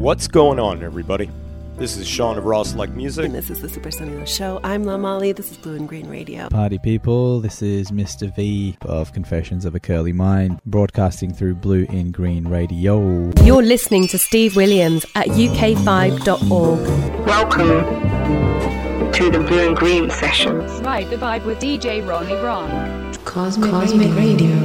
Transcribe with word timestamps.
What's 0.00 0.28
going 0.28 0.58
on, 0.58 0.82
everybody? 0.82 1.30
This 1.76 1.98
is 1.98 2.08
Sean 2.08 2.38
of 2.38 2.46
Ross 2.46 2.74
Like 2.74 2.88
Music. 2.88 3.26
And 3.26 3.34
this 3.34 3.50
is 3.50 3.60
the 3.60 3.68
Super 3.68 3.90
Sunny 3.90 4.24
Show. 4.24 4.58
I'm 4.64 4.84
La 4.84 4.96
Molly. 4.96 5.32
This 5.32 5.50
is 5.50 5.58
Blue 5.58 5.74
in 5.74 5.84
Green 5.84 6.08
Radio. 6.08 6.48
Party 6.48 6.78
people, 6.78 7.38
this 7.40 7.60
is 7.60 7.90
Mr. 7.90 8.34
V 8.34 8.78
of 8.80 9.12
Confessions 9.12 9.66
of 9.66 9.74
a 9.74 9.78
Curly 9.78 10.14
Mind, 10.14 10.58
broadcasting 10.64 11.34
through 11.34 11.56
Blue 11.56 11.84
in 11.90 12.12
Green 12.12 12.48
Radio. 12.48 13.30
You're 13.42 13.62
listening 13.62 14.08
to 14.08 14.18
Steve 14.18 14.56
Williams 14.56 15.04
at 15.16 15.26
uk5.org. 15.26 17.26
Welcome 17.26 19.12
to 19.12 19.30
the 19.30 19.40
Blue 19.40 19.68
in 19.68 19.74
Green 19.74 20.08
sessions. 20.08 20.80
Ride 20.80 21.10
the 21.10 21.16
vibe 21.16 21.44
with 21.44 21.58
DJ 21.58 22.08
Ronnie 22.08 22.36
Ron. 22.36 23.12
Cosmic, 23.26 23.70
Cosmic 23.70 24.16
Radio. 24.16 24.56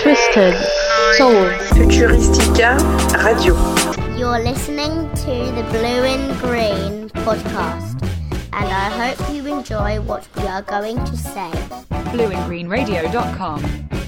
Twisted 0.00 0.54
Souls. 1.16 1.50
Futuristica 1.72 2.78
Radio. 3.24 3.87
You're 4.18 4.40
listening 4.40 5.08
to 5.14 5.52
the 5.54 5.64
Blue 5.70 6.02
in 6.02 6.36
Green 6.38 7.08
podcast, 7.24 8.02
and 8.52 8.52
I 8.52 9.14
hope 9.14 9.32
you 9.32 9.46
enjoy 9.46 10.00
what 10.00 10.26
we 10.36 10.42
are 10.42 10.62
going 10.62 10.96
to 11.04 11.16
say. 11.16 11.52
BlueinGreenRadio.com. 12.10 14.07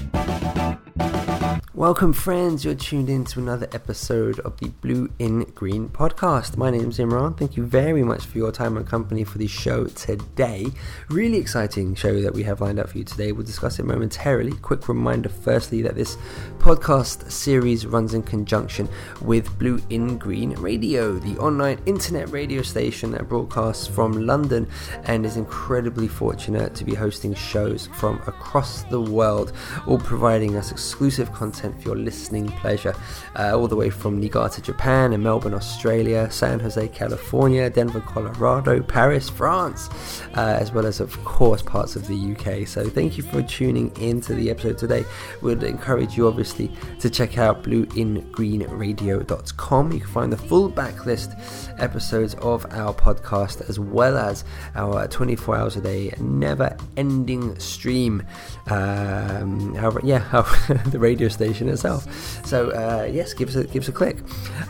Welcome, 1.73 2.11
friends. 2.11 2.65
You're 2.65 2.75
tuned 2.75 3.09
in 3.09 3.23
to 3.23 3.39
another 3.39 3.65
episode 3.71 4.39
of 4.41 4.57
the 4.57 4.67
Blue 4.67 5.09
in 5.19 5.43
Green 5.55 5.87
podcast. 5.87 6.57
My 6.57 6.69
name 6.69 6.89
is 6.89 6.99
Imran. 6.99 7.37
Thank 7.37 7.55
you 7.55 7.65
very 7.65 8.03
much 8.03 8.25
for 8.25 8.37
your 8.37 8.51
time 8.51 8.75
and 8.75 8.85
company 8.85 9.23
for 9.23 9.37
the 9.37 9.47
show 9.47 9.85
today. 9.85 10.67
Really 11.07 11.37
exciting 11.37 11.95
show 11.95 12.21
that 12.23 12.33
we 12.33 12.43
have 12.43 12.59
lined 12.59 12.77
up 12.77 12.89
for 12.89 12.97
you 12.97 13.05
today. 13.05 13.31
We'll 13.31 13.45
discuss 13.45 13.79
it 13.79 13.85
momentarily. 13.85 14.51
Quick 14.57 14.89
reminder, 14.89 15.29
firstly, 15.29 15.81
that 15.83 15.95
this 15.95 16.17
podcast 16.57 17.31
series 17.31 17.85
runs 17.85 18.13
in 18.13 18.23
conjunction 18.23 18.89
with 19.21 19.57
Blue 19.57 19.81
in 19.89 20.17
Green 20.17 20.51
Radio, 20.55 21.13
the 21.19 21.37
online 21.37 21.79
internet 21.85 22.29
radio 22.31 22.63
station 22.63 23.11
that 23.11 23.29
broadcasts 23.29 23.87
from 23.87 24.27
London 24.27 24.67
and 25.05 25.25
is 25.25 25.37
incredibly 25.37 26.09
fortunate 26.09 26.75
to 26.75 26.83
be 26.83 26.95
hosting 26.95 27.33
shows 27.33 27.87
from 27.93 28.17
across 28.27 28.83
the 28.83 28.99
world, 28.99 29.53
all 29.87 29.99
providing 29.99 30.57
us 30.57 30.73
exclusive 30.73 31.31
content 31.31 31.60
for 31.61 31.89
your 31.89 31.95
listening 31.95 32.47
pleasure, 32.47 32.95
uh, 33.37 33.57
all 33.57 33.67
the 33.67 33.75
way 33.75 33.89
from 33.89 34.19
Niigata, 34.19 34.61
Japan, 34.61 35.13
and 35.13 35.23
Melbourne, 35.23 35.53
Australia, 35.53 36.29
San 36.31 36.59
Jose, 36.59 36.87
California, 36.89 37.69
Denver, 37.69 38.01
Colorado, 38.01 38.81
Paris, 38.81 39.29
France, 39.29 39.89
uh, 40.35 40.57
as 40.59 40.71
well 40.71 40.85
as, 40.85 40.99
of 40.99 41.23
course, 41.23 41.61
parts 41.61 41.95
of 41.95 42.07
the 42.07 42.33
UK. 42.33 42.67
So, 42.67 42.89
thank 42.89 43.17
you 43.17 43.23
for 43.23 43.41
tuning 43.41 43.95
into 43.97 44.33
the 44.33 44.49
episode 44.49 44.77
today. 44.77 45.05
We'd 45.41 45.63
encourage 45.63 46.17
you, 46.17 46.27
obviously, 46.27 46.71
to 46.99 47.09
check 47.09 47.37
out 47.37 47.63
blueingreenradio.com. 47.63 49.91
You 49.91 49.99
can 49.99 50.09
find 50.09 50.33
the 50.33 50.37
full 50.37 50.71
backlist 50.71 51.35
episodes 51.79 52.35
of 52.35 52.65
our 52.71 52.93
podcast 52.93 53.67
as 53.69 53.79
well 53.79 54.17
as 54.17 54.43
our 54.75 55.07
24 55.07 55.57
hours 55.57 55.75
a 55.75 55.81
day, 55.81 56.13
never 56.19 56.77
ending 56.97 57.57
stream. 57.59 58.23
Um, 58.67 59.75
our, 59.77 59.99
yeah, 60.03 60.27
our, 60.33 60.43
the 60.89 60.99
radio 60.99 61.27
station 61.27 61.50
itself. 61.59 62.07
So 62.45 62.69
uh, 62.71 63.07
yes, 63.11 63.33
give 63.33 63.49
us 63.49 63.55
a 63.55 63.63
give 63.65 63.83
us 63.83 63.89
a 63.89 63.91
click. 63.91 64.17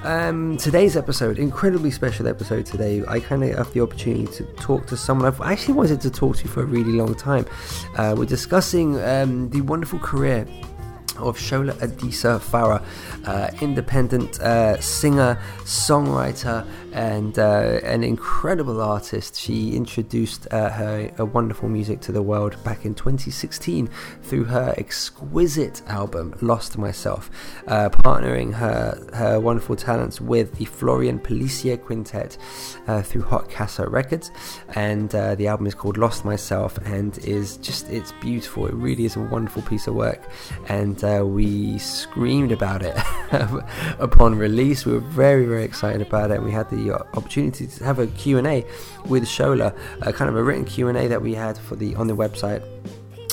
Um, 0.03 0.57
today's 0.57 0.97
episode, 0.97 1.39
incredibly 1.39 1.91
special 1.91 2.27
episode 2.27 2.65
today. 2.65 3.03
I 3.07 3.19
kind 3.19 3.43
of 3.43 3.55
have 3.55 3.73
the 3.73 3.81
opportunity 3.81 4.27
to 4.37 4.43
talk 4.55 4.87
to 4.87 4.97
someone 4.97 5.27
I've 5.27 5.41
actually 5.41 5.75
wanted 5.75 6.01
to 6.01 6.09
talk 6.09 6.37
to 6.37 6.47
for 6.47 6.61
a 6.63 6.65
really 6.65 6.93
long 6.93 7.15
time. 7.15 7.45
Uh, 7.97 8.15
we're 8.17 8.25
discussing 8.25 8.99
um, 9.01 9.49
the 9.49 9.61
wonderful 9.61 9.99
career 9.99 10.47
of 11.17 11.37
Shola 11.37 11.73
Adisa-Farrar, 11.73 12.81
uh, 13.25 13.51
independent 13.61 14.39
uh, 14.39 14.79
singer, 14.79 15.39
songwriter, 15.63 16.65
and 16.91 17.37
uh, 17.39 17.79
an 17.83 18.03
incredible 18.03 18.81
artist. 18.81 19.39
She 19.39 19.75
introduced 19.75 20.47
uh, 20.51 20.69
her, 20.69 21.11
wonderful 21.25 21.69
music 21.69 22.01
to 22.01 22.11
the 22.11 22.21
world 22.21 22.61
back 22.63 22.85
in 22.85 22.95
2016 22.95 23.89
through 24.23 24.45
her 24.45 24.73
exquisite 24.77 25.81
album 25.87 26.35
Lost 26.41 26.77
Myself, 26.77 27.29
uh, 27.67 27.89
partnering 27.89 28.53
her, 28.53 29.07
her 29.13 29.39
wonderful 29.39 29.75
talents 29.75 30.19
with 30.19 30.55
the 30.55 30.65
Florian 30.65 31.19
Pelissier 31.19 31.77
Quintet 31.77 32.37
uh, 32.87 33.01
through 33.01 33.23
Hot 33.23 33.49
Casa 33.49 33.87
Records. 33.87 34.31
And 34.75 35.09
the 35.09 35.47
album 35.47 35.67
is 35.67 35.75
called 35.75 35.97
Lost 35.97 36.25
Myself 36.25 36.77
and 36.79 37.17
is 37.19 37.57
just, 37.57 37.89
it's 37.89 38.11
beautiful. 38.13 38.67
It 38.67 38.73
really 38.73 39.05
is 39.05 39.15
a 39.15 39.21
wonderful 39.21 39.61
piece 39.61 39.87
of 39.87 39.95
work. 39.95 40.21
And 40.67 41.03
uh, 41.03 41.25
we 41.25 41.77
screamed 41.77 42.51
about 42.51 42.81
it 42.83 42.95
upon 43.99 44.37
release. 44.37 44.85
We 44.85 44.93
were 44.93 44.99
very, 44.99 45.45
very 45.45 45.63
excited 45.63 46.01
about 46.01 46.31
it, 46.31 46.35
and 46.35 46.45
we 46.45 46.51
had 46.51 46.69
the 46.69 46.80
opportunity 46.89 47.67
to 47.67 47.83
have 47.83 47.99
a 47.99 48.07
Q&A 48.07 48.65
with 49.05 49.25
Shola, 49.25 49.77
uh, 50.01 50.11
kind 50.11 50.29
of 50.29 50.35
a 50.35 50.41
written 50.43 50.65
Q&A 50.65 51.07
that 51.07 51.21
we 51.21 51.35
had 51.35 51.57
for 51.57 51.75
the 51.75 51.93
on 51.95 52.07
the 52.07 52.15
website. 52.15 52.63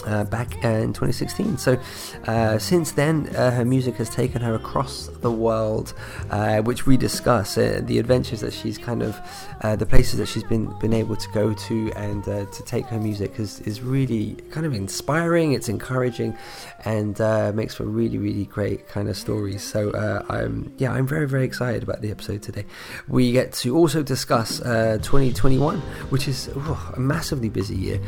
Uh, 0.06 0.24
back 0.24 0.64
uh, 0.64 0.68
in 0.68 0.92
2016. 0.92 1.58
So, 1.58 1.78
uh, 2.26 2.58
since 2.58 2.92
then, 2.92 3.34
uh, 3.34 3.50
her 3.50 3.64
music 3.64 3.96
has 3.96 4.08
taken 4.08 4.42
her 4.42 4.54
across 4.54 5.08
the 5.20 5.30
world, 5.30 5.94
uh, 6.30 6.62
which 6.62 6.86
we 6.86 6.96
discuss 6.96 7.58
uh, 7.58 7.80
the 7.82 7.98
adventures 7.98 8.40
that 8.40 8.52
she's 8.52 8.78
kind 8.78 9.02
of, 9.02 9.18
uh, 9.62 9.76
the 9.76 9.86
places 9.86 10.18
that 10.18 10.26
she's 10.26 10.44
been 10.44 10.66
been 10.78 10.92
able 10.92 11.16
to 11.16 11.28
go 11.32 11.52
to, 11.54 11.92
and 11.96 12.24
to 12.24 12.62
take 12.64 12.86
her 12.86 12.98
music 12.98 13.38
is 13.38 13.60
is 13.60 13.80
really 13.80 14.36
kind 14.50 14.66
of 14.66 14.74
inspiring. 14.74 15.52
It's 15.52 15.68
encouraging, 15.68 16.36
and 16.84 17.18
makes 17.56 17.74
for 17.74 17.84
really 17.84 18.18
really 18.18 18.44
great 18.44 18.88
kind 18.88 19.08
of 19.08 19.16
stories. 19.16 19.62
So, 19.62 19.92
I'm 20.28 20.72
yeah, 20.78 20.92
I'm 20.92 21.06
very 21.06 21.26
very 21.26 21.44
excited 21.44 21.82
about 21.82 22.02
the 22.02 22.10
episode 22.10 22.42
today. 22.42 22.66
We 23.08 23.32
get 23.32 23.52
to 23.64 23.76
also 23.76 24.02
discuss 24.02 24.58
2021, 24.58 25.80
which 26.10 26.28
is 26.28 26.50
oh, 26.54 26.92
a 26.96 27.00
massively 27.00 27.48
busy 27.48 27.76
year 27.76 27.98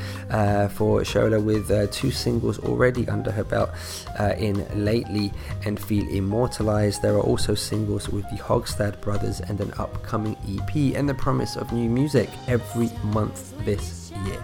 for 0.71 1.01
Shola 1.01 1.43
with 1.43 1.71
uh, 1.81 1.87
two 1.91 2.11
singles 2.11 2.59
already 2.61 3.09
under 3.09 3.31
her 3.31 3.45
belt 3.45 3.71
uh, 4.19 4.35
in 4.39 4.67
Lately 4.85 5.33
and 5.65 5.81
Feel 5.81 6.07
Immortalized. 6.09 7.03
There 7.03 7.15
are 7.15 7.23
also 7.23 7.55
singles 7.55 8.09
with 8.09 8.29
the 8.31 8.37
Hogstad 8.37 9.01
Brothers 9.01 9.41
and 9.41 9.61
an 9.61 9.73
upcoming 9.79 10.37
EP 10.49 10.97
and 10.97 11.09
the 11.09 11.15
promise 11.15 11.57
of 11.57 11.73
new 11.73 11.89
music 11.89 12.29
every 12.49 12.91
month 13.05 13.55
this 13.65 14.13
year 14.25 14.43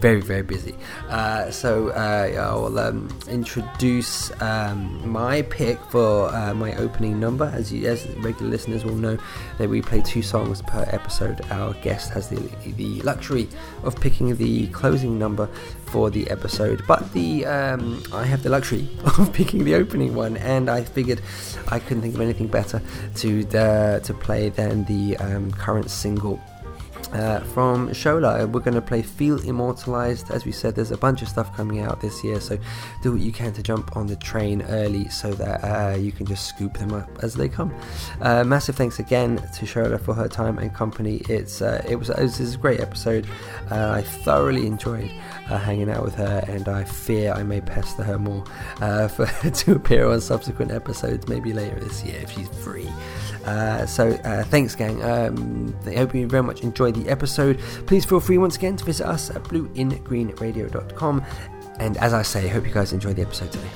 very 0.00 0.20
very 0.20 0.42
busy. 0.42 0.74
Uh, 1.08 1.50
so 1.50 1.88
uh, 1.90 2.32
I'll 2.36 2.78
um, 2.78 3.08
introduce 3.28 4.30
um, 4.42 5.08
my 5.08 5.42
pick 5.42 5.78
for 5.90 6.34
uh, 6.34 6.54
my 6.54 6.74
opening 6.76 7.18
number. 7.18 7.50
As 7.54 7.72
you 7.72 7.88
as 7.88 8.06
regular 8.18 8.50
listeners 8.50 8.84
will 8.84 8.94
know 8.94 9.18
that 9.58 9.68
we 9.68 9.82
play 9.82 10.02
two 10.02 10.22
songs 10.22 10.62
per 10.62 10.86
episode. 10.90 11.40
Our 11.50 11.74
guest 11.74 12.10
has 12.10 12.28
the, 12.28 12.40
the 12.76 13.00
luxury 13.02 13.48
of 13.84 13.98
picking 14.00 14.36
the 14.36 14.66
closing 14.68 15.18
number 15.18 15.48
for 15.86 16.10
the 16.10 16.28
episode 16.30 16.82
but 16.86 17.12
the 17.12 17.46
um, 17.46 18.02
I 18.12 18.24
have 18.24 18.42
the 18.42 18.50
luxury 18.50 18.88
of 19.18 19.32
picking 19.32 19.64
the 19.64 19.74
opening 19.74 20.14
one 20.14 20.36
and 20.36 20.68
I 20.68 20.82
figured 20.82 21.20
I 21.68 21.78
couldn't 21.78 22.02
think 22.02 22.14
of 22.14 22.20
anything 22.20 22.48
better 22.48 22.82
to 23.16 23.46
uh, 23.56 24.00
to 24.00 24.14
play 24.14 24.48
than 24.48 24.84
the 24.84 25.16
um, 25.18 25.52
current 25.52 25.90
single 25.90 26.40
uh, 27.12 27.40
from 27.40 27.88
Shola. 27.90 28.50
We're 28.50 28.60
going 28.60 28.74
to 28.74 28.82
play 28.82 29.02
Feel 29.02 29.38
Immortalized. 29.40 30.30
As 30.30 30.44
we 30.44 30.52
said, 30.52 30.74
there's 30.74 30.90
a 30.90 30.96
bunch 30.96 31.22
of 31.22 31.28
stuff 31.28 31.54
coming 31.56 31.80
out 31.80 32.00
this 32.00 32.22
year, 32.24 32.40
so 32.40 32.58
do 33.02 33.12
what 33.12 33.20
you 33.20 33.32
can 33.32 33.52
to 33.54 33.62
jump 33.62 33.96
on 33.96 34.06
the 34.06 34.16
train 34.16 34.62
early 34.62 35.08
so 35.08 35.32
that 35.34 35.64
uh, 35.64 35.96
you 35.96 36.12
can 36.12 36.26
just 36.26 36.46
scoop 36.46 36.76
them 36.78 36.92
up 36.92 37.08
as 37.22 37.34
they 37.34 37.48
come. 37.48 37.74
Uh, 38.20 38.44
massive 38.44 38.76
thanks 38.76 38.98
again 38.98 39.36
to 39.36 39.66
Shola 39.66 40.00
for 40.00 40.14
her 40.14 40.28
time 40.28 40.58
and 40.58 40.74
company. 40.74 41.22
It's 41.28 41.62
uh, 41.62 41.84
it 41.88 41.96
was 41.96 42.10
it 42.10 42.20
was 42.20 42.54
a 42.54 42.58
great 42.58 42.80
episode. 42.80 43.26
Uh, 43.70 43.90
I 43.90 44.02
thoroughly 44.02 44.66
enjoyed 44.66 45.10
uh, 45.48 45.58
hanging 45.58 45.90
out 45.90 46.02
with 46.02 46.14
her, 46.16 46.44
and 46.48 46.68
I 46.68 46.84
fear 46.84 47.32
I 47.32 47.42
may 47.42 47.60
pester 47.60 48.02
her 48.02 48.18
more 48.18 48.44
for 49.08 49.26
to 49.26 49.72
appear 49.72 50.08
on 50.08 50.20
subsequent 50.20 50.72
episodes, 50.72 51.28
maybe 51.28 51.52
later 51.52 51.78
this 51.80 52.04
year 52.04 52.20
if 52.22 52.30
she's 52.30 52.48
free. 52.62 52.90
Uh, 53.46 53.86
so 53.86 54.10
uh, 54.24 54.42
thanks, 54.44 54.74
gang. 54.74 55.02
Um, 55.02 55.76
I 55.86 55.94
hope 55.94 56.14
you 56.14 56.26
very 56.26 56.42
much 56.42 56.62
enjoyed 56.62 56.94
the 56.94 57.08
episode. 57.08 57.58
Please 57.86 58.04
feel 58.04 58.20
free 58.20 58.38
once 58.38 58.56
again 58.56 58.76
to 58.76 58.84
visit 58.84 59.06
us 59.06 59.30
at 59.30 59.42
blueingreenradio.com. 59.44 61.24
And 61.78 61.96
as 61.98 62.12
I 62.12 62.22
say, 62.22 62.46
I 62.46 62.48
hope 62.48 62.66
you 62.66 62.72
guys 62.72 62.92
enjoyed 62.92 63.16
the 63.16 63.22
episode 63.22 63.52
today. 63.52 63.70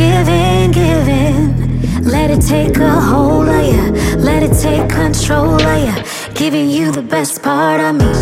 Give 0.00 1.08
in. 1.08 2.02
Let 2.04 2.30
it 2.30 2.40
take 2.40 2.76
a 2.78 2.90
hold 2.90 3.48
of 3.48 3.64
you. 3.72 3.92
Let 4.16 4.42
it 4.42 4.54
take 4.58 4.88
control 4.88 5.60
of 5.60 5.78
you. 5.86 6.34
Giving 6.34 6.70
you 6.70 6.90
the 6.90 7.02
best 7.02 7.42
part 7.42 7.80
of 7.80 7.94
me. 8.00 8.12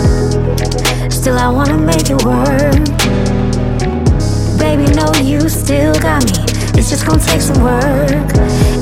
Still, 1.10 1.38
I 1.38 1.48
wanna 1.48 1.78
make 1.78 2.10
it 2.10 2.25
work. 2.25 2.84
Baby, 4.58 4.86
no, 5.00 5.06
you 5.22 5.48
still 5.48 5.94
got 5.94 6.25
me. 6.25 6.38
It's 6.78 6.90
just 6.90 7.06
gonna 7.06 7.20
take 7.20 7.40
some 7.40 7.62
work. 7.62 8.28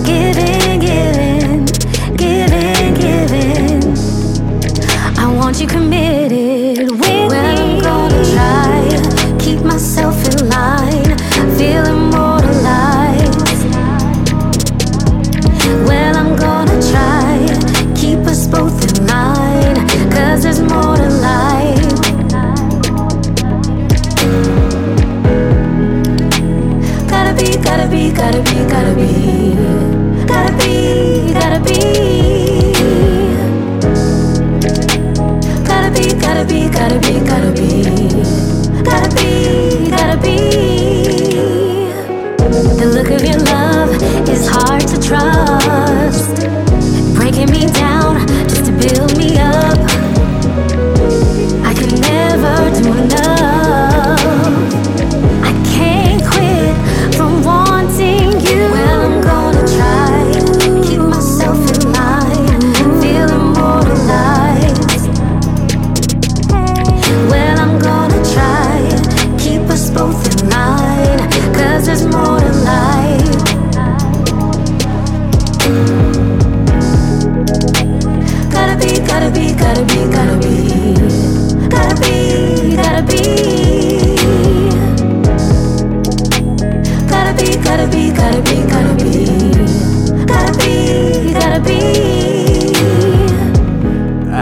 Give 0.05 0.37
in, 0.37 0.81
give 0.81 1.17
in. 1.33 1.65
Give 2.23 2.53
in, 2.53 2.95
give 3.05 3.33
in. 3.33 3.83
I 5.19 5.27
want 5.39 5.61
you 5.61 5.67
committed 5.67 6.46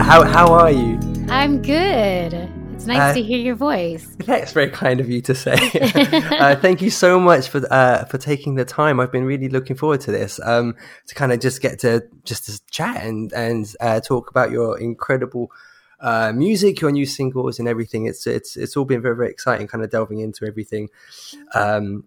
how 0.05 0.23
how 0.23 0.53
are 0.53 0.71
you? 0.71 0.99
I'm 1.31 1.63
good. 1.63 2.35
It's 2.75 2.85
nice 2.85 3.13
Uh, 3.13 3.15
to 3.15 3.23
hear 3.23 3.39
your 3.39 3.55
voice. 3.55 4.07
That's 4.27 4.53
very 4.53 4.69
kind 4.69 5.01
of 5.01 5.09
you 5.09 5.23
to 5.23 5.35
say. 5.35 5.55
uh, 6.39 6.57
thank 6.57 6.83
you 6.83 6.91
so 6.91 7.19
much 7.19 7.49
for 7.49 7.63
uh, 7.71 8.05
for 8.05 8.19
taking 8.19 8.55
the 8.57 8.67
time. 8.67 9.01
I've 9.01 9.11
been 9.11 9.25
really 9.25 9.49
looking 9.49 9.77
forward 9.77 10.03
to 10.03 10.13
this. 10.13 10.39
Um, 10.45 10.77
to 11.07 11.15
kind 11.15 11.33
of 11.33 11.41
just 11.41 11.63
get 11.63 11.79
to 11.81 12.03
just 12.25 12.45
to 12.47 12.61
chat 12.71 13.03
and 13.03 13.33
and 13.33 13.75
uh, 13.81 14.01
talk 14.01 14.29
about 14.29 14.51
your 14.51 14.79
incredible 14.79 15.51
uh, 16.01 16.33
music, 16.35 16.83
your 16.83 16.93
new 16.93 17.07
singles, 17.07 17.59
and 17.59 17.67
everything. 17.67 18.05
It's 18.05 18.27
it's 18.27 18.59
it's 18.59 18.77
all 18.77 18.85
been 18.85 19.01
very 19.01 19.17
very 19.17 19.31
exciting. 19.31 19.67
Kind 19.69 19.83
of 19.83 19.91
delving 19.91 20.21
into 20.21 20.45
everything. 20.45 20.91
Um, 21.55 22.05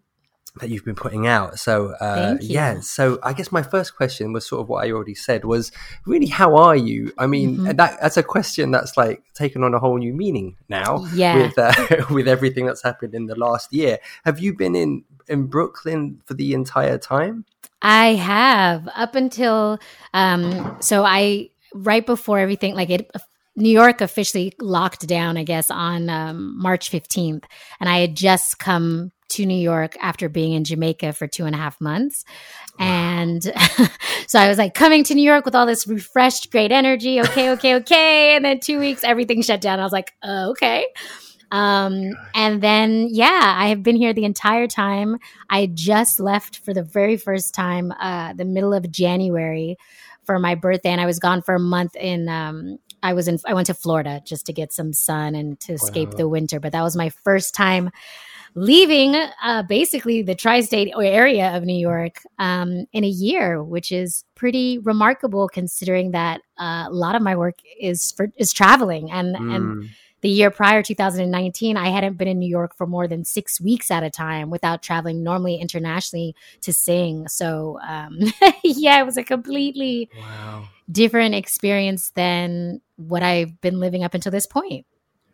that 0.59 0.69
you've 0.69 0.85
been 0.85 0.95
putting 0.95 1.27
out. 1.27 1.59
So 1.59 1.93
uh, 1.99 2.37
yeah. 2.41 2.79
So 2.81 3.19
I 3.23 3.33
guess 3.33 3.51
my 3.51 3.63
first 3.63 3.95
question 3.95 4.33
was 4.33 4.45
sort 4.47 4.61
of 4.61 4.69
what 4.69 4.85
I 4.85 4.91
already 4.91 5.15
said 5.15 5.45
was 5.45 5.71
really 6.05 6.27
how 6.27 6.55
are 6.55 6.75
you? 6.75 7.11
I 7.17 7.27
mean 7.27 7.57
Mhm. 7.57 7.77
that 7.77 7.99
that's 8.01 8.17
a 8.17 8.23
question 8.23 8.71
that's 8.71 8.97
like 8.97 9.23
taken 9.33 9.63
on 9.63 9.73
a 9.73 9.79
whole 9.79 9.97
new 9.97 10.13
meaning 10.13 10.55
now 10.69 11.05
Yeah. 11.13 11.35
with 11.37 11.57
uh, 11.57 12.05
with 12.13 12.27
everything 12.27 12.65
that's 12.65 12.83
happened 12.83 13.13
in 13.13 13.25
the 13.27 13.35
last 13.35 13.73
year. 13.73 13.99
Have 14.25 14.39
you 14.39 14.55
been 14.55 14.75
in 14.75 15.03
in 15.27 15.47
Brooklyn 15.47 16.21
for 16.25 16.33
the 16.33 16.53
entire 16.53 16.97
time? 16.97 17.45
I 17.81 18.15
have 18.15 18.87
up 18.95 19.15
until 19.15 19.79
um 20.13 20.77
so 20.79 21.03
I 21.05 21.49
right 21.73 22.05
before 22.05 22.39
everything 22.39 22.73
like 22.75 22.89
it 22.89 23.11
New 23.55 23.69
York 23.71 24.01
officially 24.01 24.53
locked 24.61 25.07
down 25.07 25.35
I 25.37 25.43
guess 25.43 25.69
on 25.71 26.09
um, 26.09 26.57
March 26.61 26.91
15th 26.91 27.43
and 27.79 27.89
I 27.89 27.99
had 27.99 28.15
just 28.15 28.59
come 28.59 29.11
to 29.29 29.45
New 29.45 29.57
York 29.57 29.95
after 30.01 30.29
being 30.29 30.53
in 30.53 30.63
Jamaica 30.63 31.13
for 31.13 31.27
two 31.27 31.45
and 31.45 31.55
a 31.55 31.57
half 31.57 31.79
months. 31.81 32.23
And 32.79 33.43
so 34.27 34.39
I 34.39 34.47
was 34.47 34.57
like 34.57 34.73
coming 34.73 35.03
to 35.05 35.15
New 35.15 35.23
York 35.23 35.45
with 35.45 35.55
all 35.55 35.65
this 35.65 35.87
refreshed, 35.87 36.51
great 36.51 36.71
energy. 36.71 37.19
Okay, 37.21 37.51
okay, 37.51 37.75
okay. 37.75 38.35
And 38.35 38.45
then 38.45 38.59
two 38.59 38.79
weeks, 38.79 39.03
everything 39.03 39.41
shut 39.41 39.61
down. 39.61 39.79
I 39.79 39.83
was 39.83 39.91
like, 39.91 40.13
uh, 40.23 40.47
okay. 40.51 40.87
Um, 41.49 42.11
and 42.35 42.61
then, 42.61 43.07
yeah, 43.09 43.53
I 43.57 43.67
have 43.69 43.81
been 43.81 43.95
here 43.95 44.13
the 44.13 44.25
entire 44.25 44.67
time. 44.67 45.17
I 45.49 45.69
just 45.73 46.19
left 46.19 46.57
for 46.59 46.73
the 46.73 46.83
very 46.83 47.15
first 47.17 47.53
time, 47.55 47.93
uh, 47.99 48.33
the 48.33 48.45
middle 48.45 48.73
of 48.73 48.91
January 48.91 49.77
for 50.25 50.39
my 50.39 50.55
birthday, 50.55 50.89
and 50.89 50.99
I 50.99 51.05
was 51.05 51.19
gone 51.19 51.41
for 51.41 51.55
a 51.55 51.59
month 51.59 51.95
in, 51.95 52.27
um, 52.27 52.79
I 53.01 53.13
was 53.13 53.29
in, 53.29 53.39
I 53.45 53.53
went 53.53 53.67
to 53.67 53.73
Florida 53.73 54.21
just 54.25 54.47
to 54.47 54.53
get 54.53 54.73
some 54.73 54.91
sun 54.91 55.35
and 55.35 55.57
to 55.61 55.73
escape 55.73 56.09
Wow. 56.09 56.15
the 56.17 56.27
winter, 56.27 56.59
but 56.59 56.73
that 56.73 56.81
was 56.81 56.97
my 56.97 57.09
first 57.09 57.55
time 57.55 57.91
leaving 58.57 59.15
uh, 59.43 59.61
basically 59.69 60.23
the 60.23 60.33
tri-state 60.33 60.91
area 60.97 61.55
of 61.55 61.63
New 61.63 61.77
York 61.77 62.21
um, 62.39 62.85
in 62.91 63.03
a 63.03 63.07
year, 63.07 63.63
which 63.63 63.91
is 63.91 64.25
pretty 64.33 64.79
remarkable 64.79 65.47
considering 65.47 66.09
that 66.11 66.41
uh, 66.59 66.85
a 66.87 66.91
lot 66.91 67.15
of 67.15 67.21
my 67.21 67.35
work 67.35 67.59
is 67.79 68.11
for 68.13 68.29
is 68.35 68.51
traveling. 68.51 69.11
And 69.11 69.35
and 69.35 69.77
Mm. 69.77 69.89
the 70.21 70.29
year 70.29 70.49
prior 70.49 70.81
2019 70.81 71.77
i 71.77 71.89
hadn't 71.89 72.17
been 72.17 72.27
in 72.27 72.39
new 72.39 72.49
york 72.49 72.75
for 72.75 72.87
more 72.87 73.07
than 73.07 73.23
six 73.23 73.61
weeks 73.61 73.91
at 73.91 74.01
a 74.03 74.09
time 74.09 74.49
without 74.49 74.81
traveling 74.81 75.23
normally 75.23 75.57
internationally 75.57 76.35
to 76.61 76.73
sing. 76.73 77.27
So 77.27 77.77
um, 77.87 78.17
yeah 78.63 78.99
it 78.99 79.05
was 79.05 79.17
a 79.17 79.23
completely 79.23 80.09
different 80.91 81.35
experience 81.35 82.11
than 82.15 82.81
what 82.95 83.21
i've 83.21 83.61
been 83.61 83.79
living 83.79 84.03
up 84.03 84.13
until 84.15 84.31
this 84.31 84.47
point 84.47 84.85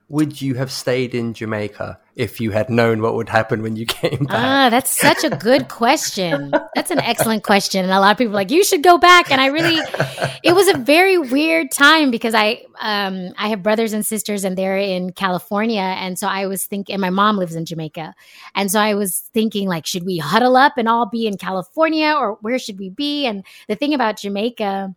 Would 0.09 0.41
you 0.41 0.55
have 0.55 0.71
stayed 0.71 1.15
in 1.15 1.33
Jamaica 1.33 1.99
if 2.15 2.39
you 2.39 2.51
had 2.51 2.69
known 2.69 3.01
what 3.01 3.15
would 3.15 3.29
happen 3.29 3.61
when 3.61 3.75
you 3.75 3.85
came 3.87 4.25
back? 4.25 4.37
Ah, 4.37 4.69
that's 4.69 4.91
such 4.91 5.23
a 5.23 5.29
good 5.29 5.69
question. 5.69 6.51
That's 6.75 6.91
an 6.91 6.99
excellent 6.99 7.43
question. 7.43 7.83
And 7.83 7.91
a 7.91 7.99
lot 7.99 8.11
of 8.11 8.17
people 8.17 8.33
are 8.33 8.35
like, 8.35 8.51
you 8.51 8.63
should 8.63 8.83
go 8.83 8.97
back. 8.97 9.31
And 9.31 9.41
I 9.41 9.47
really, 9.47 9.77
it 10.43 10.53
was 10.53 10.67
a 10.67 10.77
very 10.77 11.17
weird 11.17 11.71
time 11.71 12.11
because 12.11 12.35
I, 12.35 12.63
um, 12.81 13.29
I 13.37 13.47
have 13.47 13.63
brothers 13.63 13.93
and 13.93 14.05
sisters 14.05 14.43
and 14.43 14.57
they're 14.57 14.77
in 14.77 15.13
California. 15.13 15.81
And 15.81 16.19
so 16.19 16.27
I 16.27 16.45
was 16.47 16.65
thinking, 16.65 16.93
and 16.93 17.01
my 17.01 17.09
mom 17.09 17.37
lives 17.37 17.55
in 17.55 17.65
Jamaica. 17.65 18.13
And 18.55 18.69
so 18.71 18.79
I 18.79 18.95
was 18.95 19.19
thinking 19.33 19.67
like, 19.67 19.85
should 19.85 20.05
we 20.05 20.17
huddle 20.17 20.57
up 20.57 20.73
and 20.77 20.87
all 20.87 21.05
be 21.05 21.27
in 21.27 21.37
California 21.37 22.13
or 22.13 22.37
where 22.41 22.59
should 22.59 22.77
we 22.77 22.89
be? 22.89 23.25
And 23.25 23.45
the 23.67 23.75
thing 23.75 23.93
about 23.93 24.19
Jamaica, 24.19 24.93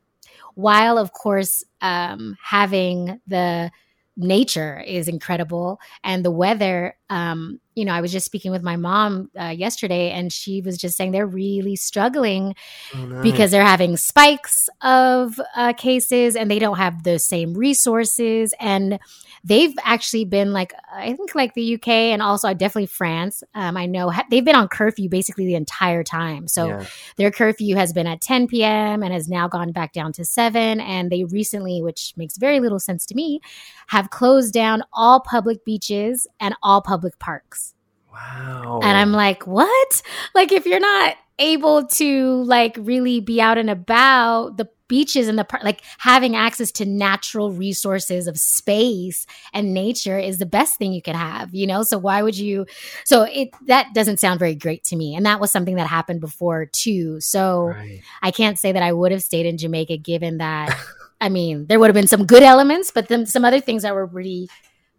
while 0.55 0.99
of 0.99 1.13
course, 1.13 1.65
um, 1.81 2.37
having 2.43 3.21
the, 3.27 3.71
nature 4.17 4.83
is 4.87 5.09
incredible 5.09 5.79
and 6.03 6.25
the 6.25 6.31
weather 6.31 6.97
um 7.11 7.61
you 7.75 7.85
know 7.85 7.93
i 7.93 8.01
was 8.01 8.11
just 8.13 8.27
speaking 8.27 8.51
with 8.51 8.63
my 8.63 8.77
mom 8.77 9.31
uh, 9.41 9.47
yesterday 9.49 10.11
and 10.11 10.33
she 10.33 10.61
was 10.61 10.77
just 10.77 10.97
saying 10.97 11.13
they're 11.13 11.27
really 11.27 11.77
struggling 11.77 12.55
no. 12.95 13.23
because 13.23 13.51
they're 13.51 13.65
having 13.65 13.97
spikes 13.97 14.69
of 14.83 15.41
uh, 15.55 15.73
cases 15.75 16.37
and 16.37 16.51
they 16.51 16.59
don't 16.59 16.79
have 16.79 17.03
the 17.03 17.19
same 17.19 17.55
resources 17.55 18.55
and 18.61 18.99
they've 19.45 19.75
actually 19.85 20.25
been 20.25 20.53
like 20.53 20.73
i 20.93 21.13
think 21.13 21.35
like 21.35 21.55
the 21.55 21.75
uk 21.75 21.89
and 21.89 22.23
also 22.23 22.53
definitely 22.55 22.87
france 22.87 23.43
um, 23.55 23.77
i 23.77 23.87
know 23.87 24.11
ha- 24.11 24.25
they've 24.31 24.45
been 24.45 24.57
on 24.57 24.67
curfew 24.69 25.09
basically 25.09 25.47
the 25.47 25.55
entire 25.55 26.03
time 26.03 26.49
so 26.49 26.67
Yeah. 26.69 26.85
their 27.17 27.31
curfew 27.31 27.77
has 27.77 27.93
been 27.93 28.07
at 28.07 28.21
10 28.21 28.47
p.m. 28.49 29.03
and 29.03 29.13
has 29.13 29.29
now 29.29 29.47
gone 29.47 29.71
back 29.73 29.93
down 29.93 30.13
to 30.15 30.25
7. 30.25 30.81
And 30.81 31.11
they 31.13 31.25
recently, 31.25 31.83
which 31.83 32.13
makes 32.17 32.37
very 32.39 32.61
little 32.61 32.81
sense 32.81 33.05
to 33.07 33.15
me, 33.15 33.41
have 33.89 34.11
closed 34.11 34.53
down 34.53 34.83
all 34.93 35.21
public 35.21 35.65
beaches 35.65 36.27
and 36.41 36.55
all 36.63 36.81
public 36.81 36.96
parks. 37.19 37.75
Wow. 38.13 38.81
And 38.83 38.97
I'm 38.97 39.13
like, 39.13 39.47
what? 39.47 40.03
Like, 40.35 40.53
if 40.53 40.67
you're 40.67 40.81
not 40.81 41.17
able 41.39 41.87
to 41.87 42.43
like 42.45 42.77
really 42.81 43.21
be 43.21 43.41
out 43.41 43.59
and 43.59 43.69
about, 43.71 44.57
the 44.57 44.69
beaches 44.89 45.27
and 45.29 45.39
the 45.39 45.45
par- 45.45 45.61
like 45.65 45.83
having 45.99 46.37
access 46.37 46.71
to 46.71 46.87
natural 46.87 47.51
resources 47.51 48.27
of 48.29 48.39
space 48.39 49.27
and 49.53 49.75
nature 49.75 50.17
is 50.19 50.39
the 50.39 50.47
best 50.47 50.79
thing 50.79 50.93
you 50.93 51.03
could 51.03 51.17
have 51.17 51.53
you 51.53 51.67
know 51.67 51.83
so 51.83 51.99
why 51.99 52.23
would 52.23 52.39
you 52.39 52.65
so 53.05 53.23
it 53.25 53.49
that 53.67 53.89
doesn't 53.95 54.21
sound 54.21 54.39
very 54.39 54.55
great 54.55 54.85
to 54.85 54.95
me 54.95 55.17
and 55.17 55.27
that 55.27 55.41
was 55.41 55.51
something 55.51 55.75
that 55.75 55.89
happened 55.89 56.21
before 56.21 56.67
too 56.67 57.19
so 57.21 57.67
Right. 57.67 58.01
i 58.23 58.31
can't 58.31 58.61
say 58.61 58.71
that 58.71 58.83
i 58.83 58.93
would 58.93 59.11
have 59.11 59.25
stayed 59.25 59.45
in 59.45 59.59
jamaica 59.59 59.97
given 59.97 60.39
that 60.39 60.73
i 61.21 61.29
mean 61.29 61.67
there 61.67 61.81
would 61.81 61.89
have 61.89 61.95
been 61.95 62.07
some 62.07 62.25
good 62.25 62.45
elements 62.45 62.93
but 62.93 63.09
then 63.09 63.27
some 63.27 63.45
other 63.45 63.59
things 63.59 63.83
that 63.83 63.93
were 63.93 64.07
really 64.07 64.49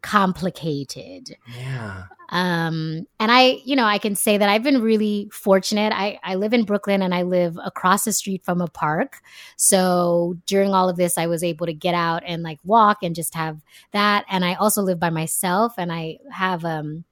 complicated. 0.08 1.36
Yeah. 1.58 2.04
um 2.30 3.06
and 3.22 3.32
i 3.32 3.60
you 3.64 3.76
know 3.76 3.86
i 3.86 3.98
can 3.98 4.16
say 4.16 4.38
that 4.38 4.50
i've 4.50 4.64
been 4.64 4.82
really 4.82 5.30
fortunate. 5.32 5.92
I 5.94 6.20
i 6.24 6.36
live 6.36 6.54
in 6.54 6.64
brooklyn 6.64 7.02
and 7.02 7.14
i 7.14 7.22
live 7.24 7.58
across 7.64 8.04
the 8.06 8.14
street 8.14 8.44
from 8.46 8.62
a 8.62 8.68
park. 8.68 9.22
So 9.58 10.36
during 10.46 10.74
all 10.74 10.88
of 10.90 10.96
this 10.98 11.18
i 11.18 11.28
was 11.28 11.44
able 11.44 11.66
to 11.66 11.74
get 11.74 11.94
out 11.94 12.24
and 12.26 12.42
like 12.44 12.60
walk 12.64 12.98
and 13.04 13.16
just 13.16 13.36
have 13.36 13.60
that. 13.92 14.24
And 14.30 14.46
i 14.46 14.54
also 14.54 14.82
live 14.82 15.00
by 15.00 15.10
myself 15.10 15.74
and 15.78 15.92
i 15.92 16.20
have 16.32 16.64
um 16.64 17.04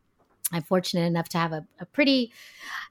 i'm 0.55 0.63
fortunate 0.63 1.05
enough 1.05 1.29
to 1.29 1.37
have 1.37 1.51
a, 1.53 1.65
a 1.79 1.85
pretty 1.85 2.31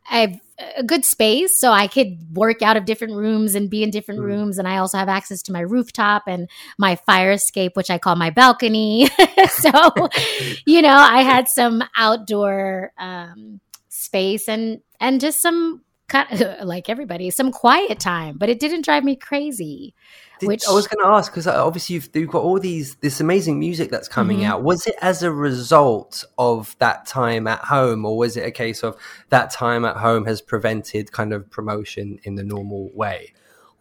have 0.04 0.38
a 0.76 0.82
good 0.84 1.04
space 1.04 1.58
so 1.58 1.70
i 1.72 1.86
could 1.86 2.16
work 2.36 2.62
out 2.62 2.76
of 2.76 2.84
different 2.84 3.14
rooms 3.14 3.54
and 3.54 3.70
be 3.70 3.82
in 3.82 3.90
different 3.90 4.20
Mm. 4.20 4.24
rooms 4.24 4.58
and 4.58 4.68
i 4.68 4.76
also 4.76 4.98
have 4.98 5.08
access 5.08 5.42
to 5.42 5.52
my 5.52 5.60
rooftop 5.60 6.24
and 6.26 6.48
my 6.78 6.94
fire 6.96 7.32
escape 7.32 7.74
which 7.76 7.90
i 7.90 7.98
call 7.98 8.14
my 8.16 8.30
balcony 8.30 9.08
so 9.48 9.70
you 10.66 10.82
know 10.82 10.94
i 10.94 11.22
had 11.22 11.48
some 11.48 11.82
outdoor 11.96 12.92
um, 12.98 13.60
space 13.88 14.48
and 14.48 14.80
and 15.00 15.20
just 15.20 15.40
some 15.42 15.82
kind 16.08 16.56
like 16.64 16.88
everybody 16.90 17.30
some 17.30 17.50
quiet 17.50 17.98
time 17.98 18.36
but 18.36 18.48
it 18.50 18.60
didn't 18.60 18.84
drive 18.84 19.02
me 19.04 19.16
crazy 19.16 19.94
Did- 20.40 20.48
which 20.48 20.64
I 20.68 20.72
was 20.72 20.86
going 20.86 21.04
to 21.04 21.10
ask 21.10 21.30
because 21.32 21.46
obviously 21.46 21.94
you've, 21.94 22.08
you've 22.12 22.30
got 22.30 22.42
all 22.42 22.58
these 22.58 22.96
this 22.96 23.20
amazing 23.20 23.58
music 23.58 23.90
that's 23.90 24.08
coming 24.08 24.38
Mhm. 24.40 24.46
out. 24.46 24.62
Was 24.62 24.86
it 24.86 24.96
as 25.00 25.22
a 25.22 25.30
result 25.30 26.24
of 26.38 26.74
that 26.80 27.06
time 27.06 27.46
at 27.46 27.60
home, 27.60 28.04
or 28.04 28.16
was 28.16 28.36
it 28.36 28.44
a 28.44 28.50
case 28.50 28.82
of 28.82 28.96
that 29.28 29.50
time 29.50 29.84
at 29.84 29.96
home 29.96 30.24
has 30.26 30.40
prevented 30.40 31.12
kind 31.12 31.32
of 31.32 31.48
promotion 31.50 32.18
in 32.24 32.34
the 32.34 32.42
normal 32.42 32.90
way? 32.94 33.32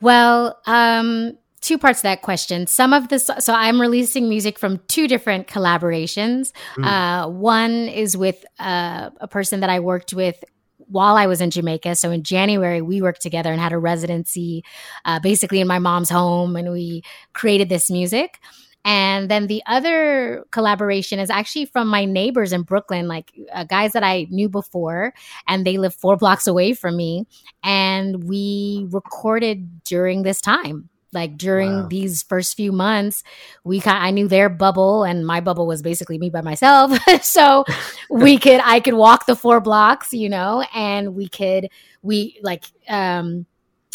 Well, 0.02 0.60
um, 0.68 1.38
two 1.62 1.78
parts 1.78 2.00
to 2.00 2.04
that 2.04 2.22
question. 2.22 2.68
Some 2.68 2.92
of 2.94 3.08
this, 3.08 3.30
so 3.40 3.54
I'm 3.54 3.80
releasing 3.80 4.28
music 4.28 4.60
from 4.60 4.80
two 4.88 5.08
different 5.08 5.48
collaborations. 5.48 6.52
Mm. 6.76 6.86
Uh, 6.86 7.30
one 7.30 7.88
is 7.88 8.18
with 8.18 8.44
uh, 8.60 9.10
a 9.22 9.28
person 9.28 9.62
that 9.62 9.70
I 9.70 9.80
worked 9.80 10.14
with 10.14 10.44
while 10.94 11.18
I 11.18 11.26
was 11.26 11.42
in 11.42 11.50
Jamaica. 11.50 11.96
So 11.96 12.12
in 12.12 12.24
January, 12.24 12.82
we 12.82 13.02
worked 13.02 13.22
together 13.22 13.52
and 13.52 13.60
had 13.60 13.74
a 13.74 13.78
residency 13.80 14.64
uh, 15.06 15.20
basically 15.20 15.60
in 15.60 15.68
my 15.68 15.80
mom's 15.80 16.10
home, 16.10 16.56
and 16.56 16.72
we 16.72 17.04
created 17.34 17.68
this 17.68 17.90
music. 17.90 18.40
And 18.86 19.32
then 19.32 19.48
the 19.48 19.64
other 19.66 20.46
collaboration 20.52 21.18
is 21.18 21.30
actually 21.30 21.66
from 21.66 21.88
my 21.88 22.04
neighbors 22.06 22.52
in 22.52 22.64
Brooklyn, 22.64 23.08
like 23.08 23.32
uh, 23.54 23.64
guys 23.64 23.94
that 23.94 24.04
I 24.04 24.28
knew 24.30 24.50
before, 24.50 25.14
and 25.48 25.66
they 25.66 25.78
live 25.78 25.96
four 25.96 26.18
blocks 26.18 26.48
away 26.48 26.74
from 26.74 26.98
me. 26.98 27.26
And 27.64 28.26
we 28.26 28.86
recorded 28.92 29.84
during 29.84 30.24
this 30.24 30.42
time. 30.42 30.90
Like 31.14 31.38
during 31.38 31.84
Wow. 31.84 31.88
these 31.88 32.24
first 32.24 32.56
few 32.56 32.72
months, 32.72 33.24
we 33.64 33.82
I 33.86 34.12
knew 34.12 34.28
their 34.28 34.50
bubble, 34.50 35.04
and 35.04 35.26
my 35.26 35.40
bubble 35.42 35.68
was 35.68 35.82
basically 35.82 36.18
me 36.18 36.30
by 36.30 36.42
myself. 36.42 36.92
so 37.24 37.66
we 38.10 38.38
could 38.40 38.62
I 38.64 38.80
could 38.80 38.96
walk 38.96 39.26
the 39.26 39.36
four 39.36 39.62
blocks, 39.62 40.14
you 40.14 40.30
know, 40.30 40.66
and 40.74 41.16
we 41.16 41.28
could 41.30 41.70
we 42.02 42.40
like 42.44 42.66
um 42.90 43.46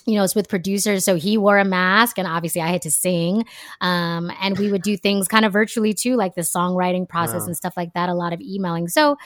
you 0.06 0.14
know, 0.16 0.24
it's 0.24 0.34
with 0.34 0.48
producers. 0.48 1.04
So 1.04 1.16
he 1.16 1.36
wore 1.36 1.58
a 1.58 1.66
mask, 1.66 2.18
and 2.18 2.26
obviously 2.26 2.62
I 2.62 2.68
had 2.68 2.80
to 2.82 2.90
sing. 2.90 3.44
Um, 3.82 4.32
and 4.40 4.58
we 4.58 4.70
would 4.70 4.80
do 4.80 4.96
things 4.96 5.28
kind 5.28 5.44
of 5.44 5.52
virtually 5.52 5.92
too, 5.92 6.16
like 6.16 6.34
the 6.34 6.40
songwriting 6.40 7.06
process 7.06 7.42
Wow. 7.42 7.48
and 7.48 7.56
stuff 7.56 7.74
like 7.76 7.92
that. 7.92 8.08
A 8.08 8.14
lot 8.14 8.32
of 8.32 8.40
emailing. 8.40 8.88
So 8.88 9.18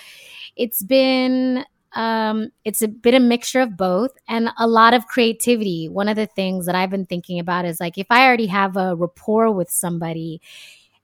it's 0.56 0.82
been 0.82 1.64
um, 1.94 2.50
it's 2.64 2.82
a 2.82 2.88
bit 2.88 3.14
a 3.14 3.20
mixture 3.20 3.61
of 3.61 3.76
both 3.76 4.12
and 4.28 4.50
a 4.58 4.66
lot 4.66 4.94
of 4.94 5.06
creativity. 5.06 5.88
One 5.88 6.08
of 6.08 6.16
the 6.16 6.26
things 6.26 6.66
that 6.66 6.75
I've 6.75 6.90
been 6.90 7.06
thinking 7.06 7.38
about 7.38 7.64
is 7.64 7.80
like 7.80 7.99
if 7.99 8.06
I 8.11 8.26
already 8.26 8.46
have 8.46 8.76
a 8.76 8.96
rapport 8.96 9.50
with 9.50 9.70
somebody, 9.70 10.40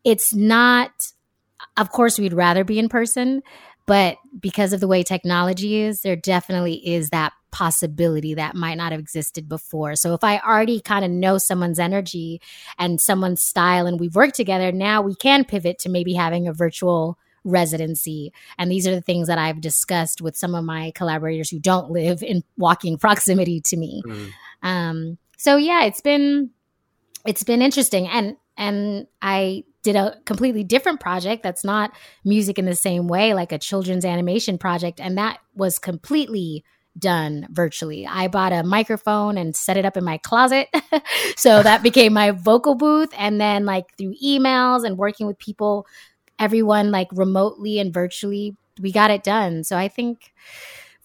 it's 0.05 0.35
not. 0.35 1.13
Of 1.77 1.91
course, 1.91 2.19
we'd 2.19 2.33
rather 2.33 2.63
be 2.63 2.79
in 2.79 2.89
person, 2.89 3.43
but 3.87 4.17
because 4.39 4.73
of 4.73 4.81
the 4.81 4.87
way 4.87 5.03
technology 5.03 5.77
is, 5.77 6.03
there 6.03 6.15
definitely 6.15 6.75
is 6.75 7.11
that 7.11 7.33
possibility 7.51 8.35
that 8.35 8.55
might 8.55 8.77
not 8.77 8.93
have 8.93 9.01
existed 9.01 9.49
before. 9.49 9.97
So 9.97 10.15
if 10.15 10.23
I 10.23 10.39
already 10.39 10.81
kind 10.81 11.05
of 11.05 11.11
know 11.11 11.39
someone's 11.39 11.79
energy 11.79 12.41
and 12.79 13.01
someone's 13.01 13.41
style 13.41 13.87
and 13.87 13.99
we've 13.99 14.15
worked 14.15 14.35
together, 14.35 14.71
now 14.73 15.03
we 15.03 15.15
can 15.15 15.45
pivot 15.45 15.79
to 15.81 15.89
maybe 15.89 16.15
having 16.15 16.47
a 16.47 16.53
virtual 16.53 17.19
residency. 17.45 18.33
And 18.59 18.71
these 18.71 18.87
are 18.87 18.95
the 18.95 19.01
things 19.01 19.29
that 19.29 19.39
I've 19.39 19.61
discussed 19.61 20.21
with 20.21 20.37
some 20.37 20.55
of 20.55 20.65
my 20.65 20.93
collaborators 20.95 21.51
who 21.51 21.59
don't 21.59 21.91
live 21.91 22.23
in 22.23 22.43
walking 22.57 22.99
proximity 22.99 23.61
to 23.63 23.77
me. 23.77 24.03
Mm. 24.07 24.31
Um, 24.63 25.19
so 25.37 25.57
yeah, 25.57 25.85
it's 25.85 26.01
been 26.01 26.51
it's 27.27 27.45
been 27.45 27.63
interesting 27.63 28.09
and 28.09 28.37
and 28.57 29.07
I 29.23 29.65
did 29.83 29.95
a 29.97 30.19
completely 30.25 30.65
different 30.65 31.01
project 31.01 31.43
that's 31.43 31.65
not 31.65 31.93
music 32.25 32.59
in 32.59 32.65
the 32.65 32.75
same 32.75 33.07
way 33.07 33.33
like 33.35 33.53
a 33.53 33.59
children's 33.59 34.05
animation 34.05 34.59
project 34.59 35.01
and 35.01 35.17
that 35.17 35.39
was 35.55 35.79
completely 35.79 36.65
done 36.99 37.47
virtually. 37.51 38.07
I 38.07 38.29
bought 38.29 38.53
a 38.53 38.63
microphone 38.63 39.39
and 39.39 39.55
set 39.55 39.77
it 39.77 39.85
up 39.85 39.97
in 39.97 40.05
my 40.05 40.19
closet. 40.19 40.69
so 41.37 41.63
that 41.63 41.83
became 41.83 42.13
my 42.13 42.33
vocal 42.33 42.75
booth 42.75 43.11
and 43.17 43.41
then 43.41 43.65
like 43.65 43.87
through 43.97 44.15
emails 44.23 44.85
and 44.85 44.99
working 44.99 45.27
with 45.27 45.39
people 45.39 45.87
everyone 46.39 46.91
like 46.91 47.09
remotely 47.13 47.79
and 47.79 47.93
virtually 47.93 48.57
we 48.81 48.93
got 48.93 49.11
it 49.11 49.23
done. 49.23 49.65
So 49.65 49.77
I 49.77 49.89
think 49.89 50.33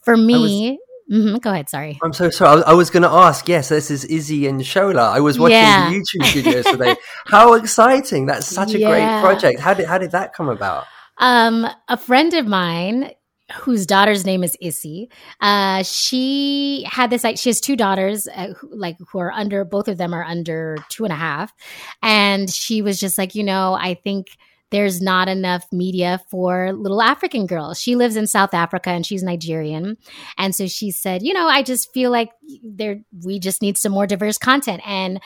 for 0.01 0.15
me 0.17 0.79
Mhm, 1.11 1.41
go 1.41 1.51
ahead, 1.51 1.69
sorry. 1.69 1.99
I'm 2.01 2.13
so 2.13 2.29
sorry. 2.29 2.51
I 2.51 2.55
was, 2.55 2.63
I 2.63 2.73
was 2.73 2.89
going 2.89 3.03
to 3.03 3.09
ask. 3.09 3.47
Yes, 3.49 3.67
this 3.69 3.91
is 3.91 4.05
Izzy 4.05 4.47
and 4.47 4.61
Shola. 4.61 5.09
I 5.11 5.19
was 5.19 5.37
watching 5.37 5.57
Yeah. 5.57 5.89
the 5.89 5.97
YouTube 5.99 6.43
videos 6.43 6.71
today. 6.71 6.95
How 7.27 7.53
exciting! 7.55 8.25
That's 8.25 8.47
such 8.47 8.73
a 8.73 8.79
Yeah. 8.79 8.87
great 8.89 9.21
project. 9.21 9.59
How 9.59 9.73
did 9.73 9.85
how 9.85 9.97
did 9.97 10.11
that 10.11 10.33
come 10.33 10.47
about? 10.47 10.85
Um, 11.17 11.67
a 11.89 11.97
friend 11.97 12.33
of 12.33 12.47
mine 12.47 13.11
whose 13.51 13.85
daughter's 13.85 14.25
name 14.25 14.43
is 14.45 14.55
Issy, 14.61 15.09
uh, 15.41 15.83
she 15.83 16.87
had 16.89 17.09
this, 17.09 17.23
like, 17.23 17.37
she 17.37 17.49
has 17.49 17.59
two 17.59 17.75
daughters, 17.75 18.27
uh, 18.33 18.53
who, 18.53 18.69
like, 18.73 18.95
who 19.11 19.19
are 19.19 19.31
under, 19.31 19.65
both 19.65 19.87
of 19.89 19.97
them 19.97 20.13
are 20.13 20.23
under 20.23 20.77
two 20.89 21.03
and 21.03 21.11
a 21.13 21.17
half. 21.17 21.53
And 22.01 22.49
she 22.49 22.81
was 22.81 22.97
just 22.99 23.17
like, 23.17 23.35
you 23.35 23.43
know, 23.43 23.73
I 23.73 23.93
think 23.95 24.27
there's 24.73 25.03
not 25.03 25.29
enough 25.29 25.67
media 25.71 26.19
for 26.31 26.73
little 26.73 26.99
African 26.99 27.45
girls. 27.45 27.79
She 27.79 27.95
lives 27.95 28.15
in 28.15 28.25
South 28.25 28.55
Africa 28.55 28.89
and 28.89 29.05
she's 29.05 29.21
Nigerian. 29.21 29.97
And 30.35 30.55
so 30.55 30.65
she 30.65 30.89
said, 30.89 31.21
you 31.21 31.31
know, 31.31 31.47
I 31.47 31.61
just 31.61 31.93
feel 31.93 32.09
like 32.09 32.31
there, 32.63 33.01
we 33.23 33.37
just 33.37 33.61
need 33.61 33.77
some 33.77 33.91
more 33.91 34.07
diverse 34.07 34.39
content. 34.39 34.81
And 34.83 35.21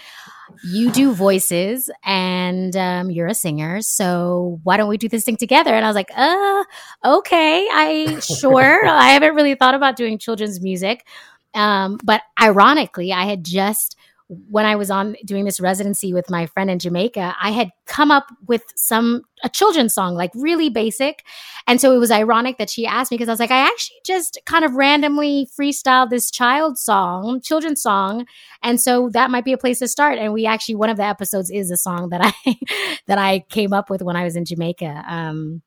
you 0.65 0.91
do 0.91 1.13
voices 1.13 1.89
and 2.03 2.75
um, 2.75 3.09
you're 3.09 3.27
a 3.27 3.33
singer. 3.33 3.81
So 3.81 4.59
why 4.63 4.75
don't 4.75 4.89
we 4.89 4.97
do 4.97 5.07
this 5.07 5.23
thing 5.23 5.37
together? 5.37 5.73
And 5.73 5.85
I 5.85 5.87
was 5.87 5.95
like, 5.95 6.11
uh, 6.13 6.63
okay, 7.05 7.69
I 7.71 8.19
sure. 8.39 8.85
I 8.85 9.11
haven't 9.11 9.35
really 9.35 9.55
thought 9.55 9.75
about 9.75 9.95
doing 9.95 10.17
children's 10.17 10.59
music. 10.59 11.07
Um, 11.53 11.97
but 12.03 12.21
ironically, 12.41 13.13
I 13.13 13.23
had 13.23 13.45
just 13.45 13.95
when 14.29 14.65
I 14.65 14.75
was 14.75 14.91
on 14.91 15.15
doing 15.23 15.45
this 15.45 15.59
residency 15.59 16.13
with 16.13 16.29
my 16.29 16.47
friend 16.47 16.69
in 16.69 16.79
Jamaica, 16.79 17.35
I 17.41 17.51
had 17.51 17.69
come 17.85 18.11
up 18.11 18.27
with 18.45 18.63
some 18.75 19.23
a 19.43 19.49
children's 19.49 19.93
song, 19.93 20.15
like 20.15 20.31
really 20.35 20.69
basic. 20.69 21.23
And 21.65 21.79
so 21.79 21.93
it 21.93 21.97
was 21.97 22.11
ironic 22.11 22.57
that 22.57 22.69
she 22.69 22.85
asked 22.85 23.11
me 23.11 23.15
because 23.15 23.29
I 23.29 23.31
was 23.31 23.39
like, 23.39 23.51
I 23.51 23.59
actually 23.59 23.97
just 24.03 24.37
kind 24.45 24.65
of 24.65 24.73
randomly 24.73 25.47
freestyled 25.57 26.09
this 26.09 26.29
child 26.29 26.77
song, 26.77 27.39
children's 27.41 27.81
song. 27.81 28.25
And 28.63 28.81
so 28.81 29.09
that 29.13 29.31
might 29.31 29.45
be 29.45 29.53
a 29.53 29.57
place 29.57 29.79
to 29.79 29.87
start. 29.87 30.17
And 30.17 30.33
we 30.33 30.45
actually 30.45 30.75
one 30.75 30.89
of 30.89 30.97
the 30.97 31.05
episodes 31.05 31.49
is 31.49 31.71
a 31.71 31.77
song 31.77 32.09
that 32.09 32.21
I 32.21 32.55
that 33.07 33.17
I 33.17 33.45
came 33.49 33.71
up 33.71 33.89
with 33.89 34.01
when 34.01 34.17
I 34.17 34.25
was 34.25 34.35
in 34.35 34.43
Jamaica. 34.43 35.03
Um 35.07 35.61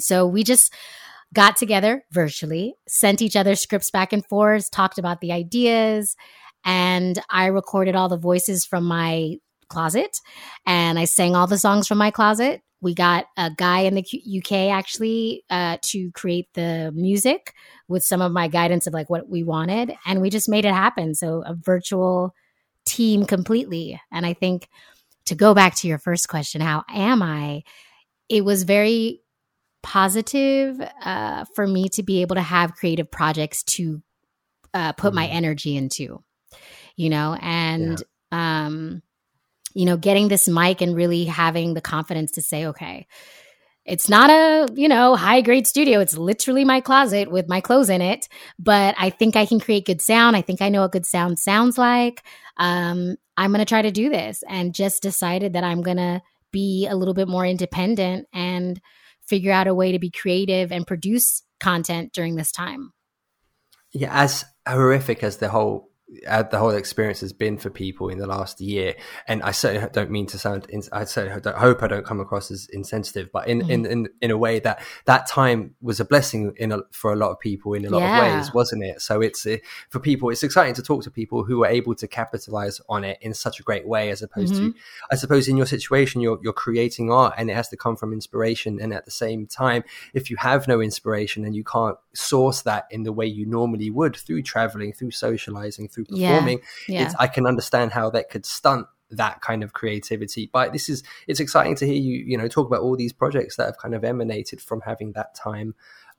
so 0.00 0.26
we 0.26 0.42
just 0.42 0.74
got 1.32 1.56
together 1.56 2.04
virtually, 2.10 2.74
sent 2.88 3.22
each 3.22 3.36
other 3.36 3.54
scripts 3.54 3.90
back 3.90 4.12
and 4.12 4.26
forth, 4.26 4.70
talked 4.70 4.98
about 4.98 5.20
the 5.20 5.32
ideas, 5.32 6.16
and 6.64 7.18
I 7.30 7.46
recorded 7.46 7.94
all 7.94 8.08
the 8.08 8.16
voices 8.16 8.64
from 8.64 8.84
my 8.84 9.36
closet 9.68 10.18
and 10.66 10.98
I 10.98 11.04
sang 11.04 11.34
all 11.34 11.46
the 11.46 11.58
songs 11.58 11.88
from 11.88 11.98
my 11.98 12.10
closet. 12.10 12.60
We 12.80 12.94
got 12.94 13.26
a 13.36 13.50
guy 13.50 13.80
in 13.80 13.94
the 13.94 14.02
Q- 14.02 14.40
UK 14.40 14.72
actually 14.72 15.44
uh, 15.50 15.78
to 15.82 16.10
create 16.12 16.48
the 16.54 16.92
music 16.94 17.54
with 17.88 18.04
some 18.04 18.20
of 18.20 18.32
my 18.32 18.48
guidance 18.48 18.86
of 18.86 18.92
like 18.92 19.08
what 19.08 19.28
we 19.28 19.44
wanted, 19.44 19.94
and 20.04 20.20
we 20.20 20.30
just 20.30 20.48
made 20.48 20.64
it 20.64 20.74
happen. 20.74 21.14
So 21.14 21.42
a 21.46 21.54
virtual 21.54 22.34
team 22.84 23.24
completely. 23.24 24.00
And 24.10 24.26
I 24.26 24.34
think 24.34 24.68
to 25.26 25.36
go 25.36 25.54
back 25.54 25.76
to 25.76 25.88
your 25.88 25.98
first 25.98 26.28
question, 26.28 26.60
how 26.60 26.84
am 26.88 27.22
I? 27.22 27.62
It 28.28 28.44
was 28.44 28.64
very 28.64 29.20
positive 29.82 30.80
uh, 31.02 31.44
for 31.54 31.66
me 31.66 31.88
to 31.90 32.02
be 32.02 32.22
able 32.22 32.36
to 32.36 32.42
have 32.42 32.74
creative 32.74 33.10
projects 33.10 33.62
to 33.64 34.02
uh, 34.74 34.92
put 34.92 35.14
my 35.14 35.26
energy 35.26 35.76
into, 35.76 36.22
you 36.96 37.10
know, 37.10 37.36
and 37.40 38.02
um, 38.30 39.02
you 39.74 39.84
know, 39.84 39.96
getting 39.96 40.28
this 40.28 40.48
mic 40.48 40.80
and 40.80 40.94
really 40.94 41.24
having 41.24 41.74
the 41.74 41.80
confidence 41.80 42.32
to 42.32 42.42
say, 42.42 42.66
okay, 42.66 43.06
it's 43.84 44.08
not 44.08 44.30
a, 44.30 44.68
you 44.74 44.88
know, 44.88 45.16
high 45.16 45.40
grade 45.40 45.66
studio. 45.66 46.00
It's 46.00 46.16
literally 46.16 46.64
my 46.64 46.80
closet 46.80 47.30
with 47.30 47.48
my 47.48 47.60
clothes 47.60 47.88
in 47.88 48.00
it, 48.00 48.28
but 48.58 48.94
I 48.98 49.10
think 49.10 49.34
I 49.34 49.46
can 49.46 49.58
create 49.58 49.86
good 49.86 50.00
sound. 50.00 50.36
I 50.36 50.42
think 50.42 50.62
I 50.62 50.68
know 50.68 50.82
what 50.82 50.92
good 50.92 51.06
sound 51.06 51.38
sounds 51.38 51.78
like. 51.78 52.22
Um, 52.58 53.16
I'm 53.36 53.50
going 53.50 53.58
to 53.58 53.64
try 53.64 53.82
to 53.82 53.90
do 53.90 54.08
this 54.08 54.44
and 54.48 54.74
just 54.74 55.02
decided 55.02 55.54
that 55.54 55.64
I'm 55.64 55.82
going 55.82 55.96
to 55.96 56.22
be 56.52 56.86
a 56.86 56.94
little 56.94 57.14
bit 57.14 57.28
more 57.28 57.46
independent 57.46 58.28
and 58.32 58.80
figure 59.26 59.52
out 59.52 59.66
a 59.66 59.74
way 59.74 59.92
to 59.92 59.98
be 59.98 60.10
creative 60.10 60.70
and 60.70 60.86
produce 60.86 61.42
content 61.58 62.12
during 62.12 62.36
this 62.36 62.52
time. 62.52 62.92
Yeah, 63.92 64.10
as 64.12 64.44
horrific 64.68 65.24
as 65.24 65.38
the 65.38 65.48
whole 65.48 65.91
the 66.50 66.58
whole 66.58 66.70
experience 66.70 67.20
has 67.20 67.32
been 67.32 67.56
for 67.56 67.70
people 67.70 68.08
in 68.08 68.18
the 68.18 68.26
last 68.26 68.60
year. 68.60 68.94
And 69.26 69.42
I 69.42 69.52
certainly 69.52 69.88
don't 69.92 70.10
mean 70.10 70.26
to 70.26 70.38
sound, 70.38 70.66
I 70.92 71.04
certainly 71.04 71.52
hope 71.58 71.82
I 71.82 71.86
don't 71.86 72.04
come 72.04 72.20
across 72.20 72.50
as 72.50 72.68
insensitive, 72.72 73.30
but 73.32 73.48
in, 73.48 73.62
mm. 73.62 73.70
in, 73.70 73.86
in, 73.86 74.08
in, 74.20 74.30
a 74.30 74.36
way 74.36 74.58
that 74.60 74.84
that 75.06 75.26
time 75.26 75.74
was 75.80 76.00
a 76.00 76.04
blessing 76.04 76.54
in 76.56 76.72
a, 76.72 76.78
for 76.90 77.12
a 77.12 77.16
lot 77.16 77.30
of 77.30 77.40
people 77.40 77.74
in 77.74 77.84
a 77.84 77.90
lot 77.90 78.00
yeah. 78.00 78.26
of 78.26 78.36
ways, 78.36 78.54
wasn't 78.54 78.84
it? 78.84 79.00
So 79.00 79.20
it's 79.20 79.46
uh, 79.46 79.56
for 79.88 80.00
people, 80.00 80.30
it's 80.30 80.42
exciting 80.42 80.74
to 80.74 80.82
talk 80.82 81.02
to 81.04 81.10
people 81.10 81.44
who 81.44 81.64
are 81.64 81.68
able 81.68 81.94
to 81.94 82.06
capitalize 82.06 82.80
on 82.88 83.04
it 83.04 83.18
in 83.20 83.34
such 83.34 83.60
a 83.60 83.62
great 83.62 83.86
way, 83.86 84.10
as 84.10 84.22
opposed 84.22 84.54
mm-hmm. 84.54 84.70
to, 84.70 84.78
I 85.10 85.16
suppose 85.16 85.48
in 85.48 85.56
your 85.56 85.66
situation, 85.66 86.20
you're, 86.20 86.38
you're 86.42 86.52
creating 86.52 87.10
art 87.10 87.34
and 87.38 87.50
it 87.50 87.54
has 87.54 87.68
to 87.70 87.76
come 87.76 87.96
from 87.96 88.12
inspiration. 88.12 88.80
And 88.80 88.92
at 88.92 89.04
the 89.04 89.10
same 89.10 89.46
time, 89.46 89.84
if 90.14 90.30
you 90.30 90.36
have 90.36 90.68
no 90.68 90.80
inspiration 90.80 91.44
and 91.44 91.56
you 91.56 91.64
can't 91.64 91.96
source 92.14 92.62
that 92.62 92.86
in 92.90 93.02
the 93.02 93.12
way 93.12 93.26
you 93.26 93.46
normally 93.46 93.90
would 93.90 94.16
through 94.16 94.42
traveling, 94.42 94.92
through 94.92 95.10
socializing, 95.10 95.88
through 95.88 96.04
performing, 96.04 96.60
yeah. 96.88 97.02
Yeah. 97.02 97.12
I 97.18 97.26
can 97.26 97.46
understand 97.46 97.92
how 97.92 98.10
that 98.10 98.30
could 98.30 98.46
stunt 98.46 98.86
that 99.10 99.40
kind 99.42 99.62
of 99.62 99.72
creativity. 99.72 100.48
But 100.52 100.72
this 100.72 100.88
is 100.88 101.02
it's 101.26 101.40
exciting 101.40 101.74
to 101.76 101.86
hear 101.86 102.00
you, 102.00 102.24
you 102.26 102.38
know, 102.38 102.48
talk 102.48 102.66
about 102.66 102.80
all 102.80 102.96
these 102.96 103.12
projects 103.12 103.56
that 103.56 103.66
have 103.66 103.78
kind 103.78 103.94
of 103.94 104.04
emanated 104.04 104.60
from 104.60 104.80
having 104.82 105.12
that 105.12 105.34
time 105.34 105.74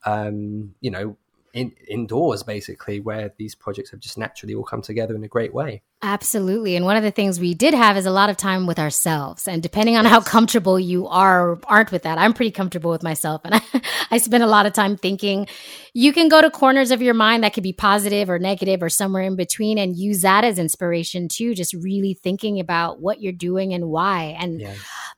um, 0.05 0.75
you 0.81 0.91
know, 0.91 1.17
in, 1.53 1.71
indoors 1.87 2.41
basically 2.41 2.99
where 2.99 3.31
these 3.37 3.53
projects 3.53 3.91
have 3.91 3.99
just 3.99 4.17
naturally 4.17 4.55
all 4.55 4.63
come 4.63 4.81
together 4.81 5.15
in 5.15 5.23
a 5.23 5.27
great 5.27 5.53
way. 5.53 5.83
Absolutely. 6.01 6.75
And 6.75 6.83
one 6.83 6.97
of 6.97 7.03
the 7.03 7.11
things 7.11 7.39
we 7.39 7.53
did 7.53 7.73
have 7.73 7.95
is 7.95 8.05
a 8.05 8.11
lot 8.11 8.29
of 8.29 8.35
time 8.35 8.65
with 8.65 8.79
ourselves. 8.79 9.47
And 9.47 9.63
depending 9.63 9.95
on 9.95 10.03
yes. 10.03 10.11
how 10.11 10.19
comfortable 10.19 10.79
you 10.79 11.07
are 11.07 11.51
or 11.51 11.59
aren't 11.65 11.91
with 11.91 12.03
that 12.03 12.17
i'm 12.17 12.33
pretty 12.33 12.51
comfortable 12.51 12.91
with 12.91 13.03
myself. 13.03 13.41
And 13.45 13.55
I, 13.55 13.61
I 14.11 14.17
spend 14.17 14.43
a 14.43 14.47
lot 14.47 14.65
of 14.65 14.73
time 14.73 14.97
thinking 14.97 15.47
you 15.93 16.11
can 16.11 16.27
go 16.27 16.41
to 16.41 16.49
corners 16.49 16.91
of 16.91 17.01
your 17.01 17.13
mind 17.13 17.43
that 17.43 17.53
could 17.53 17.63
be 17.63 17.71
positive 17.71 18.29
or 18.29 18.39
negative 18.39 18.81
or 18.81 18.89
somewhere 18.89 19.23
in 19.23 19.35
between 19.35 19.77
and 19.77 19.95
use 19.95 20.21
that 20.23 20.43
as 20.43 20.57
inspiration 20.57 21.27
too 21.29 21.53
just 21.53 21.73
really 21.73 22.15
thinking 22.15 22.59
about 22.59 22.99
what 22.99 23.21
you're 23.21 23.31
doing 23.31 23.73
and 23.73 23.89
why. 23.89 24.35
And 24.39 24.59
yeah. 24.59 24.73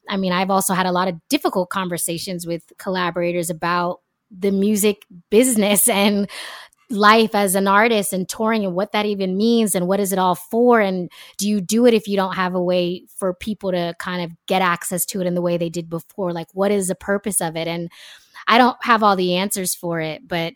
i 0.10 0.18
mean 0.18 0.34
i've 0.34 0.51
also 0.51 0.74
had 0.74 0.86
a 0.86 0.92
lot 0.92 1.08
of 1.08 1.15
difficult 1.30 1.70
conversations 1.70 2.46
with 2.46 2.62
collaborators 2.77 3.50
about 3.50 4.01
the 4.32 4.51
music 4.51 5.05
business 5.29 5.88
and 5.88 6.29
life 6.91 7.34
as 7.34 7.55
an 7.55 7.67
artist 7.67 8.13
and 8.13 8.29
touring 8.29 8.64
and 8.64 8.75
what 8.75 8.92
that 8.92 9.07
even 9.07 9.35
means 9.35 9.74
and 9.74 9.88
what 9.88 10.00
is 10.00 10.14
it 10.14 10.20
all 10.20 10.35
for? 10.35 10.79
And 10.79 11.11
do 11.38 11.50
you 11.50 11.59
do 11.59 11.88
it 11.88 11.96
if 11.96 12.07
you 12.07 12.16
don't 12.16 12.35
have 12.35 12.53
a 12.53 12.61
way 12.61 13.05
for 13.18 13.33
people 13.33 13.72
to 13.72 13.96
kind 13.98 14.24
of 14.24 14.31
get 14.46 14.61
access 14.61 15.03
to 15.07 15.20
it 15.20 15.25
in 15.25 15.33
the 15.33 15.42
way 15.42 15.57
they 15.57 15.70
did 15.70 15.90
before? 15.90 16.31
Like 16.31 16.48
what 16.53 16.72
is 16.72 16.88
the 16.88 16.96
purpose 16.96 17.42
of 17.42 17.55
it? 17.55 17.68
And 17.68 17.90
i 18.48 18.57
don't 18.57 18.77
have 18.81 19.03
all 19.03 19.16
the 19.16 19.35
answers 19.35 19.75
for 19.75 20.00
it 20.00 20.27
but 20.27 20.53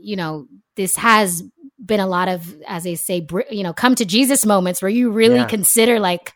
you 0.00 0.16
know 0.16 0.46
this 0.76 0.96
has 0.96 1.42
been 1.84 2.00
a 2.00 2.06
lot 2.06 2.28
of 2.28 2.54
as 2.66 2.84
they 2.84 2.94
say 2.94 3.26
you 3.50 3.62
know 3.62 3.72
come 3.72 3.94
to 3.94 4.04
jesus 4.04 4.44
moments 4.44 4.82
where 4.82 4.90
you 4.90 5.10
really 5.10 5.36
yeah. 5.36 5.46
consider 5.46 5.98
like 5.98 6.32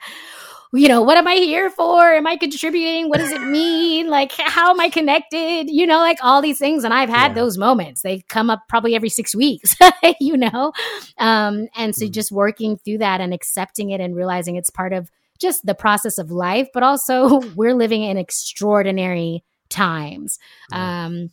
you 0.74 0.88
know, 0.88 1.02
what 1.02 1.16
am 1.16 1.26
I 1.28 1.34
here 1.34 1.70
for? 1.70 2.02
Am 2.12 2.26
I 2.26 2.36
contributing? 2.36 3.08
What 3.08 3.18
does 3.18 3.30
it 3.30 3.42
mean? 3.42 4.08
Like, 4.08 4.32
how 4.32 4.70
am 4.70 4.80
I 4.80 4.88
connected? 4.88 5.70
You 5.70 5.86
know, 5.86 5.98
like 5.98 6.18
all 6.22 6.42
these 6.42 6.58
things. 6.58 6.84
And 6.84 6.92
I've 6.92 7.08
had 7.08 7.28
yeah. 7.28 7.34
those 7.34 7.56
moments. 7.56 8.02
They 8.02 8.22
come 8.28 8.50
up 8.50 8.62
probably 8.68 8.94
every 8.94 9.08
six 9.08 9.34
weeks, 9.34 9.76
you 10.20 10.36
know? 10.36 10.72
Um, 11.18 11.68
and 11.76 11.94
so 11.94 12.06
mm. 12.06 12.10
just 12.10 12.32
working 12.32 12.76
through 12.76 12.98
that 12.98 13.20
and 13.20 13.32
accepting 13.32 13.90
it 13.90 14.00
and 14.00 14.16
realizing 14.16 14.56
it's 14.56 14.70
part 14.70 14.92
of 14.92 15.10
just 15.40 15.64
the 15.64 15.74
process 15.74 16.18
of 16.18 16.30
life, 16.30 16.68
but 16.74 16.82
also 16.82 17.40
we're 17.54 17.74
living 17.74 18.02
in 18.02 18.16
extraordinary 18.16 19.44
times. 19.68 20.38
Yeah. 20.72 21.06
Um, 21.06 21.30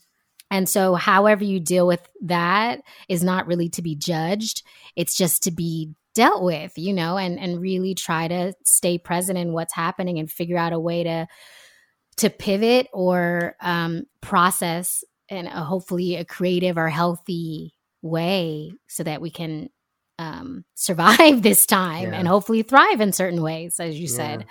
and 0.50 0.68
so, 0.68 0.96
however 0.96 1.46
you 1.46 1.62
deal 1.62 1.88
with 1.88 2.06
that 2.24 2.82
is 3.08 3.24
not 3.24 3.48
really 3.48 3.70
to 3.70 3.82
be 3.82 3.96
judged. 3.96 4.64
It's 4.98 5.16
just 5.16 5.44
to 5.44 5.52
be 5.52 5.94
dealt 6.14 6.44
with, 6.44 6.74
you 6.78 6.94
know, 6.94 7.18
and 7.18 7.40
and 7.40 7.62
really 7.62 7.96
try 7.96 8.28
to 8.28 8.54
stay 8.66 8.98
present 8.98 9.38
in 9.38 9.54
what's 9.54 9.74
happening 9.74 10.20
and 10.20 10.32
figure 10.32 10.58
out 10.58 10.74
a 10.74 10.80
way 10.80 11.04
to 11.04 11.28
to 12.18 12.30
pivot 12.30 12.88
or 12.94 13.56
um, 13.62 14.04
process 14.22 15.04
in 15.30 15.48
a, 15.48 15.64
hopefully 15.64 16.18
a 16.18 16.26
creative 16.26 16.78
or 16.78 16.90
healthy 16.90 17.74
way 18.02 18.72
so 18.88 19.04
that 19.04 19.22
we 19.22 19.32
can 19.32 19.70
um, 20.20 20.66
survive 20.76 21.42
this 21.42 21.66
time 21.66 22.12
yeah. 22.12 22.20
and 22.20 22.28
hopefully 22.28 22.64
thrive 22.64 23.02
in 23.02 23.14
certain 23.14 23.42
ways, 23.42 23.80
as 23.80 23.98
you 24.00 24.08
yeah. 24.08 24.16
said. 24.16 24.46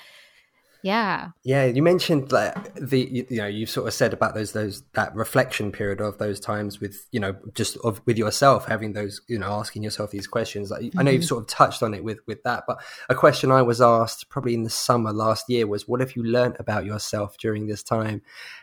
Yeah. 0.82 1.30
Yeah, 1.42 1.66
you 1.66 1.82
mentioned 1.82 2.32
like 2.32 2.74
the 2.74 3.00
you, 3.00 3.26
you, 3.28 3.36
know 3.38 3.46
you've 3.46 3.70
sort 3.70 3.86
of 3.86 3.94
said 3.94 4.12
about 4.12 4.34
those 4.34 4.52
those 4.52 4.82
that 4.94 5.14
reflection 5.14 5.72
period 5.72 6.00
of 6.00 6.18
those 6.18 6.40
times 6.40 6.80
with 6.80 7.06
you 7.10 7.20
know 7.20 7.36
just 7.54 7.76
of 7.78 8.00
with 8.06 8.16
yourself 8.16 8.66
having 8.66 8.92
those 8.92 9.20
you 9.26 9.38
know 9.38 9.50
asking 9.50 9.82
yourself 9.82 10.10
these 10.10 10.26
questions. 10.26 10.70
Like, 10.70 10.82
mm-hmm. 10.82 10.98
I 10.98 11.02
know 11.02 11.10
you've 11.10 11.22
mm-hmm. 11.22 11.28
sort 11.28 11.42
of 11.42 11.48
touched 11.48 11.82
on 11.82 11.94
it 11.94 12.02
with 12.02 12.18
with 12.26 12.42
that, 12.44 12.64
but 12.66 12.82
a 13.08 13.14
question 13.14 13.50
I 13.50 13.62
was 13.62 13.80
asked 13.80 14.28
probably 14.28 14.54
in 14.54 14.62
the 14.62 14.70
summer 14.70 15.12
last 15.12 15.48
year 15.48 15.66
was, 15.66 15.86
"What 15.86 16.00
have 16.00 16.16
you 16.16 16.22
learned 16.22 16.56
about 16.58 16.84
yourself 16.84 17.36
during 17.36 17.66
this 17.66 17.82
time?" 17.82 18.22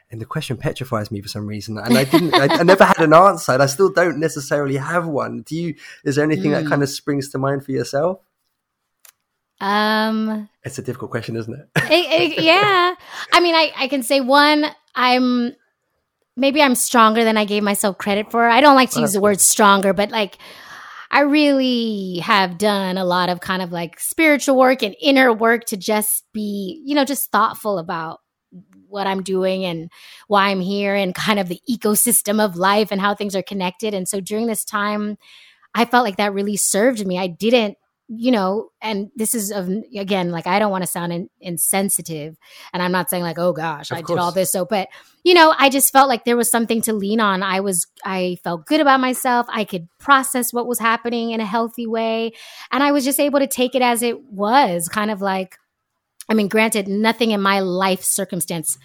And 0.10 0.22
the 0.22 0.26
question 0.26 0.56
petrifies 0.56 1.12
me 1.12 1.22
for 1.22 1.28
some 1.28 1.46
reason, 1.46 1.78
and 1.78 1.98
I 1.98 2.06
didn't. 2.06 2.34
I, 2.34 2.48
I, 2.60 2.64
never 2.64 2.86
had 2.86 3.02
an 3.02 3.14
answer, 3.14 3.52
and 3.52 3.62
I 3.62 3.66
still 3.66 3.92
don't 3.92 4.20
necessarily 4.20 4.78
have 4.78 5.06
one. 5.06 5.42
Do 5.42 5.56
you? 5.56 5.76
Is 6.04 6.16
there 6.16 6.26
anything 6.26 6.52
mm. 6.52 6.64
that 6.64 6.70
kind 6.70 6.82
of 6.82 6.90
springs 6.90 7.30
to 7.30 7.38
mind 7.38 7.66
for 7.66 7.72
yourself? 7.72 8.22
Um, 9.60 10.50
it's 10.64 10.78
a 10.78 10.82
difficult 10.82 11.12
question, 11.12 11.36
isn't 11.36 11.54
it? 11.54 11.68
it, 11.92 12.38
it 12.38 12.44
yeah. 12.44 12.94
I 13.34 13.40
mean, 13.40 13.56
I, 13.56 13.72
I 13.76 13.88
can 13.88 14.04
say 14.04 14.22
one, 14.22 14.66
I'm 14.96 15.56
maybe 16.36 16.62
I'm 16.62 16.76
stronger 16.76 17.24
than 17.24 17.38
I 17.38 17.46
gave 17.46 17.64
myself 17.64 17.98
credit 17.98 18.32
for. 18.32 18.48
I 18.48 18.62
don't 18.62 18.76
like 18.76 18.92
to 18.92 19.02
use 19.02 19.14
the 19.14 19.22
word 19.22 19.42
stronger, 19.42 19.94
but 19.94 20.12
like, 20.12 20.38
I 21.10 21.22
really 21.22 22.20
have 22.20 22.58
done 22.58 22.98
a 22.98 23.06
lot 23.06 23.30
of 23.30 23.40
kind 23.40 23.62
of 23.62 23.72
like 23.72 24.00
spiritual 24.00 24.58
work 24.58 24.84
and 24.84 24.96
inner 25.02 25.34
work 25.34 25.66
to 25.66 25.78
just 25.78 26.26
be, 26.34 26.82
you 26.86 26.96
know, 26.96 27.06
just 27.06 27.32
thoughtful 27.32 27.80
about 27.80 28.20
what 28.88 29.08
I'm 29.08 29.24
doing 29.24 29.66
and 29.66 29.90
why 30.28 30.50
I'm 30.50 30.60
here 30.60 30.96
and 30.96 31.16
kind 31.16 31.40
of 31.40 31.48
the 31.48 31.62
ecosystem 31.70 32.44
of 32.44 32.56
life 32.56 32.92
and 32.92 33.02
how 33.02 33.16
things 33.16 33.36
are 33.36 33.44
connected. 33.44 33.94
And 33.94 34.08
so 34.08 34.20
during 34.20 34.48
this 34.48 34.66
time, 34.66 35.18
I 35.74 35.86
felt 35.86 36.04
like 36.04 36.18
that 36.18 36.34
really 36.34 36.58
served 36.58 37.06
me. 37.06 37.18
I 37.18 37.28
didn't 37.28 37.78
you 38.10 38.32
know, 38.32 38.70
and 38.82 39.12
this 39.16 39.36
is 39.36 39.52
of 39.52 39.70
again, 39.96 40.32
like 40.32 40.48
I 40.48 40.60
don't 40.60 40.72
want 40.72 40.84
to 40.84 40.90
sound 40.90 41.12
in, 41.12 41.30
insensitive, 41.42 42.38
and 42.72 42.82
I'm 42.82 42.92
not 42.92 43.10
saying 43.10 43.24
like, 43.24 43.38
oh 43.38 43.52
gosh, 43.52 43.92
of 43.92 43.98
I 43.98 44.02
course. 44.02 44.18
did 44.18 44.22
all 44.22 44.32
this. 44.32 44.52
So, 44.52 44.66
but 44.66 44.88
you 45.24 45.34
know, 45.34 45.54
I 45.58 45.70
just 45.70 45.92
felt 45.92 46.08
like 46.08 46.24
there 46.24 46.38
was 46.38 46.50
something 46.50 46.82
to 46.84 46.94
lean 46.94 47.20
on. 47.20 47.44
I 47.44 47.60
was, 47.60 47.86
I 48.06 48.38
felt 48.44 48.66
good 48.66 48.80
about 48.80 49.02
myself. 49.02 49.46
I 49.50 49.66
could 49.66 49.90
process 49.98 50.54
what 50.54 50.68
was 50.68 50.80
happening 50.80 51.32
in 51.32 51.42
a 51.42 51.46
healthy 51.46 51.86
way, 51.86 52.32
and 52.72 52.82
I 52.82 52.92
was 52.92 53.04
just 53.04 53.20
able 53.20 53.40
to 53.40 53.48
take 53.48 53.76
it 53.76 53.82
as 53.82 54.02
it 54.02 54.24
was, 54.32 54.88
kind 54.88 55.12
of 55.12 55.22
like, 55.22 55.58
I 56.30 56.34
mean, 56.34 56.48
granted, 56.48 56.88
nothing 56.88 57.32
in 57.32 57.42
my 57.42 57.60
life 57.60 58.04
circumstance 58.04 58.78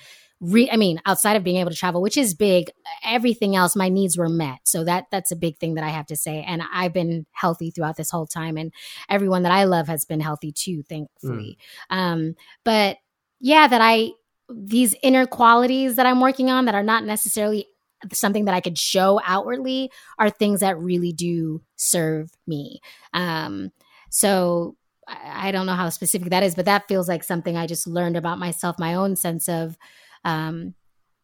re- 0.43 0.69
I 0.71 0.77
mean, 0.77 1.01
outside 1.07 1.37
of 1.37 1.45
being 1.45 1.57
able 1.57 1.71
to 1.71 1.77
travel, 1.77 2.03
which 2.03 2.17
is 2.17 2.35
big, 2.35 2.71
everything 3.05 3.57
else, 3.57 3.75
my 3.77 3.89
needs 3.89 4.19
were 4.19 4.29
met. 4.29 4.59
So 4.65 4.85
that 4.85 5.07
that's 5.11 5.31
a 5.31 5.37
big 5.37 5.59
thing 5.59 5.75
that 5.75 5.85
I 5.85 5.89
have 5.89 6.07
to 6.07 6.17
say. 6.17 6.45
And 6.47 6.63
I've 6.73 6.93
been 6.93 7.25
healthy 7.33 7.71
throughout 7.71 7.97
this 7.97 8.11
whole 8.11 8.27
time, 8.27 8.59
and 8.59 8.73
everyone 9.09 9.45
that 9.45 9.53
I 9.53 9.65
love 9.65 9.87
has 9.87 10.05
been 10.05 10.21
healthy 10.21 10.53
too, 10.53 10.83
thankfully. 10.83 11.57
Mm. 11.91 11.97
Um, 11.97 12.35
but 12.65 12.99
yeah, 13.41 13.69
that 13.69 13.81
I 13.81 14.11
these 14.51 14.95
inner 15.03 15.27
qualities 15.27 15.97
that 15.97 16.05
I'm 16.05 16.21
working 16.21 16.51
on 16.51 16.67
that 16.67 16.75
are 16.75 16.83
not 16.83 17.05
necessarily 17.05 17.67
something 18.13 18.47
that 18.47 18.55
I 18.55 18.61
could 18.61 18.77
show 18.77 19.21
outwardly 19.25 19.91
are 20.19 20.29
things 20.29 20.61
that 20.61 20.79
really 20.79 21.13
do 21.13 21.63
serve 21.77 22.31
me. 22.47 22.81
Um, 23.15 23.71
so 24.11 24.77
I 25.09 25.53
don't 25.53 25.67
know 25.67 25.75
how 25.75 25.89
specific 25.89 26.31
that 26.31 26.43
is, 26.43 26.55
but 26.55 26.65
that 26.65 26.89
feels 26.89 27.09
like 27.09 27.23
something 27.23 27.57
I 27.57 27.67
just 27.67 27.87
learned 27.87 28.17
about 28.17 28.39
myself, 28.39 28.79
my 28.79 28.95
own 28.95 29.17
sense 29.17 29.49
of 29.49 29.77
um, 30.25 30.75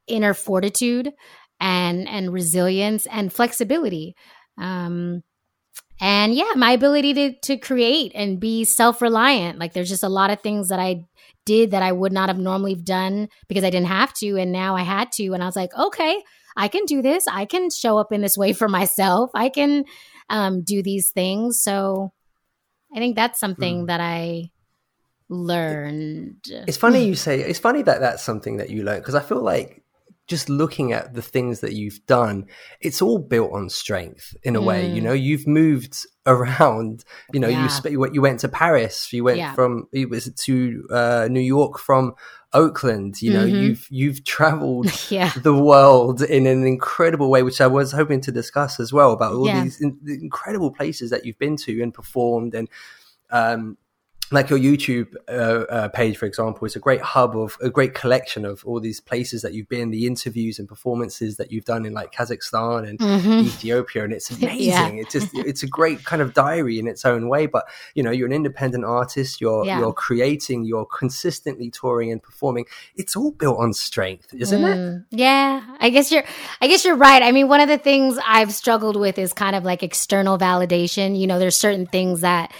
inner 0.07 0.35
fortitude 0.35 1.13
and 1.61 2.09
and 2.09 2.33
resilience 2.33 3.07
and 3.07 3.33
flexibility. 3.33 4.15
Um, 4.59 5.23
and 6.01 6.35
yeah, 6.35 6.53
my 6.57 6.73
ability 6.73 7.15
to 7.15 7.35
to 7.43 7.57
create 7.57 8.13
and 8.15 8.39
be 8.39 8.65
self 8.65 9.03
reliant. 9.03 9.59
Like 9.59 9.73
there's 9.73 9.89
just 9.89 10.05
a 10.05 10.09
lot 10.09 10.31
of 10.31 10.41
things 10.41 10.69
that 10.69 10.79
I 10.79 11.05
did 11.45 11.73
that 11.73 11.83
I 11.83 11.93
would 11.93 12.13
not 12.13 12.29
have 12.29 12.39
normally 12.39 12.75
done 12.75 13.29
because 13.49 13.65
I 13.65 13.71
didn't 13.71 13.89
have 13.89 14.13
to, 14.15 14.37
and 14.37 14.53
now 14.53 14.77
I 14.77 14.83
had 14.83 15.11
to. 15.13 15.33
And 15.33 15.43
I 15.43 15.47
was 15.47 15.57
like, 15.57 15.75
okay, 15.77 16.23
I 16.57 16.69
can 16.69 16.85
do 16.85 17.03
this. 17.03 17.27
I 17.27 17.45
can 17.45 17.71
show 17.71 17.99
up 17.99 18.13
in 18.13 18.21
this 18.21 18.37
way 18.37 18.53
for 18.53 18.69
myself. 18.69 19.31
I 19.35 19.49
can 19.49 19.85
um, 20.29 20.63
do 20.63 20.83
these 20.83 21.11
things. 21.11 21.63
So 21.63 22.13
I 22.95 22.99
think 22.99 23.17
that's 23.17 23.41
something 23.41 23.85
mm. 23.85 23.87
that 23.89 24.01
I 24.01 24.51
learned. 25.29 26.47
It's 26.47 26.77
funny 26.77 27.05
you 27.05 27.15
say. 27.15 27.41
It's 27.41 27.59
funny 27.59 27.83
that 27.83 28.01
that's 28.01 28.23
something 28.23 28.57
that 28.59 28.71
you 28.71 28.83
learned 28.83 29.03
because 29.03 29.15
I 29.15 29.23
feel 29.23 29.43
like 29.43 29.83
just 30.29 30.51
looking 30.51 30.93
at 30.93 31.15
the 31.15 31.23
things 31.23 31.61
that 31.61 31.73
you've 31.73 32.05
done, 32.07 32.47
it's 32.81 33.01
all 33.01 33.19
built 33.19 33.51
on 33.53 33.71
strength 33.71 34.37
in 34.43 34.57
a 34.57 34.61
mm. 34.61 34.65
way. 34.65 34.87
You 34.87 35.01
mm. 35.01 35.05
know, 35.05 35.13
you've 35.15 35.47
moved 35.47 36.07
around. 36.27 37.05
You 37.33 37.41
know, 37.41 37.49
yeah. 37.49 37.63
you 37.63 37.69
sp- 37.73 38.13
you 38.13 38.21
went 38.21 38.41
to 38.41 38.49
Paris. 38.49 39.13
You 39.13 39.25
went 39.25 39.39
yeah. 39.39 39.55
from 39.55 39.89
it 39.93 40.09
was 40.11 40.33
to 40.33 40.87
uh, 40.91 41.29
New 41.31 41.41
York 41.41 41.79
from 41.79 42.15
Oakland. 42.53 43.23
You 43.23 43.33
know, 43.33 43.47
mm-hmm. 43.47 43.57
you've 43.57 43.87
you've 43.91 44.25
traveled 44.25 44.93
yeah. 45.11 45.33
the 45.37 45.55
world 45.55 46.23
in 46.23 46.47
an 46.47 46.67
incredible 46.67 47.31
way, 47.31 47.43
which 47.43 47.61
I 47.61 47.67
was 47.67 47.93
hoping 47.93 48.21
to 48.23 48.33
discuss 48.33 48.79
as 48.79 48.93
well 48.93 49.13
about 49.13 49.33
all 49.33 49.47
these 49.47 49.81
in- 49.81 49.99
incredible 50.07 50.71
places 50.71 51.11
that 51.11 51.25
you've 51.25 51.39
been 51.39 51.57
to 51.57 51.83
and 51.83 51.93
performed 51.93 52.55
and. 52.55 52.69
Um, 53.31 53.77
like 54.31 54.51
your 54.51 54.59
YouTube 54.59 55.15
uh, 55.29 55.65
uh, 55.73 55.89
page, 55.89 56.17
for 56.17 56.27
example, 56.27 56.67
is 56.67 56.77
a 56.77 56.79
great 56.79 57.01
hub 57.01 57.37
of 57.37 57.57
a 57.63 57.71
great 57.71 57.95
collection 57.95 58.45
of 58.45 58.65
all 58.67 58.81
these 58.81 59.01
places 59.01 59.43
that 59.43 59.55
you've 59.55 59.69
been, 59.69 59.91
the 59.91 60.07
interviews 60.07 60.59
and 60.59 60.69
performances 60.69 61.37
that 61.37 61.51
you've 61.51 61.65
done 61.65 61.87
in 61.87 61.95
like 61.95 62.13
Kazakhstan 62.13 62.89
and 62.89 62.99
mm-hmm. 62.99 63.47
Ethiopia, 63.47 64.05
and 64.05 64.13
it's 64.13 64.31
amazing. 64.43 64.69
yeah. 64.69 64.89
It's 64.91 65.13
just 65.13 65.31
it's 65.35 65.63
a 65.63 65.67
great 65.67 66.05
kind 66.05 66.21
of 66.21 66.35
diary 66.35 66.79
in 66.79 66.87
its 66.87 67.05
own 67.05 67.29
way. 67.29 67.47
But 67.47 67.67
you 67.95 68.03
know, 68.03 68.11
you're 68.11 68.27
an 68.27 68.33
independent 68.33 68.85
artist. 68.85 69.41
You're 69.41 69.65
yeah. 69.65 69.79
you're 69.79 69.95
creating. 69.95 70.65
You're 70.65 70.87
consistently 70.87 71.71
touring 71.71 72.13
and 72.13 72.23
performing. 72.23 72.67
It's 72.97 73.17
all 73.17 73.31
built 73.31 73.59
on 73.59 73.73
strength, 73.73 74.35
isn't 74.35 74.61
mm. 74.61 74.99
it? 74.99 75.05
Yeah, 75.11 75.65
I 75.81 75.91
guess 75.91 76.13
you're. 76.13 76.25
I 76.61 76.69
guess 76.69 76.85
you're 76.85 76.97
right. 76.97 77.23
I 77.23 77.33
mean, 77.33 77.49
one 77.49 77.61
of 77.61 77.69
the 77.69 77.79
things 77.79 78.19
I've 78.27 78.53
struggled 78.53 78.97
with 78.97 79.19
is 79.19 79.33
kind 79.33 79.57
of 79.57 79.65
like 79.65 79.83
external 79.83 80.39
validation. 80.39 81.19
You 81.19 81.27
know, 81.27 81.39
there's 81.39 81.57
certain 81.57 81.87
things 81.87 82.21
that 82.21 82.53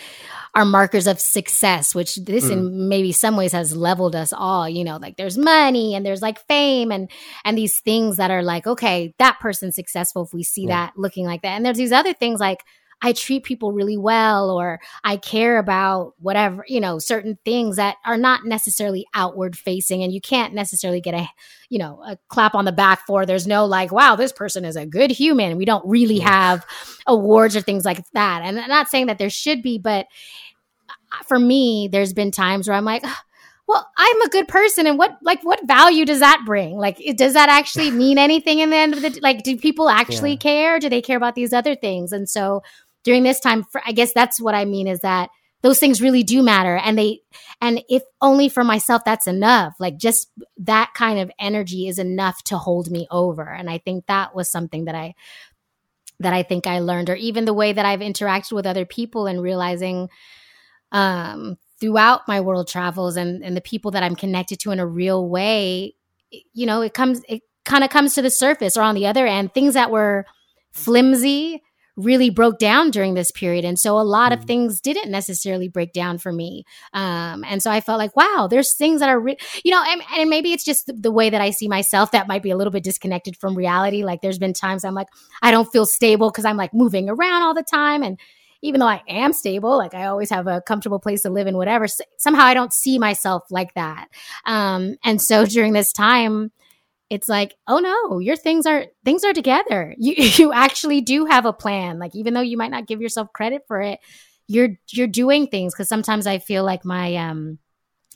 are 0.55 0.65
markers 0.65 1.07
of 1.07 1.21
success, 1.21 1.95
which 1.95 2.17
this 2.17 2.47
mm. 2.47 2.53
in 2.53 2.89
maybe 2.89 3.13
some 3.13 3.37
ways 3.37 3.53
has 3.53 3.77
leveled 3.77 4.17
us 4.17 4.33
all, 4.33 4.69
you 4.69 4.85
know, 4.85 4.97
like 4.97 5.17
there's 5.17 5.39
money 5.39 5.95
and 5.95 6.05
there's 6.05 6.23
like 6.23 6.39
fame 6.47 6.91
and 6.91 7.11
and 7.45 7.57
these 7.57 7.81
things 7.81 8.17
that 8.17 8.31
are 8.31 8.43
like, 8.43 8.67
okay, 8.67 9.15
that 9.19 9.39
person's 9.41 9.75
successful 9.75 10.25
if 10.25 10.33
we 10.33 10.43
see 10.43 10.63
yeah. 10.63 10.87
that 10.87 10.93
looking 10.97 11.27
like 11.27 11.43
that. 11.43 11.57
And 11.57 11.65
there's 11.65 11.79
these 11.79 11.93
other 11.93 12.13
things 12.13 12.41
like 12.41 12.65
I 13.01 13.13
treat 13.13 13.45
people 13.45 13.73
really 13.73 13.97
well 13.97 14.51
or 14.51 14.81
I 15.05 15.17
care 15.17 15.59
about 15.59 16.15
whatever, 16.19 16.65
you 16.67 16.81
know, 16.81 16.99
certain 16.99 17.39
things 17.45 17.77
that 17.77 17.97
are 18.05 18.17
not 18.17 18.45
necessarily 18.45 19.07
outward 19.15 19.57
facing 19.57 20.03
and 20.03 20.13
you 20.13 20.21
can't 20.21 20.53
necessarily 20.53 21.01
get 21.01 21.15
a, 21.15 21.29
you 21.69 21.79
know, 21.79 22.03
a 22.05 22.19
clap 22.29 22.55
on 22.55 22.65
the 22.65 22.73
back 22.73 23.07
for. 23.07 23.25
There's 23.25 23.47
no 23.47 23.67
like, 23.67 23.93
wow, 23.93 24.17
this 24.17 24.33
person 24.33 24.65
is 24.65 24.77
a 24.77 24.87
good 24.87 25.11
human. 25.11 25.57
We 25.57 25.65
don't 25.65 25.87
really 25.87 26.19
have 26.19 26.67
awards 27.07 27.55
or 27.55 27.61
things 27.61 27.85
like 27.85 28.05
that. 28.13 28.43
And 28.43 28.59
I'm 28.59 28.69
not 28.69 28.89
saying 28.89 29.07
that 29.07 29.19
there 29.19 29.31
should 29.31 29.63
be, 29.63 29.79
but 29.79 30.07
uh, 30.89 31.23
for 31.27 31.39
me, 31.39 31.89
there's 31.91 32.13
been 32.13 32.31
times 32.33 32.69
where 32.69 32.77
I'm 32.77 32.85
like, 32.85 33.05
well, 33.69 33.87
I'm 33.99 34.23
a 34.23 34.31
good 34.31 34.49
person, 34.49 34.87
and 34.87 34.97
what 34.97 35.19
like 35.21 35.41
what 35.43 35.67
value 35.67 36.07
does 36.07 36.21
that 36.21 36.43
bring? 36.47 36.79
Like, 36.79 36.99
does 37.17 37.35
that 37.35 37.51
actually 37.51 37.91
mean 37.93 38.17
anything 38.17 38.61
in 38.61 38.71
the 38.71 38.77
end 38.77 38.95
of 38.95 39.03
the 39.03 39.19
like? 39.23 39.43
Do 39.43 39.59
people 39.59 39.91
actually 39.91 40.33
yeah. 40.33 40.39
care? 40.39 40.81
Do 40.81 40.89
they 40.89 41.03
care 41.03 41.19
about 41.19 41.35
these 41.35 41.53
other 41.53 41.77
things? 41.77 42.11
And 42.11 42.29
so 42.29 42.63
during 43.05 43.23
this 43.23 43.41
time, 43.41 43.65
for, 43.65 43.81
I 43.87 43.93
guess 43.93 44.13
that's 44.13 44.41
what 44.41 44.55
I 44.55 44.65
mean 44.65 44.87
is 44.87 45.01
that 45.01 45.31
those 45.63 45.81
things 45.81 46.01
really 46.01 46.23
do 46.23 46.43
matter, 46.43 46.77
and 46.77 46.97
they 46.97 47.21
and 47.61 47.83
if 47.89 48.03
only 48.21 48.49
for 48.49 48.63
myself, 48.63 49.03
that's 49.05 49.27
enough. 49.27 49.75
Like 49.81 49.97
just 49.97 50.29
that 50.59 50.93
kind 50.95 51.19
of 51.19 51.33
energy 51.39 51.89
is 51.89 51.99
enough 51.99 52.45
to 52.45 52.59
hold 52.59 52.91
me 52.91 53.09
over, 53.11 53.43
and 53.43 53.69
I 53.69 53.79
think 53.79 54.07
that 54.07 54.35
was 54.37 54.51
something 54.51 54.85
that 54.85 54.95
I 54.95 55.15
that 56.21 56.33
I 56.33 56.43
think 56.43 56.67
I 56.67 56.79
learned, 56.79 57.11
or 57.11 57.17
even 57.17 57.45
the 57.45 57.55
way 57.55 57.73
that 57.73 57.85
I've 57.85 58.01
interacted 58.01 58.53
with 58.53 58.67
other 58.67 58.85
people 58.85 59.27
and 59.27 59.43
realizing 59.43 60.09
um, 60.93 61.59
throughout 61.81 62.27
my 62.27 62.41
world 62.41 62.69
travels 62.69 63.17
and, 63.17 63.45
and 63.45 63.57
the 63.57 63.61
people 63.61 63.93
that 63.93 64.03
I'm 64.03 64.17
connected 64.17 64.59
to 64.61 64.71
in 64.71 64.81
a 64.81 64.87
real 64.87 65.29
way, 65.29 65.95
you 66.31 66.67
know, 66.67 66.81
it 66.81 66.95
comes, 66.95 67.23
it 67.29 67.43
kind 67.65 67.85
of 67.85 67.91
comes 67.91 68.15
to 68.15 68.23
the 68.23 68.31
surface. 68.31 68.77
Or 68.77 68.83
on 68.83 68.95
the 68.95 69.07
other 69.07 69.27
end, 69.27 69.55
things 69.55 69.75
that 69.75 69.91
were 69.91 70.27
flimsy 70.73 71.63
really 71.99 72.31
broke 72.31 72.59
down 72.59 72.91
during 72.91 73.15
this 73.15 73.33
period. 73.33 73.65
And 73.65 73.79
so 73.79 73.99
a 73.99 74.03
lot 74.03 74.33
of 74.33 74.41
mm. 74.41 74.47
things 74.47 74.81
didn't 74.81 75.11
necessarily 75.11 75.69
break 75.69 75.93
down 75.93 76.19
for 76.19 76.33
me. 76.33 76.65
Um, 76.93 77.45
and 77.45 77.61
so 77.61 77.71
I 77.71 77.81
felt 77.81 77.99
like, 77.99 78.17
wow, 78.17 78.47
there's 78.49 78.75
things 78.75 79.01
that 79.01 79.09
are, 79.09 79.19
re- 79.19 79.37
you 79.65 79.73
know, 79.73 79.83
and, 79.87 80.01
and, 80.17 80.31
maybe 80.31 80.53
it's 80.53 80.65
just 80.65 80.87
the, 80.87 80.93
the, 80.93 81.11
way 81.11 81.31
that 81.31 81.41
I 81.41 81.51
see 81.51 81.67
myself 81.69 82.13
that 82.13 82.29
might 82.29 82.43
be 82.43 82.51
a 82.51 82.57
little 82.57 82.71
bit 82.71 82.85
disconnected 82.85 83.37
from 83.37 83.57
reality. 83.57 84.05
Like 84.05 84.21
there's 84.21 84.39
been 84.39 84.53
times 84.53 84.85
I'm 84.85 84.95
like, 84.95 85.09
I 85.43 85.51
don't 85.51 85.71
feel 85.73 85.87
stable 85.87 86.31
because 86.31 86.45
I'm 86.45 86.57
like 86.57 86.73
moving 86.73 87.09
around 87.09 87.43
all 87.43 87.55
the 87.55 87.65
time. 87.65 88.03
And 88.03 88.21
even 88.63 88.79
though 88.79 88.87
I 88.87 89.03
am 89.09 89.33
stable, 89.33 89.77
like 89.77 89.95
I 89.95 90.07
always 90.07 90.31
have 90.31 90.47
a 90.47 90.61
comfortable 90.61 91.01
place 91.01 91.23
to 91.23 91.31
live 91.31 91.47
in, 91.47 91.57
whatever, 91.57 91.87
somehow 92.19 92.45
I 92.45 92.55
don't 92.55 92.73
see 92.73 92.99
myself 92.99 93.45
like 93.51 93.75
that. 93.75 94.09
Um, 94.45 94.97
and 95.03 95.21
so 95.21 95.45
during 95.47 95.73
this 95.73 95.93
time, 95.93 96.53
it's 97.11 97.29
like, 97.29 97.55
oh 97.67 97.79
no, 97.79 98.19
your 98.19 98.37
things 98.37 98.67
are 98.67 98.87
things 99.05 99.25
are 99.25 99.33
together. 99.33 99.95
You 99.99 100.15
you 100.17 100.53
actually 100.53 101.01
do 101.01 101.27
have 101.27 101.47
a 101.47 101.53
plan. 101.53 101.99
Like 101.99 102.15
even 102.15 102.35
though 102.35 102.41
you 102.41 102.57
might 102.57 102.71
not 102.71 102.87
give 102.87 103.01
yourself 103.01 103.33
credit 103.33 103.63
for 103.67 103.81
it, 103.81 104.01
you're 104.47 104.71
you're 104.91 105.07
doing 105.07 105.47
things. 105.47 105.75
Because 105.75 105.89
sometimes 105.89 106.27
I 106.27 106.39
feel 106.39 106.65
like 106.65 106.85
my 106.85 107.17
um, 107.17 107.59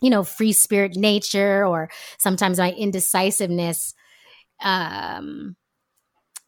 you 0.00 0.10
know, 0.10 0.24
free 0.24 0.52
spirit 0.52 0.96
nature, 0.96 1.66
or 1.66 1.90
sometimes 2.18 2.58
my 2.58 2.72
indecisiveness, 2.72 3.94
um, 4.60 5.56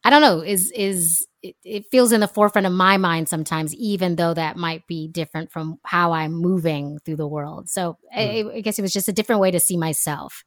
I 0.03 0.11
don't 0.11 0.23
know, 0.23 0.41
is 0.41 0.71
is 0.75 1.27
it, 1.43 1.57
it, 1.63 1.85
feels 1.91 2.13
in 2.13 2.21
the 2.21 2.29
forefront 2.29 2.67
of 2.67 2.73
my 2.73 2.97
mind 2.97 3.29
sometimes, 3.29 3.75
even 3.75 4.17
though 4.17 4.35
that 4.35 4.57
might 4.57 4.87
be 4.87 5.09
different 5.09 5.53
from 5.53 5.79
how 5.85 6.13
I'm 6.13 6.33
moving 6.33 6.99
through 7.05 7.17
the 7.17 7.29
world. 7.29 7.69
So 7.69 7.99
mm. 8.17 8.53
I, 8.53 8.57
I, 8.57 8.61
guess 8.61 8.79
it 8.79 8.83
was 8.83 8.93
just 8.93 9.09
a 9.09 9.13
different 9.13 9.41
way 9.41 9.51
to 9.51 9.61
see 9.61 9.77
myself 9.77 10.43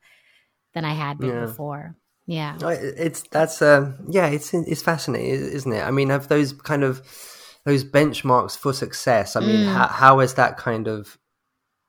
than 0.77 0.85
I 0.85 0.93
had 0.93 1.17
been 1.17 1.29
yeah. 1.29 1.45
before. 1.45 1.95
Yeah, 2.27 2.57
it's 2.61 3.23
that's 3.31 3.61
uh, 3.61 3.93
yeah, 4.09 4.27
it's 4.27 4.53
it's 4.53 4.83
fascinating, 4.83 5.31
isn't 5.31 5.71
it? 5.71 5.81
I 5.81 5.91
mean, 5.91 6.09
have 6.09 6.27
those 6.27 6.53
kind 6.53 6.83
of 6.83 7.01
those 7.65 7.83
benchmarks 7.83 8.55
for 8.55 8.73
success. 8.73 9.35
I 9.35 9.39
mean, 9.39 9.65
mm. 9.65 9.73
how, 9.73 9.87
how 9.87 10.19
has 10.19 10.35
that 10.35 10.57
kind 10.57 10.87
of 10.87 11.17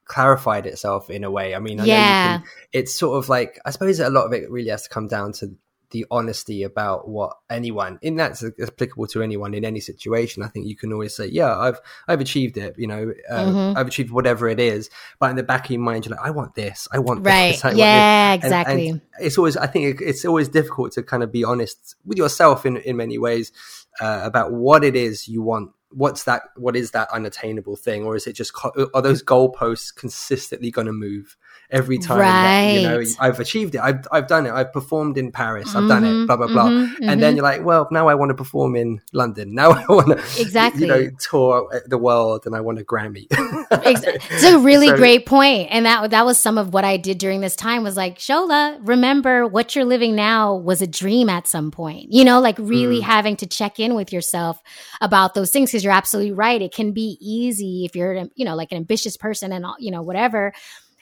clarified 0.07 0.65
itself 0.65 1.11
in 1.11 1.25
a 1.25 1.31
way? 1.31 1.55
I 1.55 1.59
mean, 1.59 1.81
I 1.81 1.85
yeah, 1.85 2.39
can, 2.39 2.47
it's 2.73 2.95
sort 2.95 3.19
of 3.19 3.29
like 3.29 3.59
I 3.67 3.71
suppose 3.71 4.01
a 4.01 4.11
lot 4.11 4.27
of 4.27 4.33
it 4.33 4.51
really 4.51 4.71
has 4.71 4.85
to 4.85 4.89
come 4.89 5.07
down 5.07 5.33
to 5.35 5.55
the 5.91 6.07
honesty 6.11 6.63
about 6.63 7.09
what 7.09 7.37
anyone 7.51 7.99
and 8.03 8.19
that's 8.19 8.45
applicable 8.63 9.07
to 9.07 9.23
anyone 9.23 9.55
in 9.55 9.65
any 9.65 9.81
situation 9.81 10.43
i 10.43 10.49
think 10.49 10.67
you 10.67 10.77
can 10.77 10.93
always 10.93 11.15
say 11.15 11.27
yeah 11.27 11.57
i've 11.59 11.81
i've 12.07 12.21
achieved 12.21 12.57
it 12.57 12.75
you 12.79 12.87
know 12.87 13.13
uh, 13.31 13.45
mm-hmm. 13.45 13.79
i've 13.79 13.87
achieved 13.87 14.11
whatever 14.11 14.49
it 14.49 14.61
is. 14.61 14.91
But 15.19 15.31
in 15.31 15.37
the 15.37 15.43
back 15.43 15.67
of 15.67 15.71
your 15.71 15.81
mind 15.81 16.07
you're 16.07 16.17
like 16.17 16.27
i 16.27 16.31
want 16.31 16.55
this. 16.55 16.89
I 16.93 16.99
want 16.99 17.25
right. 17.25 17.53
This, 17.53 17.65
I 17.65 17.73
yeah 17.73 18.31
want 18.31 18.45
exactly 18.45 18.89
and, 18.89 19.01
and 19.17 19.27
it's 19.27 19.39
always 19.39 19.57
i 19.57 19.67
think 19.67 20.01
it's 20.01 20.25
always 20.25 20.49
difficult 20.49 20.93
to 20.93 21.03
kind 21.03 21.23
of 21.23 21.33
be 21.33 21.45
honest 21.45 21.97
with 22.05 22.19
yourself 22.19 22.67
in 22.67 22.77
in 22.79 22.97
many 22.97 23.19
ways 23.19 23.53
uh, 24.01 24.21
about 24.23 24.53
what 24.53 24.85
it 24.85 24.97
is 24.97 25.29
you 25.29 25.43
want. 25.43 25.71
What's 25.91 26.25
that 26.25 26.43
what 26.57 26.77
is 26.77 26.91
that 26.91 27.11
unattainable 27.13 27.77
thing? 27.77 28.05
Or 28.05 28.15
is 28.15 28.27
it 28.27 28.35
just 28.35 28.53
are 28.95 29.03
those 29.03 29.23
goalposts 29.23 29.95
consistently 29.95 30.71
going 30.71 30.87
to 30.87 30.93
move 30.93 31.37
every 31.71 31.99
time 31.99 32.19
right. 32.19 32.31
that, 32.31 32.81
you 32.81 32.89
know 32.89 33.05
I've 33.21 33.41
achieved 33.41 33.75
it. 33.75 33.81
I've 33.81 34.07
I've 34.11 34.27
done 34.27 34.47
it. 34.47 34.53
I've 34.53 34.73
performed 34.73 35.19
in 35.19 35.33
Paris. 35.33 35.69
I've 35.69 35.83
mm-hmm, 35.83 35.89
done 35.89 36.05
it. 36.05 36.09
Mm-hmm. 36.09 36.27
Blah 36.27 36.37
blah 36.37 36.47
blah. 36.47 36.69
Mm-hmm, 36.69 36.95
and 36.95 37.11
mm-hmm. 37.11 37.21
then 37.21 37.37
you're 37.37 37.43
like, 37.43 37.65
well, 37.65 37.89
now 37.91 38.09
I 38.09 38.15
want 38.15 38.31
to 38.31 38.35
perform 38.35 38.77
in 38.77 39.01
London. 39.13 39.55
Now 39.55 39.71
I 39.73 39.85
want 39.89 40.09
to 40.09 40.41
exactly 40.41 40.83
you 40.83 40.87
know 40.87 41.11
tour 41.21 41.83
the 41.87 41.99
world, 41.99 42.47
and 42.47 42.55
I 42.55 42.61
want 42.61 42.79
a 42.79 42.85
Grammy. 42.85 43.27
it's 43.31 44.45
a 44.45 44.59
really 44.59 44.89
so, 44.89 44.97
great 44.97 45.27
point, 45.27 45.69
and 45.71 45.87
that 45.87 46.11
that 46.11 46.25
was 46.25 46.39
some 46.39 46.59
of 46.59 46.73
what 46.73 46.85
I 46.85 46.97
did 46.97 47.19
during 47.19 47.41
this 47.41 47.57
time. 47.57 47.83
Was 47.83 47.97
like, 47.97 48.19
Shola, 48.19 48.79
remember 48.83 49.47
what 49.47 49.75
you're 49.75 49.85
living 49.85 50.15
now 50.15 50.55
was 50.55 50.83
a 50.83 50.87
dream 50.87 51.29
at 51.29 51.47
some 51.47 51.71
point. 51.71 52.13
You 52.13 52.25
know, 52.25 52.41
like 52.41 52.59
really 52.59 53.01
mm. 53.01 53.05
having 53.05 53.37
to 53.37 53.47
check 53.47 53.79
in 53.79 53.95
with 53.95 54.13
yourself 54.13 54.61
about 55.01 55.35
those 55.35 55.51
things 55.51 55.71
because 55.71 55.85
you're 55.85 55.93
absolutely 55.93 56.33
right. 56.33 56.61
It 56.61 56.73
can 56.73 56.93
be 56.93 57.19
easy 57.21 57.85
if 57.85 57.95
you're 57.95 58.29
you 58.35 58.45
know 58.45 58.55
like 58.55 58.73
an 58.73 58.79
ambitious 58.79 59.17
person 59.17 59.53
and 59.53 59.67
you 59.79 59.91
know 59.91 60.03
whatever 60.03 60.53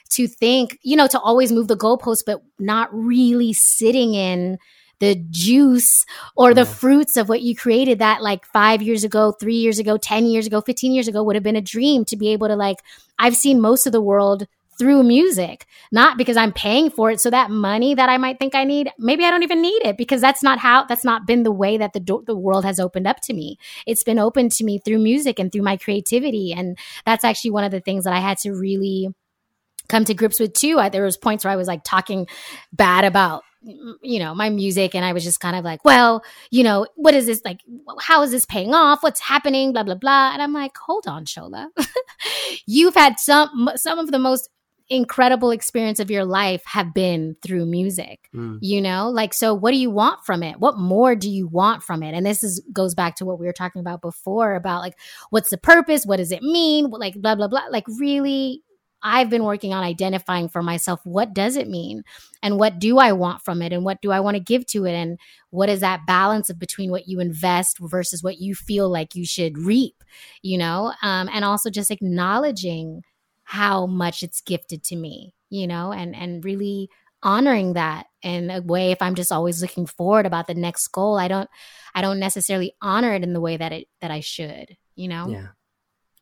to 0.07 0.27
think, 0.27 0.77
you 0.81 0.95
know, 0.95 1.07
to 1.07 1.19
always 1.19 1.51
move 1.51 1.67
the 1.67 1.77
goalpost, 1.77 2.23
but 2.25 2.41
not 2.59 2.89
really 2.93 3.53
sitting 3.53 4.13
in 4.13 4.57
the 4.99 5.15
juice 5.29 6.05
or 6.35 6.53
the 6.53 6.61
yeah. 6.61 6.73
fruits 6.73 7.17
of 7.17 7.29
what 7.29 7.41
you 7.41 7.55
created 7.55 7.99
that 7.99 8.21
like 8.21 8.45
five 8.47 8.81
years 8.81 9.03
ago, 9.03 9.31
three 9.31 9.55
years 9.55 9.79
ago, 9.79 9.97
10 9.97 10.25
years 10.25 10.47
ago, 10.47 10.61
15 10.61 10.91
years 10.91 11.07
ago 11.07 11.23
would 11.23 11.35
have 11.35 11.43
been 11.43 11.55
a 11.55 11.61
dream 11.61 12.03
to 12.05 12.17
be 12.17 12.29
able 12.29 12.47
to 12.47 12.55
like, 12.55 12.77
I've 13.19 13.35
seen 13.35 13.61
most 13.61 13.85
of 13.85 13.91
the 13.91 14.01
world 14.01 14.47
through 14.77 15.03
music, 15.03 15.65
not 15.91 16.17
because 16.17 16.37
I'm 16.37 16.53
paying 16.53 16.89
for 16.89 17.09
it. 17.09 17.19
So 17.19 17.29
that 17.31 17.49
money 17.49 17.95
that 17.95 18.09
I 18.09 18.17
might 18.17 18.37
think 18.37 18.53
I 18.53 18.63
need, 18.63 18.91
maybe 18.99 19.23
I 19.23 19.31
don't 19.31 19.43
even 19.43 19.61
need 19.61 19.83
it 19.83 19.97
because 19.97 20.21
that's 20.21 20.43
not 20.43 20.59
how, 20.59 20.85
that's 20.85 21.03
not 21.03 21.25
been 21.25 21.43
the 21.43 21.51
way 21.51 21.77
that 21.77 21.93
the, 21.93 21.99
do- 21.99 22.23
the 22.25 22.37
world 22.37 22.63
has 22.63 22.79
opened 22.79 23.07
up 23.07 23.19
to 23.21 23.33
me. 23.33 23.57
It's 23.87 24.03
been 24.03 24.19
open 24.19 24.49
to 24.49 24.63
me 24.63 24.79
through 24.79 24.99
music 24.99 25.39
and 25.39 25.51
through 25.51 25.63
my 25.63 25.77
creativity. 25.77 26.53
And 26.53 26.77
that's 27.05 27.23
actually 27.23 27.51
one 27.51 27.63
of 27.63 27.71
the 27.71 27.81
things 27.81 28.03
that 28.03 28.13
I 28.13 28.19
had 28.19 28.37
to 28.39 28.51
really 28.51 29.09
come 29.87 30.05
to 30.05 30.13
grips 30.13 30.39
with 30.39 30.53
too. 30.53 30.79
I, 30.79 30.89
there 30.89 31.03
was 31.03 31.17
points 31.17 31.43
where 31.43 31.51
I 31.51 31.57
was 31.57 31.67
like 31.67 31.83
talking 31.83 32.27
bad 32.73 33.05
about 33.05 33.43
you 34.01 34.19
know 34.19 34.35
my 34.35 34.49
music 34.49 34.95
and 34.95 35.03
i 35.03 35.13
was 35.13 35.23
just 35.23 35.39
kind 35.39 35.55
of 35.55 35.65
like 35.65 35.83
well 35.83 36.23
you 36.51 36.63
know 36.63 36.87
what 36.95 37.13
is 37.13 37.25
this 37.25 37.41
like 37.43 37.59
how 37.99 38.21
is 38.21 38.31
this 38.31 38.45
paying 38.45 38.73
off? 38.73 39.03
What's 39.03 39.19
happening? 39.19 39.73
Blah 39.73 39.83
blah 39.83 39.95
blah. 39.95 40.31
And 40.33 40.41
i'm 40.41 40.53
like 40.53 40.77
hold 40.77 41.07
on 41.07 41.25
shola. 41.25 41.67
You've 42.65 42.95
had 42.95 43.19
some 43.19 43.69
some 43.75 43.99
of 43.99 44.11
the 44.11 44.19
most 44.19 44.49
incredible 44.89 45.51
experience 45.51 45.99
of 45.99 46.09
your 46.09 46.23
life 46.23 46.63
have 46.65 46.93
been 46.93 47.35
through 47.43 47.65
music 47.65 48.29
mm. 48.33 48.57
you 48.61 48.81
know? 48.81 49.09
Like 49.09 49.33
so 49.33 49.53
what 49.53 49.71
do 49.71 49.77
you 49.77 49.89
want 49.89 50.23
from 50.25 50.43
it? 50.43 50.59
What 50.59 50.77
more 50.77 51.15
do 51.15 51.29
you 51.29 51.47
want 51.47 51.83
from 51.83 52.03
it? 52.03 52.13
And 52.13 52.25
this 52.25 52.43
is 52.43 52.61
goes 52.71 52.95
back 52.95 53.15
to 53.17 53.25
what 53.25 53.39
we 53.39 53.47
were 53.47 53.53
talking 53.53 53.81
about 53.81 54.01
before 54.01 54.55
about 54.55 54.81
like 54.81 54.97
what's 55.29 55.49
the 55.49 55.57
purpose? 55.57 56.05
What 56.05 56.17
does 56.17 56.31
it 56.31 56.43
mean? 56.43 56.89
Like 56.89 57.15
blah 57.15 57.35
blah 57.35 57.47
blah. 57.47 57.65
Like 57.69 57.85
really 57.99 58.63
I've 59.07 59.29
been 59.29 59.45
working 59.45 59.73
on 59.73 59.83
identifying 59.83 60.49
for 60.49 60.61
myself 60.61 60.99
what 61.05 61.33
does 61.33 61.55
it 61.55 61.69
mean? 61.69 62.03
And 62.43 62.59
what 62.59 62.77
do 62.77 62.97
I 62.99 63.13
want 63.13 63.41
from 63.41 63.61
it? 63.61 63.71
And 63.71 63.85
what 63.85 64.01
do 64.01 64.11
I 64.11 64.19
want 64.19 64.35
to 64.35 64.43
give 64.43 64.65
to 64.67 64.85
it? 64.85 64.91
And 64.93 65.17
what 65.49 65.69
is 65.69 65.79
that 65.79 66.05
balance 66.05 66.49
of 66.49 66.59
between 66.59 66.91
what 66.91 67.07
you 67.07 67.21
invest 67.21 67.77
versus 67.79 68.21
what 68.21 68.39
you 68.39 68.53
feel 68.53 68.89
like 68.89 69.15
you 69.15 69.25
should 69.25 69.57
reap, 69.57 70.03
you 70.41 70.57
know? 70.57 70.93
Um, 71.01 71.29
and 71.31 71.45
also 71.45 71.69
just 71.69 71.89
acknowledging 71.89 73.03
how 73.43 73.85
much 73.85 74.23
it's 74.23 74.41
gifted 74.41 74.83
to 74.83 74.97
me, 74.97 75.33
you 75.49 75.67
know, 75.67 75.93
and 75.93 76.13
and 76.13 76.43
really 76.43 76.89
honoring 77.23 77.73
that 77.73 78.07
in 78.21 78.51
a 78.51 78.61
way 78.61 78.91
if 78.91 79.01
I'm 79.01 79.15
just 79.15 79.31
always 79.31 79.61
looking 79.61 79.85
forward 79.85 80.25
about 80.25 80.47
the 80.47 80.53
next 80.53 80.89
goal, 80.89 81.17
I 81.17 81.29
don't 81.29 81.49
I 81.95 82.01
don't 82.01 82.19
necessarily 82.19 82.73
honor 82.81 83.13
it 83.13 83.23
in 83.23 83.31
the 83.31 83.41
way 83.41 83.55
that 83.55 83.71
it 83.71 83.87
that 84.01 84.11
I 84.11 84.19
should, 84.19 84.75
you 84.95 85.07
know? 85.07 85.29
Yeah 85.29 85.47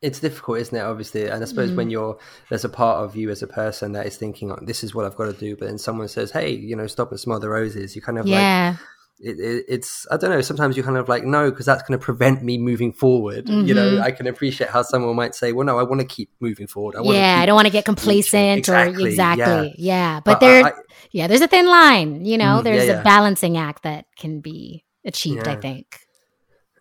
it's 0.06 0.20
difficult, 0.20 0.60
isn't 0.60 0.78
it? 0.78 0.82
Obviously, 0.82 1.28
and 1.28 1.42
I 1.42 1.46
suppose 1.46 1.72
mm. 1.72 1.78
when 1.78 1.90
you're 1.90 2.18
there's 2.50 2.64
a 2.64 2.70
part 2.70 3.04
of 3.04 3.16
you 3.16 3.30
as 3.32 3.42
a 3.42 3.48
person 3.48 3.94
that 3.94 4.06
is 4.06 4.18
thinking, 4.18 4.52
oh, 4.52 4.60
"This 4.62 4.84
is 4.84 4.94
what 4.94 5.06
I've 5.06 5.16
got 5.16 5.26
to 5.26 5.34
do," 5.34 5.56
but 5.56 5.66
then 5.68 5.78
someone 5.78 6.08
says, 6.08 6.32
"Hey, 6.32 6.52
you 6.52 6.76
know, 6.76 6.88
stop 6.88 7.12
and 7.12 7.20
smell 7.20 7.40
the 7.40 7.50
roses." 7.50 7.96
You 7.96 8.02
kind 8.02 8.20
of 8.20 8.28
yeah. 8.28 8.76
like 8.78 8.88
it, 9.20 9.40
it, 9.40 9.66
it's 9.68 10.06
I 10.12 10.18
don't 10.18 10.30
know. 10.30 10.42
Sometimes 10.42 10.78
you 10.78 10.84
kind 10.84 10.98
of 10.98 11.10
like 11.10 11.24
no, 11.24 11.50
because 11.50 11.66
that's 11.66 11.82
going 11.84 11.98
to 11.98 12.04
prevent 12.04 12.44
me 12.44 12.58
moving 12.58 12.92
forward. 12.92 13.46
Mm-hmm. 13.46 13.68
You 13.68 13.74
know, 13.74 13.92
mm-hmm. 13.94 14.04
I 14.04 14.12
can 14.12 14.28
appreciate 14.28 14.70
how 14.70 14.84
someone 14.84 15.16
might 15.16 15.34
say, 15.34 15.54
"Well, 15.54 15.66
no, 15.66 15.80
I 15.80 15.84
want 15.84 16.02
to 16.02 16.08
keep 16.08 16.30
moving 16.40 16.68
forward." 16.68 16.96
I 16.96 17.02
yeah, 17.02 17.40
I 17.42 17.46
don't 17.46 17.56
want 17.56 17.68
to 17.68 17.72
get 17.72 17.86
complacent 17.86 18.60
exactly, 18.60 19.06
or 19.06 19.08
exactly, 19.08 19.76
yeah. 19.78 20.16
yeah. 20.16 20.20
But, 20.20 20.34
but 20.34 20.40
there, 20.42 20.66
I, 20.66 20.72
yeah, 21.12 21.28
there's 21.28 21.42
a 21.42 21.48
thin 21.48 21.68
line. 21.68 22.26
You 22.26 22.38
know, 22.38 22.60
mm, 22.60 22.64
there's 22.64 22.88
yeah, 22.88 23.02
a 23.02 23.04
balancing 23.04 23.58
act 23.58 23.84
that 23.84 24.06
can 24.18 24.42
be 24.42 24.84
achieved. 25.04 25.48
I 25.48 25.56
think 25.56 26.05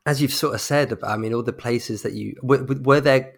as 0.07 0.21
you've 0.21 0.33
sort 0.33 0.55
of 0.55 0.61
said, 0.61 0.99
I 1.03 1.17
mean, 1.17 1.33
all 1.35 1.43
the 1.43 1.53
places 1.53 2.03
that 2.03 2.13
you 2.13 2.37
were, 2.43 2.65
were 2.65 3.01
there 3.01 3.35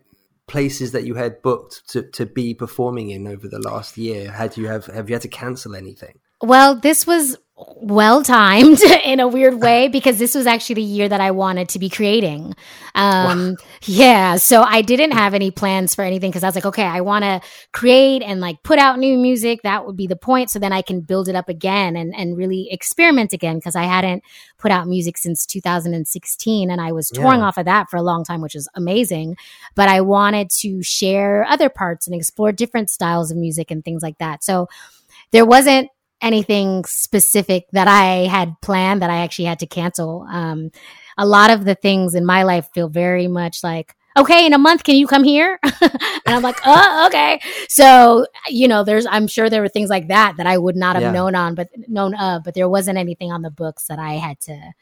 places 0.46 0.92
that 0.92 1.04
you 1.04 1.14
had 1.14 1.42
booked 1.42 1.88
to, 1.90 2.02
to 2.02 2.26
be 2.26 2.54
performing 2.54 3.10
in 3.10 3.26
over 3.26 3.48
the 3.48 3.58
last 3.58 3.96
year? 3.96 4.30
Had 4.30 4.56
you 4.56 4.66
have 4.68 4.86
have 4.86 5.08
you 5.08 5.14
had 5.14 5.22
to 5.22 5.28
cancel 5.28 5.74
anything? 5.74 6.18
Well, 6.42 6.78
this 6.78 7.06
was 7.06 7.36
well 7.58 8.22
timed 8.22 8.82
in 9.04 9.18
a 9.18 9.26
weird 9.26 9.54
way 9.54 9.88
because 9.88 10.18
this 10.18 10.34
was 10.34 10.46
actually 10.46 10.74
the 10.74 10.82
year 10.82 11.08
that 11.08 11.22
I 11.22 11.30
wanted 11.30 11.70
to 11.70 11.78
be 11.78 11.88
creating. 11.88 12.54
Um, 12.94 13.50
wow. 13.50 13.56
yeah. 13.82 14.36
So 14.36 14.62
I 14.62 14.82
didn't 14.82 15.12
have 15.12 15.32
any 15.32 15.50
plans 15.50 15.94
for 15.94 16.02
anything 16.02 16.30
because 16.30 16.44
I 16.44 16.48
was 16.48 16.54
like, 16.54 16.66
okay, 16.66 16.84
I 16.84 17.00
want 17.00 17.24
to 17.24 17.40
create 17.72 18.22
and 18.22 18.40
like 18.40 18.62
put 18.62 18.78
out 18.78 18.98
new 18.98 19.16
music. 19.16 19.62
That 19.62 19.86
would 19.86 19.96
be 19.96 20.06
the 20.06 20.16
point. 20.16 20.50
So 20.50 20.58
then 20.58 20.72
I 20.72 20.82
can 20.82 21.00
build 21.00 21.28
it 21.28 21.34
up 21.34 21.48
again 21.48 21.96
and, 21.96 22.14
and 22.14 22.36
really 22.36 22.68
experiment 22.70 23.32
again 23.32 23.56
because 23.56 23.76
I 23.76 23.84
hadn't 23.84 24.22
put 24.58 24.70
out 24.70 24.86
music 24.86 25.16
since 25.16 25.46
2016 25.46 26.70
and 26.70 26.80
I 26.80 26.92
was 26.92 27.08
touring 27.08 27.40
yeah. 27.40 27.46
off 27.46 27.56
of 27.56 27.64
that 27.64 27.88
for 27.88 27.96
a 27.96 28.02
long 28.02 28.22
time, 28.22 28.42
which 28.42 28.54
is 28.54 28.68
amazing. 28.74 29.36
But 29.74 29.88
I 29.88 30.02
wanted 30.02 30.50
to 30.60 30.82
share 30.82 31.44
other 31.44 31.70
parts 31.70 32.06
and 32.06 32.14
explore 32.14 32.52
different 32.52 32.90
styles 32.90 33.30
of 33.30 33.38
music 33.38 33.70
and 33.70 33.82
things 33.82 34.02
like 34.02 34.18
that. 34.18 34.44
So 34.44 34.68
there 35.30 35.46
wasn't 35.46 35.90
anything 36.26 36.84
specific 36.84 37.66
that 37.72 37.88
I 37.88 38.26
had 38.26 38.60
planned 38.60 39.02
that 39.02 39.10
I 39.10 39.18
actually 39.18 39.46
had 39.46 39.60
to 39.60 39.66
cancel. 39.66 40.26
Um, 40.28 40.70
a 41.16 41.26
lot 41.26 41.50
of 41.50 41.64
the 41.64 41.74
things 41.74 42.14
in 42.14 42.26
my 42.26 42.42
life 42.42 42.68
feel 42.74 42.88
very 42.88 43.28
much 43.28 43.62
like, 43.62 43.94
okay, 44.16 44.46
in 44.46 44.52
a 44.52 44.58
month, 44.58 44.82
can 44.82 44.96
you 44.96 45.06
come 45.06 45.24
here? 45.24 45.58
and 45.80 46.22
I'm 46.26 46.42
like, 46.42 46.58
oh, 46.64 47.06
okay. 47.08 47.40
So, 47.68 48.26
you 48.48 48.66
know, 48.66 48.82
there's, 48.82 49.06
I'm 49.06 49.26
sure 49.26 49.48
there 49.48 49.62
were 49.62 49.68
things 49.68 49.90
like 49.90 50.08
that 50.08 50.34
that 50.38 50.46
I 50.46 50.58
would 50.58 50.76
not 50.76 50.96
have 50.96 51.02
yeah. 51.02 51.12
known 51.12 51.34
on, 51.34 51.54
but 51.54 51.68
known 51.86 52.14
of, 52.14 52.42
but 52.42 52.54
there 52.54 52.68
wasn't 52.68 52.98
anything 52.98 53.30
on 53.30 53.42
the 53.42 53.50
books 53.50 53.86
that 53.86 53.98
I 53.98 54.14
had 54.14 54.40
to, 54.40 54.72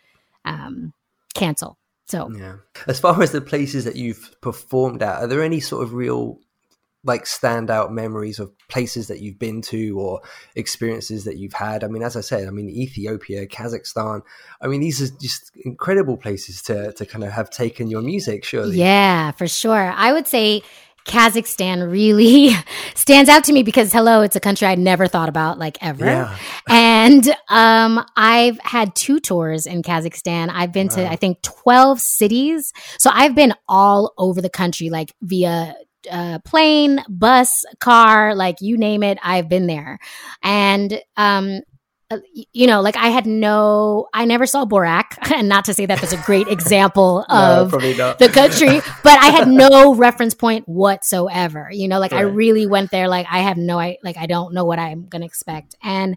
um, 0.45 0.93
cancel. 1.35 1.79
So, 2.07 2.31
yeah. 2.31 2.57
As 2.87 3.01
far 3.01 3.21
as 3.23 3.33
the 3.33 3.41
places 3.41 3.85
that 3.85 3.97
you've 3.97 4.37
performed 4.41 5.03
at, 5.03 5.23
are 5.23 5.27
there 5.27 5.43
any 5.43 5.61
sort 5.61 5.83
of 5.83 5.95
real 5.95 6.39
like 7.05 7.25
standout 7.25 7.91
memories 7.91 8.39
of 8.39 8.53
places 8.69 9.09
that 9.09 9.21
you've 9.21 9.39
been 9.39 9.63
to 9.63 9.99
or 9.99 10.21
experiences 10.57 11.25
that 11.25 11.37
you've 11.37 11.53
had? 11.53 11.85
I 11.85 11.89
mean, 11.89 12.03
as 12.03 12.17
I 12.17 12.21
said, 12.21 12.49
I 12.49 12.51
mean, 12.51 12.69
Ethiopia, 12.69 13.47
Kazakhstan, 13.47 14.23
I 14.61 14.67
mean, 14.67 14.81
these 14.81 15.01
are 15.03 15.15
just 15.21 15.53
incredible 15.65 16.17
places 16.17 16.63
to, 16.63 16.93
to 16.93 17.07
kind 17.07 17.25
of 17.25 17.33
have 17.33 17.51
taken 17.51 17.89
your 17.89 18.03
music, 18.03 18.45
surely. 18.45 18.79
Yeah, 18.79 19.31
for 19.33 19.47
sure. 19.47 19.93
I 19.95 20.13
would 20.13 20.27
say 20.27 20.63
Kazakhstan 21.05 21.91
really 21.91 22.51
stands 22.95 23.29
out 23.29 23.45
to 23.45 23.53
me 23.53 23.63
because 23.63 23.93
hello, 23.93 24.23
it's 24.23 24.37
a 24.37 24.41
country 24.41 24.67
I 24.67 24.75
never 24.75 25.07
thought 25.07 25.29
about 25.29 25.59
like 25.59 25.79
ever. 25.83 26.05
Yeah. 26.05 26.37
and 26.69 27.29
um 27.49 28.05
I've 28.17 28.59
had 28.61 28.95
two 28.95 29.21
tours 29.21 29.67
in 29.67 29.83
Kazakhstan. 29.83 30.51
I've 30.51 30.73
been 30.73 30.89
wow. 30.89 30.97
to 30.97 31.11
I 31.11 31.17
think 31.17 31.43
12 31.43 32.01
cities. 32.01 32.73
So 32.99 33.11
I've 33.13 33.35
been 33.35 33.55
all 33.69 34.15
over 34.17 34.41
the 34.41 34.51
country 34.51 34.91
like 34.91 35.13
via 35.21 35.75
uh, 36.11 36.39
plane, 36.41 37.03
bus, 37.09 37.65
car, 37.81 38.35
like 38.35 38.57
you 38.61 38.77
name 38.77 39.03
it, 39.03 39.19
I've 39.23 39.49
been 39.49 39.67
there. 39.67 39.99
And 40.43 41.01
um, 41.17 41.61
uh, 42.11 42.19
you 42.53 42.67
know, 42.67 42.83
like 42.83 42.97
I 42.97 43.09
had 43.09 43.27
no, 43.27 44.09
I 44.13 44.25
never 44.27 44.47
saw 44.47 44.65
Borat, 44.67 45.05
and 45.35 45.49
not 45.49 45.65
to 45.67 45.75
say 45.75 45.87
that 45.87 46.01
that's 46.01 46.13
a 46.13 46.19
great 46.19 46.49
example 46.51 47.25
of 47.29 47.73
no, 47.73 48.15
the 48.19 48.31
country, 48.33 48.81
but 49.03 49.19
I 49.21 49.29
had 49.29 49.49
no 49.49 49.95
reference 49.95 50.35
point 50.35 50.69
whatsoever. 50.69 51.69
You 51.73 51.89
know, 51.89 51.99
like 51.99 52.13
right. 52.13 52.19
I 52.19 52.23
really 52.23 52.67
went 52.67 52.91
there, 52.91 53.09
like 53.09 53.27
I 53.31 53.39
have 53.39 53.57
no, 53.57 53.79
I 53.81 53.99
like 54.03 54.17
I 54.17 54.27
don't 54.27 54.53
know 54.53 54.65
what 54.65 54.79
I'm 54.79 55.07
gonna 55.07 55.27
expect. 55.27 55.77
And 55.83 56.17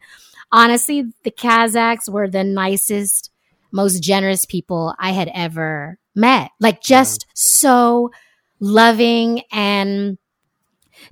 honestly, 0.51 1.05
the 1.23 1.31
Kazakhs 1.31 2.09
were 2.09 2.29
the 2.29 2.43
nicest, 2.43 3.31
most 3.71 4.03
generous 4.03 4.45
people 4.45 4.93
I 4.99 5.11
had 5.11 5.31
ever 5.33 5.99
met. 6.15 6.51
Like 6.59 6.81
just 6.81 7.21
mm. 7.21 7.31
so 7.33 8.11
loving 8.59 9.41
and 9.51 10.17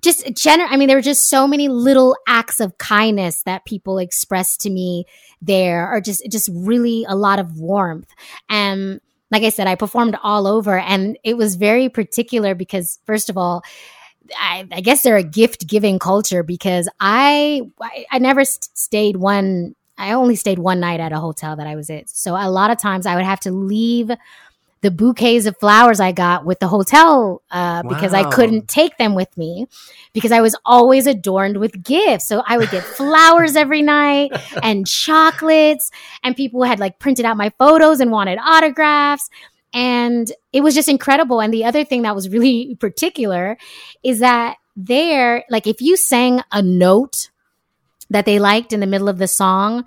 just 0.02 0.34
general 0.36 0.68
I 0.72 0.78
mean, 0.78 0.88
there 0.88 0.98
were 0.98 1.02
just 1.02 1.30
so 1.30 1.48
many 1.48 1.68
little 1.68 2.16
acts 2.28 2.60
of 2.60 2.78
kindness 2.78 3.44
that 3.44 3.66
people 3.66 3.98
expressed 3.98 4.62
to 4.62 4.70
me 4.70 5.06
there, 5.42 5.92
or 5.92 6.02
just 6.02 6.26
just 6.32 6.50
really 6.54 7.06
a 7.08 7.16
lot 7.16 7.40
of 7.40 7.60
warmth. 7.60 8.10
And 8.50 9.00
like 9.32 9.44
I 9.44 9.50
said, 9.50 9.68
I 9.68 9.76
performed 9.76 10.18
all 10.24 10.48
over, 10.48 10.78
and 10.78 11.18
it 11.24 11.38
was 11.38 11.56
very 11.56 11.90
particular 11.90 12.56
because, 12.56 13.00
first 13.06 13.30
of 13.30 13.38
all, 13.38 13.64
I, 14.38 14.68
I 14.72 14.82
guess 14.82 15.04
they're 15.04 15.18
a 15.18 15.24
gift 15.24 15.68
giving 15.68 16.00
culture 16.00 16.44
because 16.44 16.90
I, 17.00 17.62
I, 18.12 18.20
never 18.20 18.44
st- 18.44 18.70
stayed 18.76 19.18
one. 19.18 19.76
I 19.98 20.14
only 20.14 20.36
stayed 20.36 20.60
one 20.60 20.80
night 20.80 21.00
at 21.00 21.12
a 21.12 21.20
hotel 21.20 21.56
that 21.58 21.68
I 21.68 21.76
was 21.76 21.90
at. 21.90 22.10
So 22.10 22.36
a 22.36 22.50
lot 22.50 22.72
of 22.72 22.80
times 22.80 23.06
I 23.06 23.16
would 23.16 23.26
have 23.26 23.40
to 23.42 23.52
leave 23.52 24.10
the 24.86 24.92
bouquets 24.92 25.48
of 25.48 25.58
flowers 25.58 26.00
I 26.00 26.12
got 26.12 26.46
with 26.46 26.60
the 26.60 26.68
hotel 26.68 27.42
uh, 27.50 27.82
wow. 27.84 27.90
because 27.90 28.14
I 28.14 28.30
couldn't 28.30 28.68
take 28.68 28.96
them 29.00 29.16
with 29.16 29.36
me 29.36 29.66
because 30.14 30.32
I 30.32 30.42
was 30.42 30.56
always 30.64 31.08
adorned 31.08 31.58
with 31.58 31.84
gifts. 31.84 32.28
So 32.28 32.44
I 32.46 32.60
would 32.60 32.70
get 32.70 32.84
flowers 32.84 33.56
every 33.64 33.82
night 33.82 34.32
and 34.62 34.86
chocolates, 34.86 35.90
and 36.24 36.36
people 36.36 36.62
had 36.62 36.80
like 36.80 37.00
printed 37.00 37.26
out 37.26 37.36
my 37.36 37.52
photos 37.58 38.00
and 38.00 38.12
wanted 38.12 38.38
autographs. 38.38 39.28
And 39.74 40.32
it 40.54 40.62
was 40.62 40.76
just 40.76 40.88
incredible. 40.88 41.42
And 41.42 41.52
the 41.52 41.66
other 41.66 41.84
thing 41.84 42.04
that 42.04 42.14
was 42.14 42.30
really 42.30 42.76
particular 42.80 43.58
is 44.04 44.20
that 44.20 44.58
there, 44.76 45.46
like 45.50 45.66
if 45.66 45.82
you 45.82 45.98
sang 45.98 46.42
a 46.52 46.62
note 46.62 47.32
that 48.12 48.28
they 48.28 48.38
liked 48.38 48.72
in 48.72 48.82
the 48.82 48.86
middle 48.86 49.10
of 49.10 49.18
the 49.18 49.28
song, 49.28 49.84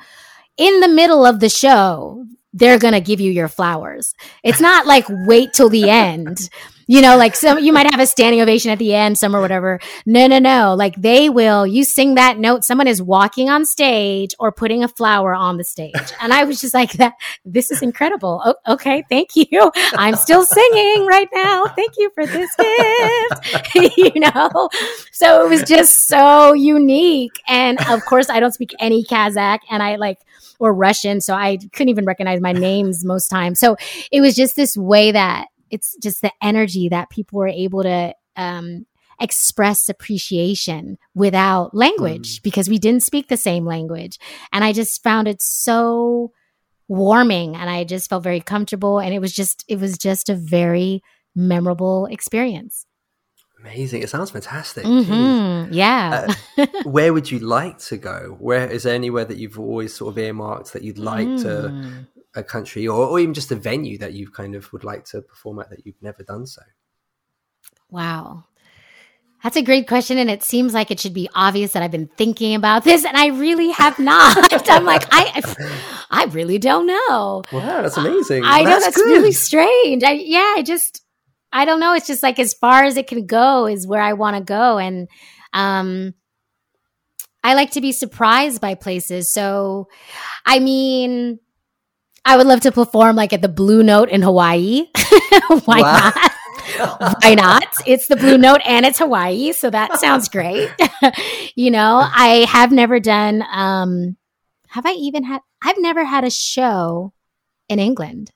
in 0.56 0.80
the 0.80 0.88
middle 0.88 1.24
of 1.24 1.38
the 1.38 1.48
show, 1.48 2.26
they're 2.58 2.78
going 2.78 2.94
to 2.94 3.00
give 3.00 3.20
you 3.20 3.30
your 3.30 3.48
flowers. 3.48 4.14
It's 4.42 4.60
not 4.60 4.86
like 4.86 5.06
wait 5.08 5.52
till 5.52 5.68
the 5.68 5.88
end. 5.88 6.50
You 6.90 7.02
know, 7.02 7.18
like 7.18 7.36
some, 7.36 7.58
you 7.58 7.70
might 7.70 7.90
have 7.90 8.00
a 8.00 8.06
standing 8.06 8.40
ovation 8.40 8.70
at 8.70 8.78
the 8.78 8.94
end, 8.94 9.18
some 9.18 9.36
or 9.36 9.42
whatever. 9.42 9.78
No, 10.06 10.26
no, 10.26 10.38
no. 10.38 10.74
Like 10.74 10.96
they 10.96 11.28
will, 11.28 11.66
you 11.66 11.84
sing 11.84 12.14
that 12.14 12.38
note, 12.38 12.64
someone 12.64 12.86
is 12.86 13.02
walking 13.02 13.50
on 13.50 13.66
stage 13.66 14.34
or 14.38 14.50
putting 14.50 14.82
a 14.82 14.88
flower 14.88 15.34
on 15.34 15.58
the 15.58 15.64
stage. 15.64 15.94
And 16.18 16.32
I 16.32 16.44
was 16.44 16.62
just 16.62 16.72
like 16.72 16.92
that. 16.94 17.12
This 17.44 17.70
is 17.70 17.82
incredible. 17.82 18.54
Okay. 18.66 19.04
Thank 19.10 19.36
you. 19.36 19.70
I'm 19.98 20.16
still 20.16 20.46
singing 20.46 21.06
right 21.06 21.28
now. 21.34 21.66
Thank 21.66 21.92
you 21.98 22.10
for 22.14 22.26
this 22.26 22.50
gift. 22.56 23.74
you 23.98 24.20
know, 24.20 24.70
so 25.12 25.44
it 25.44 25.50
was 25.50 25.62
just 25.64 26.08
so 26.08 26.54
unique. 26.54 27.38
And 27.46 27.78
of 27.90 28.02
course, 28.06 28.30
I 28.30 28.40
don't 28.40 28.52
speak 28.52 28.74
any 28.80 29.04
Kazakh 29.04 29.60
and 29.70 29.82
I 29.82 29.96
like, 29.96 30.20
or 30.58 30.72
Russian. 30.72 31.20
So 31.20 31.34
I 31.34 31.58
couldn't 31.72 31.90
even 31.90 32.06
recognize 32.06 32.40
my 32.40 32.52
names 32.52 33.04
most 33.04 33.28
times. 33.28 33.60
So 33.60 33.76
it 34.10 34.22
was 34.22 34.34
just 34.34 34.56
this 34.56 34.74
way 34.74 35.12
that 35.12 35.48
it's 35.70 35.96
just 36.02 36.22
the 36.22 36.32
energy 36.42 36.88
that 36.88 37.10
people 37.10 37.38
were 37.38 37.48
able 37.48 37.82
to 37.82 38.14
um, 38.36 38.86
express 39.20 39.88
appreciation 39.88 40.98
without 41.14 41.74
language 41.74 42.38
mm. 42.38 42.42
because 42.42 42.68
we 42.68 42.78
didn't 42.78 43.02
speak 43.02 43.28
the 43.28 43.36
same 43.36 43.64
language. 43.64 44.18
And 44.52 44.64
I 44.64 44.72
just 44.72 45.02
found 45.02 45.28
it 45.28 45.42
so 45.42 46.32
warming 46.86 47.56
and 47.56 47.68
I 47.68 47.84
just 47.84 48.08
felt 48.08 48.22
very 48.22 48.40
comfortable. 48.40 48.98
And 49.00 49.12
it 49.12 49.20
was 49.20 49.32
just, 49.32 49.64
it 49.68 49.80
was 49.80 49.98
just 49.98 50.28
a 50.28 50.34
very 50.34 51.02
memorable 51.34 52.06
experience. 52.06 52.86
Amazing! 53.60 54.02
It 54.02 54.08
sounds 54.08 54.30
fantastic. 54.30 54.84
Mm-hmm. 54.84 55.72
Yeah. 55.72 56.28
uh, 56.56 56.66
where 56.84 57.12
would 57.12 57.28
you 57.28 57.40
like 57.40 57.78
to 57.80 57.96
go? 57.96 58.36
Where 58.38 58.70
is 58.70 58.84
there 58.84 58.94
anywhere 58.94 59.24
that 59.24 59.36
you've 59.36 59.58
always 59.58 59.92
sort 59.92 60.14
of 60.14 60.18
earmarked 60.18 60.74
that 60.74 60.82
you'd 60.84 60.98
like 60.98 61.26
Mm. 61.26 61.42
to 61.42 62.06
a 62.38 62.42
country 62.42 62.86
or, 62.88 63.06
or 63.06 63.20
even 63.20 63.34
just 63.34 63.52
a 63.52 63.56
venue 63.56 63.98
that 63.98 64.12
you 64.14 64.30
kind 64.30 64.54
of 64.54 64.72
would 64.72 64.84
like 64.84 65.04
to 65.06 65.20
perform 65.20 65.58
at 65.60 65.70
that 65.70 65.84
you've 65.84 66.00
never 66.00 66.22
done 66.22 66.46
so? 66.46 66.62
Wow. 67.90 68.44
That's 69.42 69.56
a 69.56 69.62
great 69.62 69.86
question. 69.86 70.18
And 70.18 70.28
it 70.28 70.42
seems 70.42 70.74
like 70.74 70.90
it 70.90 70.98
should 70.98 71.14
be 71.14 71.28
obvious 71.34 71.72
that 71.72 71.82
I've 71.82 71.92
been 71.92 72.10
thinking 72.16 72.54
about 72.54 72.82
this 72.84 73.04
and 73.04 73.16
I 73.16 73.28
really 73.28 73.70
have 73.70 73.98
not. 73.98 74.68
I'm 74.68 74.84
like, 74.84 75.04
I, 75.12 75.42
I 76.10 76.24
really 76.26 76.58
don't 76.58 76.86
know. 76.86 77.42
Wow, 77.52 77.82
that's 77.82 77.96
amazing. 77.96 78.42
I 78.44 78.62
know 78.62 78.70
That's 78.70 78.86
that's 78.86 78.96
good. 78.96 79.06
really 79.06 79.32
strange. 79.32 80.02
I, 80.02 80.12
yeah, 80.12 80.54
I 80.56 80.62
just, 80.62 81.02
I 81.52 81.64
don't 81.64 81.80
know. 81.80 81.94
It's 81.94 82.06
just 82.06 82.22
like 82.22 82.38
as 82.38 82.52
far 82.52 82.84
as 82.84 82.96
it 82.96 83.06
can 83.06 83.26
go 83.26 83.66
is 83.66 83.86
where 83.86 84.02
I 84.02 84.14
want 84.14 84.36
to 84.36 84.42
go. 84.42 84.78
And, 84.78 85.08
um, 85.52 86.14
I 87.44 87.54
like 87.54 87.70
to 87.72 87.80
be 87.80 87.92
surprised 87.92 88.60
by 88.60 88.74
places. 88.74 89.32
So, 89.32 89.88
I 90.44 90.58
mean, 90.58 91.38
I 92.28 92.36
would 92.36 92.46
love 92.46 92.60
to 92.60 92.72
perform 92.72 93.16
like 93.16 93.32
at 93.32 93.40
the 93.40 93.48
Blue 93.48 93.82
Note 93.82 94.10
in 94.10 94.20
Hawaii. 94.22 94.86
Why 95.64 95.80
Wow. 95.80 96.12
not? 96.14 97.22
Why 97.22 97.34
not? 97.34 97.64
It's 97.86 98.06
the 98.08 98.16
Blue 98.16 98.36
Note 98.36 98.60
and 98.66 98.84
it's 98.84 98.98
Hawaii, 98.98 99.52
so 99.52 99.70
that 99.70 99.98
sounds 99.98 100.28
great. 100.28 100.68
you 101.56 101.70
know, 101.70 102.02
I 102.04 102.46
have 102.48 102.70
never 102.70 103.00
done 103.00 103.42
um 103.50 104.16
have 104.68 104.84
I 104.84 104.92
even 104.92 105.24
had 105.24 105.40
I've 105.62 105.78
never 105.78 106.04
had 106.04 106.24
a 106.24 106.30
show 106.30 107.14
in 107.70 107.78
England. 107.78 108.30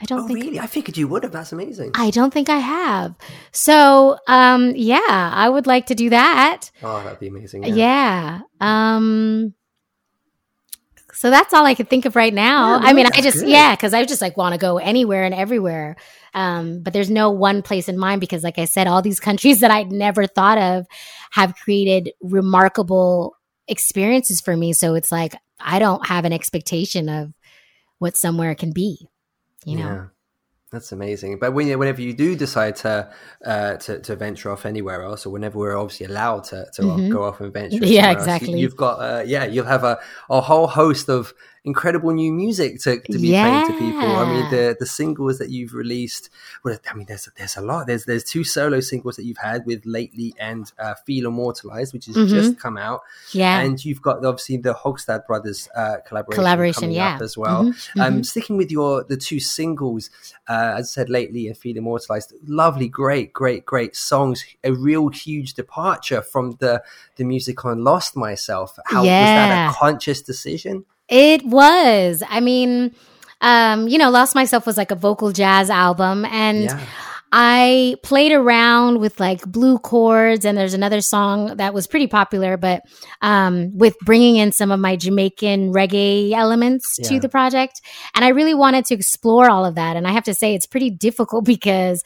I 0.00 0.04
don't 0.04 0.20
Oh, 0.20 0.26
think 0.26 0.42
really? 0.42 0.58
I 0.60 0.66
figured 0.66 0.96
you 0.96 1.06
would 1.08 1.22
have. 1.22 1.32
That's 1.32 1.52
amazing. 1.52 1.92
I 1.94 2.10
don't 2.10 2.32
think 2.34 2.48
I 2.48 2.58
have. 2.58 3.14
So, 3.52 4.18
um 4.26 4.72
yeah, 4.74 4.98
I 5.44 5.48
would 5.48 5.68
like 5.68 5.86
to 5.86 5.94
do 5.94 6.10
that. 6.10 6.70
Oh, 6.82 7.02
that'd 7.04 7.20
be 7.20 7.28
amazing. 7.28 7.62
Yeah. 7.64 8.40
Um 8.60 9.54
so 11.18 11.30
that's 11.30 11.52
all 11.52 11.66
I 11.66 11.74
could 11.74 11.90
think 11.90 12.04
of 12.04 12.14
right 12.14 12.32
now. 12.32 12.78
Yeah, 12.78 12.86
I 12.86 12.92
mean, 12.92 13.06
I 13.06 13.20
just 13.20 13.40
good. 13.40 13.48
yeah, 13.48 13.74
cuz 13.74 13.92
I 13.92 14.04
just 14.04 14.22
like 14.22 14.36
want 14.36 14.52
to 14.52 14.58
go 14.58 14.78
anywhere 14.78 15.24
and 15.24 15.34
everywhere. 15.34 15.96
Um 16.32 16.80
but 16.84 16.92
there's 16.92 17.10
no 17.10 17.30
one 17.30 17.60
place 17.62 17.88
in 17.88 17.98
mind 17.98 18.20
because 18.20 18.44
like 18.44 18.56
I 18.56 18.66
said 18.66 18.86
all 18.86 19.02
these 19.02 19.18
countries 19.18 19.58
that 19.62 19.72
I'd 19.72 19.90
never 19.90 20.28
thought 20.28 20.58
of 20.58 20.86
have 21.32 21.56
created 21.56 22.12
remarkable 22.22 23.34
experiences 23.66 24.40
for 24.40 24.56
me. 24.56 24.72
So 24.72 24.94
it's 24.94 25.10
like 25.10 25.34
I 25.58 25.80
don't 25.80 26.06
have 26.06 26.24
an 26.24 26.32
expectation 26.32 27.08
of 27.08 27.32
what 27.98 28.16
somewhere 28.16 28.54
can 28.54 28.72
be, 28.72 29.08
you 29.64 29.76
know. 29.76 29.88
Yeah. 29.88 30.04
That's 30.70 30.92
amazing. 30.92 31.38
But 31.38 31.52
when, 31.54 31.66
whenever 31.78 32.02
you 32.02 32.12
do 32.12 32.36
decide 32.36 32.76
to, 32.76 33.10
uh, 33.44 33.76
to 33.76 34.00
to 34.00 34.16
venture 34.16 34.50
off 34.50 34.66
anywhere 34.66 35.02
else, 35.02 35.24
or 35.24 35.30
whenever 35.30 35.58
we're 35.58 35.76
obviously 35.76 36.06
allowed 36.06 36.44
to, 36.44 36.66
to 36.74 36.82
Mhm. 36.82 37.10
go 37.10 37.24
off 37.24 37.40
and 37.40 37.52
venture, 37.52 37.76
Yeah, 37.78 38.02
somewhere 38.02 38.08
else, 38.10 38.22
exactly. 38.22 38.58
you, 38.60 38.66
have 38.66 38.76
got 38.76 38.96
uh, 39.00 39.22
yeah, 39.26 39.44
you'll 39.46 39.64
have 39.64 39.84
a, 39.84 39.98
a 40.28 40.40
whole 40.42 40.66
host 40.66 41.08
of 41.08 41.32
incredible 41.72 42.12
new 42.22 42.32
music 42.44 42.70
to, 42.84 42.92
to 43.12 43.18
be 43.26 43.30
playing 43.44 43.66
to 43.68 43.72
people. 43.84 44.08
I 44.22 44.24
mean, 44.32 44.46
the 44.54 44.64
the 44.82 44.86
singles 45.00 45.34
that 45.40 45.50
you've 45.54 45.74
released. 45.82 46.24
Well, 46.64 46.76
I 46.90 46.94
mean, 46.96 47.06
there's 47.10 47.28
there's 47.38 47.56
a 47.62 47.64
lot. 47.70 47.86
There's 47.88 48.04
there's 48.10 48.24
two 48.34 48.44
solo 48.56 48.80
singles 48.90 49.14
that 49.16 49.24
you've 49.28 49.44
had 49.52 49.60
with 49.70 49.80
lately 49.98 50.30
and 50.48 50.64
uh, 50.84 50.94
Feel 51.06 51.24
Immortalized, 51.32 51.92
which 51.94 52.06
has 52.06 52.16
Mhm. 52.16 52.28
just 52.38 52.52
come 52.64 52.76
out. 52.88 53.00
Yeah. 53.32 53.60
and 53.62 53.74
you've 53.84 54.02
got 54.08 54.16
obviously 54.30 54.56
the 54.68 54.74
Hogstad 54.82 55.26
Brothers 55.30 55.60
uh, 55.82 55.96
collaboration, 56.08 56.40
Collaboration, 56.42 56.90
yeah. 56.92 57.18
as 57.28 57.34
well. 57.44 57.60
Mhm, 57.64 58.00
Um, 58.04 58.14
mhm. 58.20 58.26
sticking 58.32 58.56
with 58.60 58.70
your 58.76 58.92
the 59.12 59.16
two 59.28 59.40
singles, 59.58 60.10
uh, 60.52 60.72
as 60.78 60.84
I 60.88 60.90
said 60.96 61.08
lately, 61.18 61.42
and 61.48 61.56
Feel 61.62 61.76
Immortalized, 61.82 62.30
lovely, 62.46 62.88
great, 63.02 63.28
great, 63.42 63.62
great 63.72 63.94
songs. 63.96 64.36
A 64.64 64.72
real 64.88 65.06
huge 65.24 65.50
departure 65.62 66.22
from 66.32 66.44
the 66.62 66.74
the 67.18 67.24
music 67.24 67.64
on 67.64 67.76
Lost 67.90 68.12
Myself. 68.16 68.70
How 68.92 69.02
was 69.02 69.30
that 69.38 69.50
a 69.70 69.74
conscious 69.82 70.20
decision? 70.32 70.84
It 71.08 71.44
was. 71.44 72.22
I 72.28 72.40
mean, 72.40 72.94
um, 73.40 73.88
you 73.88 73.98
know, 73.98 74.10
Lost 74.10 74.34
Myself 74.34 74.66
was 74.66 74.76
like 74.76 74.90
a 74.90 74.96
vocal 74.96 75.32
jazz 75.32 75.70
album 75.70 76.24
and 76.26 76.64
Yeah. 76.64 76.86
I 77.30 77.96
played 78.02 78.32
around 78.32 79.00
with 79.00 79.20
like 79.20 79.42
blue 79.44 79.78
chords 79.78 80.46
and 80.46 80.56
there's 80.56 80.72
another 80.72 81.02
song 81.02 81.58
that 81.58 81.74
was 81.74 81.86
pretty 81.86 82.06
popular 82.06 82.56
but 82.56 82.80
um 83.20 83.76
with 83.76 83.98
bringing 84.00 84.36
in 84.36 84.50
some 84.50 84.70
of 84.70 84.80
my 84.80 84.96
Jamaican 84.96 85.70
reggae 85.74 86.32
elements 86.32 86.96
to 87.02 87.20
the 87.20 87.28
project 87.28 87.82
and 88.14 88.24
I 88.24 88.28
really 88.28 88.54
wanted 88.54 88.86
to 88.86 88.94
explore 88.94 89.50
all 89.50 89.66
of 89.66 89.74
that 89.74 89.94
and 89.94 90.06
I 90.06 90.12
have 90.12 90.24
to 90.24 90.32
say 90.32 90.54
it's 90.54 90.66
pretty 90.66 90.88
difficult 90.88 91.44
because 91.54 92.02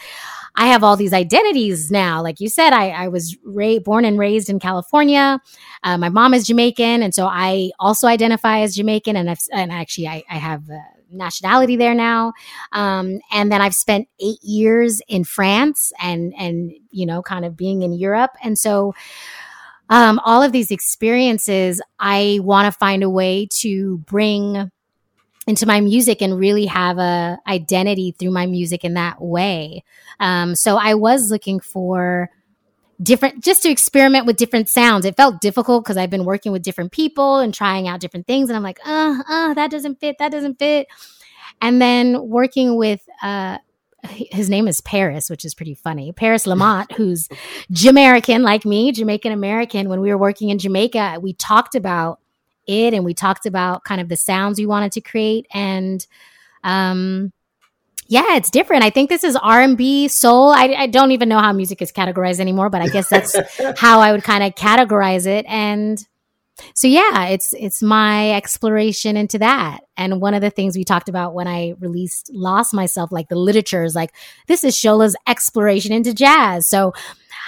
I 0.54 0.66
have 0.66 0.84
all 0.84 0.96
these 0.96 1.12
identities 1.12 1.90
now. 1.90 2.22
Like 2.22 2.40
you 2.40 2.48
said, 2.48 2.72
I, 2.72 2.90
I 2.90 3.08
was 3.08 3.36
ra- 3.44 3.78
born 3.78 4.04
and 4.04 4.18
raised 4.18 4.50
in 4.50 4.58
California. 4.58 5.40
Uh, 5.82 5.96
my 5.98 6.08
mom 6.08 6.34
is 6.34 6.46
Jamaican, 6.46 7.02
and 7.02 7.14
so 7.14 7.26
I 7.26 7.70
also 7.78 8.06
identify 8.06 8.60
as 8.60 8.76
Jamaican. 8.76 9.16
And 9.16 9.30
I've, 9.30 9.40
and 9.52 9.72
actually, 9.72 10.08
I, 10.08 10.22
I 10.28 10.36
have 10.36 10.64
nationality 11.10 11.76
there 11.76 11.94
now. 11.94 12.32
Um, 12.72 13.20
and 13.30 13.50
then 13.50 13.60
I've 13.60 13.74
spent 13.74 14.08
eight 14.20 14.42
years 14.42 15.00
in 15.08 15.24
France, 15.24 15.92
and 16.00 16.34
and 16.38 16.72
you 16.90 17.06
know, 17.06 17.22
kind 17.22 17.44
of 17.44 17.56
being 17.56 17.82
in 17.82 17.92
Europe. 17.92 18.32
And 18.42 18.58
so, 18.58 18.94
um, 19.88 20.20
all 20.24 20.42
of 20.42 20.52
these 20.52 20.70
experiences, 20.70 21.80
I 21.98 22.40
want 22.42 22.72
to 22.72 22.78
find 22.78 23.02
a 23.02 23.10
way 23.10 23.48
to 23.60 23.98
bring 24.06 24.70
into 25.46 25.66
my 25.66 25.80
music 25.80 26.22
and 26.22 26.38
really 26.38 26.66
have 26.66 26.98
a 26.98 27.38
identity 27.46 28.12
through 28.12 28.30
my 28.30 28.46
music 28.46 28.84
in 28.84 28.94
that 28.94 29.20
way. 29.20 29.82
Um, 30.20 30.54
so 30.54 30.76
I 30.76 30.94
was 30.94 31.30
looking 31.30 31.60
for 31.60 32.30
different, 33.02 33.42
just 33.42 33.62
to 33.62 33.70
experiment 33.70 34.26
with 34.26 34.36
different 34.36 34.68
sounds. 34.68 35.04
It 35.04 35.16
felt 35.16 35.40
difficult 35.40 35.84
because 35.84 35.96
I've 35.96 36.10
been 36.10 36.24
working 36.24 36.52
with 36.52 36.62
different 36.62 36.92
people 36.92 37.38
and 37.38 37.52
trying 37.52 37.88
out 37.88 38.00
different 38.00 38.26
things, 38.26 38.48
and 38.48 38.56
I'm 38.56 38.62
like, 38.62 38.78
uh, 38.86 39.22
uh, 39.28 39.54
that 39.54 39.70
doesn't 39.70 40.00
fit, 40.00 40.18
that 40.18 40.30
doesn't 40.30 40.58
fit. 40.58 40.86
And 41.60 41.80
then 41.80 42.28
working 42.28 42.76
with, 42.76 43.00
uh, 43.22 43.58
his 44.08 44.50
name 44.50 44.66
is 44.66 44.80
Paris, 44.80 45.30
which 45.30 45.44
is 45.44 45.54
pretty 45.54 45.74
funny. 45.74 46.12
Paris 46.12 46.46
Lamont, 46.46 46.90
who's 46.96 47.28
Jamaican 47.70 48.42
like 48.42 48.64
me, 48.64 48.92
Jamaican 48.92 49.32
American. 49.32 49.88
When 49.88 50.00
we 50.00 50.10
were 50.10 50.18
working 50.18 50.50
in 50.50 50.58
Jamaica, 50.58 51.18
we 51.20 51.34
talked 51.34 51.74
about 51.74 52.20
it 52.66 52.94
and 52.94 53.04
we 53.04 53.14
talked 53.14 53.46
about 53.46 53.84
kind 53.84 54.00
of 54.00 54.08
the 54.08 54.16
sounds 54.16 54.58
we 54.58 54.66
wanted 54.66 54.92
to 54.92 55.00
create 55.00 55.46
and 55.52 56.06
um 56.64 57.32
yeah 58.08 58.36
it's 58.36 58.50
different. 58.50 58.84
I 58.84 58.90
think 58.90 59.08
this 59.08 59.24
is 59.24 59.36
r&b 59.36 60.08
soul. 60.08 60.50
I, 60.50 60.74
I 60.76 60.86
don't 60.86 61.12
even 61.12 61.28
know 61.28 61.38
how 61.38 61.52
music 61.52 61.80
is 61.82 61.92
categorized 61.92 62.40
anymore 62.40 62.70
but 62.70 62.82
i 62.82 62.88
guess 62.88 63.08
that's 63.08 63.36
how 63.78 64.00
i 64.00 64.12
would 64.12 64.24
kind 64.24 64.44
of 64.44 64.54
categorize 64.54 65.26
it 65.26 65.46
and 65.48 66.04
so 66.74 66.86
yeah 66.86 67.26
it's 67.28 67.54
it's 67.54 67.82
my 67.82 68.32
exploration 68.32 69.16
into 69.16 69.38
that. 69.38 69.80
And 69.96 70.20
one 70.20 70.34
of 70.34 70.40
the 70.40 70.50
things 70.50 70.76
we 70.76 70.84
talked 70.84 71.08
about 71.08 71.34
when 71.34 71.48
i 71.48 71.74
released 71.80 72.30
lost 72.32 72.74
myself 72.74 73.10
like 73.12 73.28
the 73.28 73.36
literature 73.36 73.84
is 73.84 73.94
like 73.94 74.12
this 74.46 74.64
is 74.64 74.76
shola's 74.76 75.16
exploration 75.26 75.92
into 75.92 76.14
jazz. 76.14 76.66
So 76.66 76.92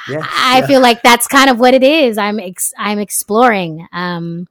i 0.09 0.59
yeah. 0.59 0.67
feel 0.67 0.81
like 0.81 1.03
that's 1.03 1.27
kind 1.27 1.49
of 1.49 1.59
what 1.59 1.73
it 1.73 1.83
is 1.83 2.19
i'm 2.19 2.41
ex- 2.41 2.75
i'm 2.79 2.99
exploring. 2.99 3.87
Um 3.93 4.49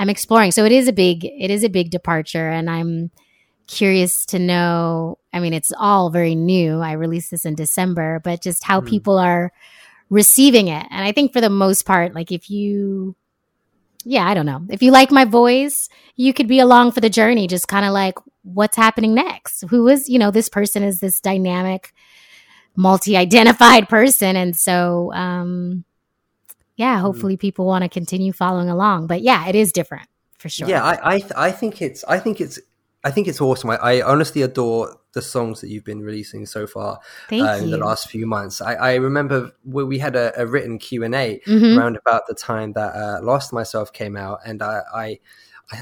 i'm 0.00 0.08
exploring. 0.10 0.50
So 0.52 0.64
it 0.64 0.72
is 0.72 0.88
a 0.88 0.92
big 0.92 1.24
it 1.24 1.50
is 1.50 1.62
a 1.64 1.68
big 1.78 1.90
departure 1.90 2.48
and 2.48 2.70
i'm 2.70 3.10
curious 3.68 4.26
to 4.32 4.38
know 4.38 5.18
i 5.32 5.38
mean 5.40 5.52
it's 5.54 5.72
all 5.78 6.10
very 6.10 6.34
new. 6.34 6.80
I 6.80 6.92
released 6.92 7.30
this 7.30 7.44
in 7.44 7.54
december 7.54 8.20
but 8.24 8.42
just 8.42 8.64
how 8.64 8.80
Hmm. 8.80 8.86
people 8.94 9.18
are 9.18 9.52
receiving 10.08 10.68
it. 10.68 10.86
And 10.90 11.04
i 11.08 11.12
think 11.12 11.32
for 11.32 11.40
the 11.40 11.50
most 11.64 11.84
part 11.86 12.14
like 12.14 12.32
if 12.32 12.50
you 12.50 13.14
yeah 14.04 14.26
i 14.26 14.34
don't 14.34 14.46
know. 14.46 14.62
If 14.70 14.82
you 14.82 14.90
like 14.92 15.10
my 15.12 15.26
voice 15.26 15.88
you 16.16 16.32
could 16.32 16.48
be 16.48 16.60
along 16.60 16.92
for 16.92 17.00
the 17.02 17.10
journey 17.20 17.46
just 17.46 17.68
kind 17.68 17.84
of 17.86 17.92
like 17.92 18.16
what's 18.42 18.76
happening 18.76 19.14
next? 19.14 19.64
Who 19.70 19.86
is 19.88 20.08
you 20.08 20.18
know 20.18 20.30
this 20.32 20.48
person 20.48 20.82
is 20.82 21.00
this 21.00 21.20
dynamic 21.20 21.92
multi-identified 22.76 23.88
person. 23.88 24.36
And 24.36 24.56
so 24.56 25.12
um 25.12 25.84
yeah 26.80 26.96
Hmm. 26.96 27.06
hopefully 27.06 27.36
people 27.46 27.64
want 27.72 27.82
to 27.84 27.88
continue 28.00 28.32
following 28.32 28.70
along 28.76 29.06
but 29.12 29.20
yeah 29.30 29.48
it 29.50 29.54
is 29.62 29.68
different 29.80 30.08
for 30.42 30.48
sure 30.48 30.68
Yeah, 30.72 30.82
I 30.92 30.94
I, 31.14 31.18
th- 31.20 31.32
I 31.48 31.50
think 31.60 31.74
it's 31.86 32.02
I 32.14 32.18
think 32.24 32.40
it's 32.40 32.58
I 33.08 33.10
think 33.14 33.28
it's 33.30 33.40
awesome. 33.48 33.70
I, 33.70 33.76
I 33.92 34.02
honestly 34.12 34.42
adore 34.42 34.96
the 35.12 35.22
songs 35.22 35.60
that 35.60 35.68
you've 35.72 35.84
been 35.92 36.02
releasing 36.10 36.46
so 36.46 36.66
far 36.66 37.00
uh, 37.32 37.56
in 37.62 37.70
the 37.70 37.78
last 37.86 38.02
few 38.10 38.26
months. 38.26 38.60
I, 38.60 38.74
I 38.74 38.94
remember 39.08 39.36
we 39.64 39.98
had 40.06 40.14
a, 40.16 40.26
a 40.42 40.44
written 40.46 40.78
Q 40.78 41.02
and 41.04 41.14
A 41.14 41.40
Mhm. 41.46 41.76
around 41.76 41.96
about 41.96 42.22
the 42.28 42.34
time 42.34 42.72
that 42.74 42.92
uh, 43.04 43.18
Lost 43.30 43.52
Myself 43.52 43.88
came 44.00 44.16
out, 44.26 44.38
and 44.46 44.62
I. 44.62 44.82
I 45.04 45.18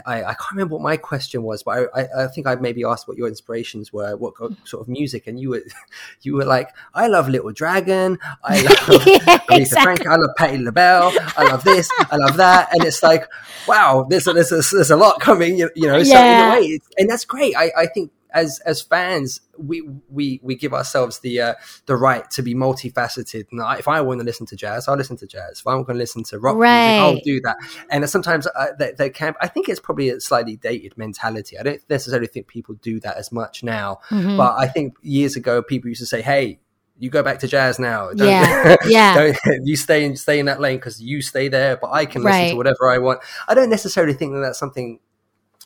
I, 0.05 0.23
I 0.23 0.35
can't 0.35 0.53
remember 0.53 0.75
what 0.75 0.83
my 0.83 0.97
question 0.97 1.43
was, 1.43 1.63
but 1.63 1.89
I, 1.95 2.03
I, 2.03 2.25
I 2.25 2.27
think 2.29 2.47
I 2.47 2.55
maybe 2.57 2.85
asked 2.85 3.09
what 3.09 3.17
your 3.17 3.29
inspirations 3.29 3.93
were, 3.93 4.17
what 4.17 4.35
hmm. 4.37 4.55
sort 4.65 4.83
of 4.83 4.89
music, 4.89 5.27
and 5.27 5.41
you 5.41 5.51
were 5.51 5.63
you 6.23 6.35
were 6.35 6.45
like, 6.45 6.71
I 6.95 7.07
love 7.07 7.29
Little 7.29 7.53
Dragon, 7.53 8.19
I 8.45 8.61
love 8.63 8.77
Aretha 8.77 9.41
exactly. 9.51 9.83
Franklin, 9.83 10.09
I 10.13 10.17
love 10.17 10.31
Patti 10.37 10.59
LaBelle, 10.59 11.13
I 11.37 11.45
love 11.45 11.65
this, 11.65 11.91
I 12.11 12.17
love 12.17 12.37
that, 12.37 12.73
and 12.75 12.85
it's 12.85 13.03
like, 13.03 13.25
wow, 13.67 14.07
there's 14.09 14.27
a, 14.27 14.33
there's 14.33 14.53
a, 14.53 14.63
there's 14.75 14.91
a 14.91 14.97
lot 14.97 15.21
coming, 15.21 15.57
you, 15.59 15.71
you 15.75 15.87
know. 15.87 16.03
So 16.03 16.13
Yeah. 16.13 16.47
in 16.47 16.49
a 16.49 16.61
way, 16.61 16.67
it's, 16.67 16.89
and 16.99 17.09
that's 17.09 17.25
great. 17.25 17.57
I, 17.57 17.73
I 17.77 17.87
think 17.87 18.11
as 18.33 18.61
as 18.61 18.83
fans, 18.83 19.41
we 19.57 19.83
we 20.09 20.41
we 20.43 20.55
give 20.55 20.73
ourselves 20.75 21.21
the 21.21 21.41
uh, 21.41 21.55
the 21.87 21.97
right 21.97 22.29
to 22.33 22.43
be 22.43 22.55
multifaceted. 22.55 23.47
And 23.51 23.61
I, 23.63 23.77
if 23.79 23.89
I 23.89 24.01
want 24.01 24.21
to 24.21 24.25
listen 24.25 24.47
to 24.47 24.57
jazz, 24.57 24.89
I'll 24.89 24.97
listen 24.97 25.17
to 25.19 25.27
jazz. 25.27 25.61
If 25.61 25.67
I'm 25.67 25.83
going 25.83 25.97
to 25.97 26.03
listen 26.03 26.23
to 26.25 26.39
rock 26.39 26.57
Right. 26.57 26.99
music, 26.99 27.01
I'll 27.19 27.25
do 27.25 27.41
that. 27.43 27.57
And 27.91 28.09
sometimes 28.09 28.47
uh, 28.47 28.67
they, 28.79 28.93
they 28.93 29.11
can. 29.11 29.35
I 29.41 29.49
think 29.49 29.69
it's 29.69 29.81
probably 29.81 30.11
a 30.11 30.21
slightly 30.21 30.57
dated 30.57 30.97
mentality. 30.99 31.59
I 31.59 31.63
don't 31.63 31.81
necessarily 31.89 32.27
think 32.29 32.47
people 32.49 32.75
do 32.83 33.01
that 33.01 33.17
as 33.17 33.33
much 33.33 33.63
now. 33.63 34.01
Mhm. 34.11 34.37
But 34.37 34.57
I 34.59 34.69
think 34.69 34.95
years 35.03 35.37
ago, 35.37 35.63
people 35.63 35.89
used 35.89 36.01
to 36.01 36.07
say, 36.07 36.23
"Hey." 36.23 36.61
You 37.01 37.11
go 37.11 37.23
back 37.23 37.39
to 37.39 37.47
jazz 37.47 37.79
now. 37.79 38.09
Don't- 38.13 38.27
Yeah, 38.27 38.75
yeah. 38.89 39.15
don't- 39.15 39.37
you 39.65 39.77
stay 39.77 40.05
in 40.05 40.17
stay 40.17 40.41
in 40.41 40.47
that 40.47 40.61
lane 40.61 40.79
because 40.79 41.01
you 41.01 41.23
stay 41.23 41.47
there, 41.47 41.77
but 41.77 41.93
I 41.93 42.07
can 42.07 42.25
listen 42.25 42.41
Right. 42.41 42.51
to 42.51 42.57
whatever 42.57 42.91
I 42.91 42.99
want. 42.99 43.21
I 43.47 43.55
don't 43.55 43.71
necessarily 43.71 44.15
think 44.15 44.33
that 44.33 44.41
that's 44.41 44.59
something 44.59 44.99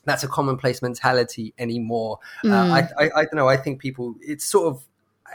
that's 0.04 0.24
a 0.24 0.28
commonplace 0.28 0.82
mentality 0.82 1.54
anymore. 1.58 2.18
Uh, 2.44 2.48
Mm. 2.48 2.72
I, 2.98 3.04
I 3.04 3.10
I 3.16 3.22
don't 3.24 3.36
know. 3.36 3.48
I 3.48 3.56
think 3.56 3.80
people 3.80 4.14
it's 4.20 4.44
sort 4.44 4.74
of 4.74 4.84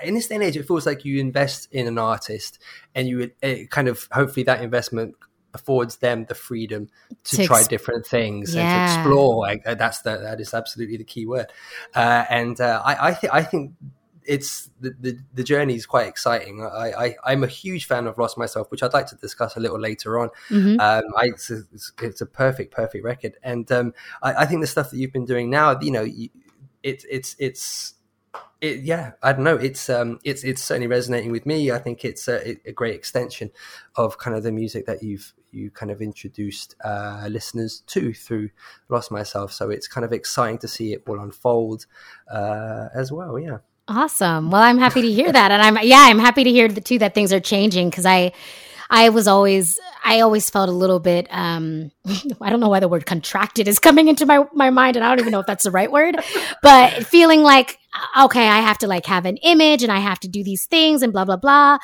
in 0.04 0.14
this 0.14 0.28
day 0.28 0.36
and 0.36 0.44
age, 0.44 0.56
it 0.58 0.68
feels 0.68 0.86
like 0.86 1.06
you 1.06 1.20
invest 1.20 1.68
in 1.72 1.88
an 1.88 1.98
artist, 1.98 2.60
and 2.94 3.08
you 3.08 3.32
kind 3.70 3.88
of 3.88 4.08
hopefully 4.12 4.44
that 4.44 4.62
investment 4.62 5.16
affords 5.54 5.98
them 5.98 6.26
the 6.26 6.36
freedom 6.36 6.88
to, 7.24 7.38
To 7.38 7.48
try 7.48 7.60
ex- 7.60 7.68
different 7.68 8.06
things 8.06 8.54
and 8.54 8.70
to 8.70 8.78
explore. 8.84 9.38
Like, 9.38 9.64
uh, 9.66 9.74
that's 9.74 10.02
the, 10.02 10.18
that 10.18 10.40
is 10.40 10.54
absolutely 10.54 10.98
the 10.98 11.04
key 11.04 11.26
word. 11.26 11.48
Uh, 11.96 12.26
and 12.30 12.60
uh, 12.62 12.82
I 12.86 13.08
I, 13.10 13.14
th- 13.14 13.34
I 13.34 13.42
think 13.44 13.72
it's 14.28 14.70
the, 14.82 14.96
the 15.00 15.18
the 15.34 15.44
journey 15.44 15.76
is 15.76 15.86
quite 15.86 16.08
exciting. 16.08 16.62
I, 16.62 16.92
I 16.92 17.16
I'm 17.26 17.44
a 17.44 17.48
huge 17.48 17.86
fan 17.86 18.06
of 18.06 18.18
Lost 18.18 18.38
Myself, 18.38 18.70
which 18.70 18.84
I'd 18.84 18.94
like 18.94 19.08
to 19.08 19.16
discuss 19.16 19.56
a 19.56 19.60
little 19.60 19.80
later 19.80 20.20
on. 20.20 20.30
Mhm. 20.50 20.80
Um, 20.80 21.04
I, 21.16 21.26
it's, 21.26 21.50
a, 21.50 21.64
it's, 22.02 22.22
a 22.22 22.26
perfect 22.26 22.74
perfect 22.74 23.04
record, 23.04 23.38
and 23.42 23.72
um, 23.72 23.94
I, 24.22 24.34
I 24.34 24.46
think 24.46 24.62
the 24.62 24.68
stuff 24.68 24.92
that 24.92 24.98
you've 24.98 25.14
been 25.14 25.26
doing 25.26 25.50
now, 25.50 25.80
you 25.80 25.92
know, 25.92 26.04
you, 26.04 26.30
it's 26.84 27.06
it's 27.10 27.36
it's. 27.40 27.94
It, 28.60 28.82
yeah, 28.82 29.12
I 29.22 29.34
don't 29.34 29.44
know. 29.44 29.56
It's 29.56 29.88
um, 29.88 30.20
it's 30.24 30.44
it's 30.44 30.64
certainly 30.64 30.88
resonating 30.88 31.32
with 31.32 31.46
me. 31.46 31.72
I 31.72 31.78
think 31.78 32.04
it's 32.04 32.28
a, 32.28 32.58
a 32.68 32.72
great 32.72 32.96
extension 32.96 33.52
of 33.96 34.18
kind 34.18 34.36
of 34.36 34.42
the 34.42 34.52
music 34.52 34.88
that 34.88 35.04
you've 35.04 35.32
you 35.52 35.70
kind 35.70 35.92
of 35.92 36.02
introduced 36.02 36.76
uh, 36.84 37.28
listeners 37.30 37.84
to 37.88 38.14
through 38.14 38.50
Lost 38.90 39.12
Myself. 39.12 39.54
So 39.54 39.70
it's 39.70 39.88
kind 39.88 40.04
of 40.04 40.12
exciting 40.12 40.58
to 40.60 40.68
see 40.68 40.94
it 40.94 41.04
all 41.08 41.20
unfold 41.20 41.86
uh, 42.32 42.88
as 42.96 43.12
well. 43.12 43.38
Yeah. 43.38 43.60
Awesome. 43.88 44.52
Well, 44.52 44.62
I'm 44.62 44.78
happy 44.80 45.02
to 45.02 45.12
hear 45.12 45.32
that, 45.32 45.52
and 45.52 45.62
I'm 45.62 45.78
yeah, 45.82 46.02
I'm 46.08 46.20
happy 46.20 46.44
to 46.44 46.52
hear 46.52 46.68
the 46.68 46.82
too 46.82 47.00
that 47.00 47.16
things 47.16 47.32
are 47.32 47.40
changing 47.40 47.90
because 47.90 48.06
I, 48.06 48.34
I 48.90 49.10
was 49.10 49.30
always 49.30 49.80
I 50.04 50.20
always 50.20 50.50
felt 50.50 50.68
a 50.68 50.74
little 50.74 51.00
bit 51.00 51.28
um 51.30 51.92
I 52.42 52.50
don't 52.50 52.60
know 52.60 52.68
why 52.68 52.82
the 52.82 52.90
word 52.90 53.06
contracted 53.06 53.66
is 53.66 53.80
coming 53.80 54.10
into 54.10 54.26
my 54.26 54.46
my 54.54 54.72
mind, 54.72 54.98
and 54.98 55.06
I 55.06 55.10
don't 55.10 55.20
even 55.20 55.32
know 55.32 55.40
if 55.40 55.46
that's 55.46 55.64
the 55.64 55.72
right 55.72 55.90
word, 55.90 56.18
but 56.62 57.06
feeling 57.06 57.44
like 57.44 57.78
okay, 58.20 58.48
I 58.48 58.60
have 58.60 58.78
to 58.80 58.88
like 58.88 59.06
have 59.06 59.26
an 59.26 59.38
image 59.38 59.84
and 59.84 59.92
I 59.92 60.00
have 60.00 60.20
to 60.22 60.28
do 60.28 60.44
these 60.44 60.66
things 60.66 61.02
and 61.02 61.14
blah 61.14 61.24
blah 61.24 61.38
blah, 61.38 61.78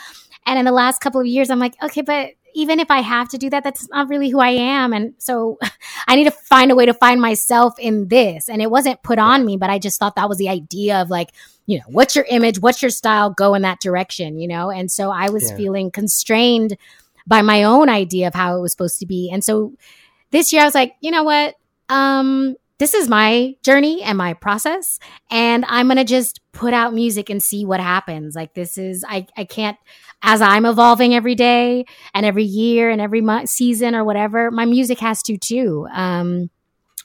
and 0.46 0.60
in 0.60 0.66
the 0.66 0.74
last 0.74 1.00
couple 1.00 1.22
of 1.22 1.28
years, 1.28 1.50
I'm 1.50 1.60
like 1.60 1.76
okay, 1.82 2.02
but 2.02 2.32
even 2.56 2.80
if 2.80 2.90
I 2.92 3.02
have 3.02 3.30
to 3.30 3.38
do 3.38 3.50
that, 3.50 3.64
that's 3.64 3.90
not 3.90 4.10
really 4.10 4.30
who 4.30 4.40
I 4.40 4.50
am. 4.50 4.94
And 4.94 5.14
so 5.18 5.58
I 6.08 6.16
need 6.16 6.26
to 6.26 6.32
find 6.32 6.72
a 6.72 6.76
way 6.76 6.86
to 6.86 6.94
find 6.94 7.22
myself 7.22 7.78
in 7.80 8.08
this. 8.08 8.50
And 8.50 8.62
it 8.62 8.70
wasn't 8.72 9.04
put 9.04 9.20
on 9.20 9.46
me, 9.46 9.58
but 9.58 9.70
I 9.70 9.80
just 9.80 10.00
thought 10.00 10.16
that 10.16 10.30
was 10.30 10.38
the 10.38 10.50
idea 10.50 11.02
of 11.02 11.10
like, 11.10 11.32
you 11.66 11.78
know, 11.78 11.86
what's 11.88 12.16
your 12.16 12.26
image? 12.30 12.60
What's 12.60 12.82
your 12.82 12.92
style? 12.92 13.30
Go 13.30 13.54
in 13.54 13.62
that 13.62 13.80
direction, 13.80 14.38
you 14.38 14.48
know? 14.48 14.70
And 14.70 14.92
so 14.92 15.10
I 15.12 15.30
was 15.30 15.50
Yeah. 15.50 15.58
feeling 15.58 15.92
constrained 15.92 16.78
by 17.26 17.42
my 17.42 17.64
own 17.64 17.90
idea 17.90 18.28
of 18.28 18.34
how 18.34 18.58
it 18.58 18.62
was 18.62 18.72
supposed 18.72 19.00
to 19.00 19.06
be. 19.06 19.30
And 19.32 19.44
so 19.44 19.74
this 20.32 20.52
year 20.52 20.62
I 20.62 20.66
was 20.66 20.76
like, 20.76 20.96
you 21.00 21.12
know 21.12 21.24
what? 21.24 21.56
Um, 21.90 22.56
this 22.84 22.94
is 22.94 23.08
my 23.08 23.56
journey 23.64 24.04
and 24.04 24.18
my 24.18 24.34
process 24.34 25.00
and 25.32 25.64
i'm 25.70 25.88
going 25.88 25.96
to 25.96 26.04
just 26.04 26.42
put 26.52 26.74
out 26.74 26.94
music 26.94 27.30
and 27.30 27.42
see 27.42 27.66
what 27.66 27.80
happens. 27.80 28.36
Like 28.36 28.54
this 28.54 28.78
is 28.78 29.06
i 29.08 29.26
i 29.38 29.46
can't 29.46 29.78
as 30.22 30.42
i'm 30.42 30.66
evolving 30.66 31.16
every 31.16 31.34
day 31.34 31.86
and 32.14 32.26
every 32.26 32.44
year 32.44 32.90
and 32.90 33.00
every 33.00 33.22
month 33.22 33.48
season 33.48 33.96
or 33.96 34.04
whatever 34.04 34.52
my 34.52 34.66
music 34.66 35.00
has 35.00 35.24
to 35.24 35.38
too. 35.38 35.88
Um 35.94 36.50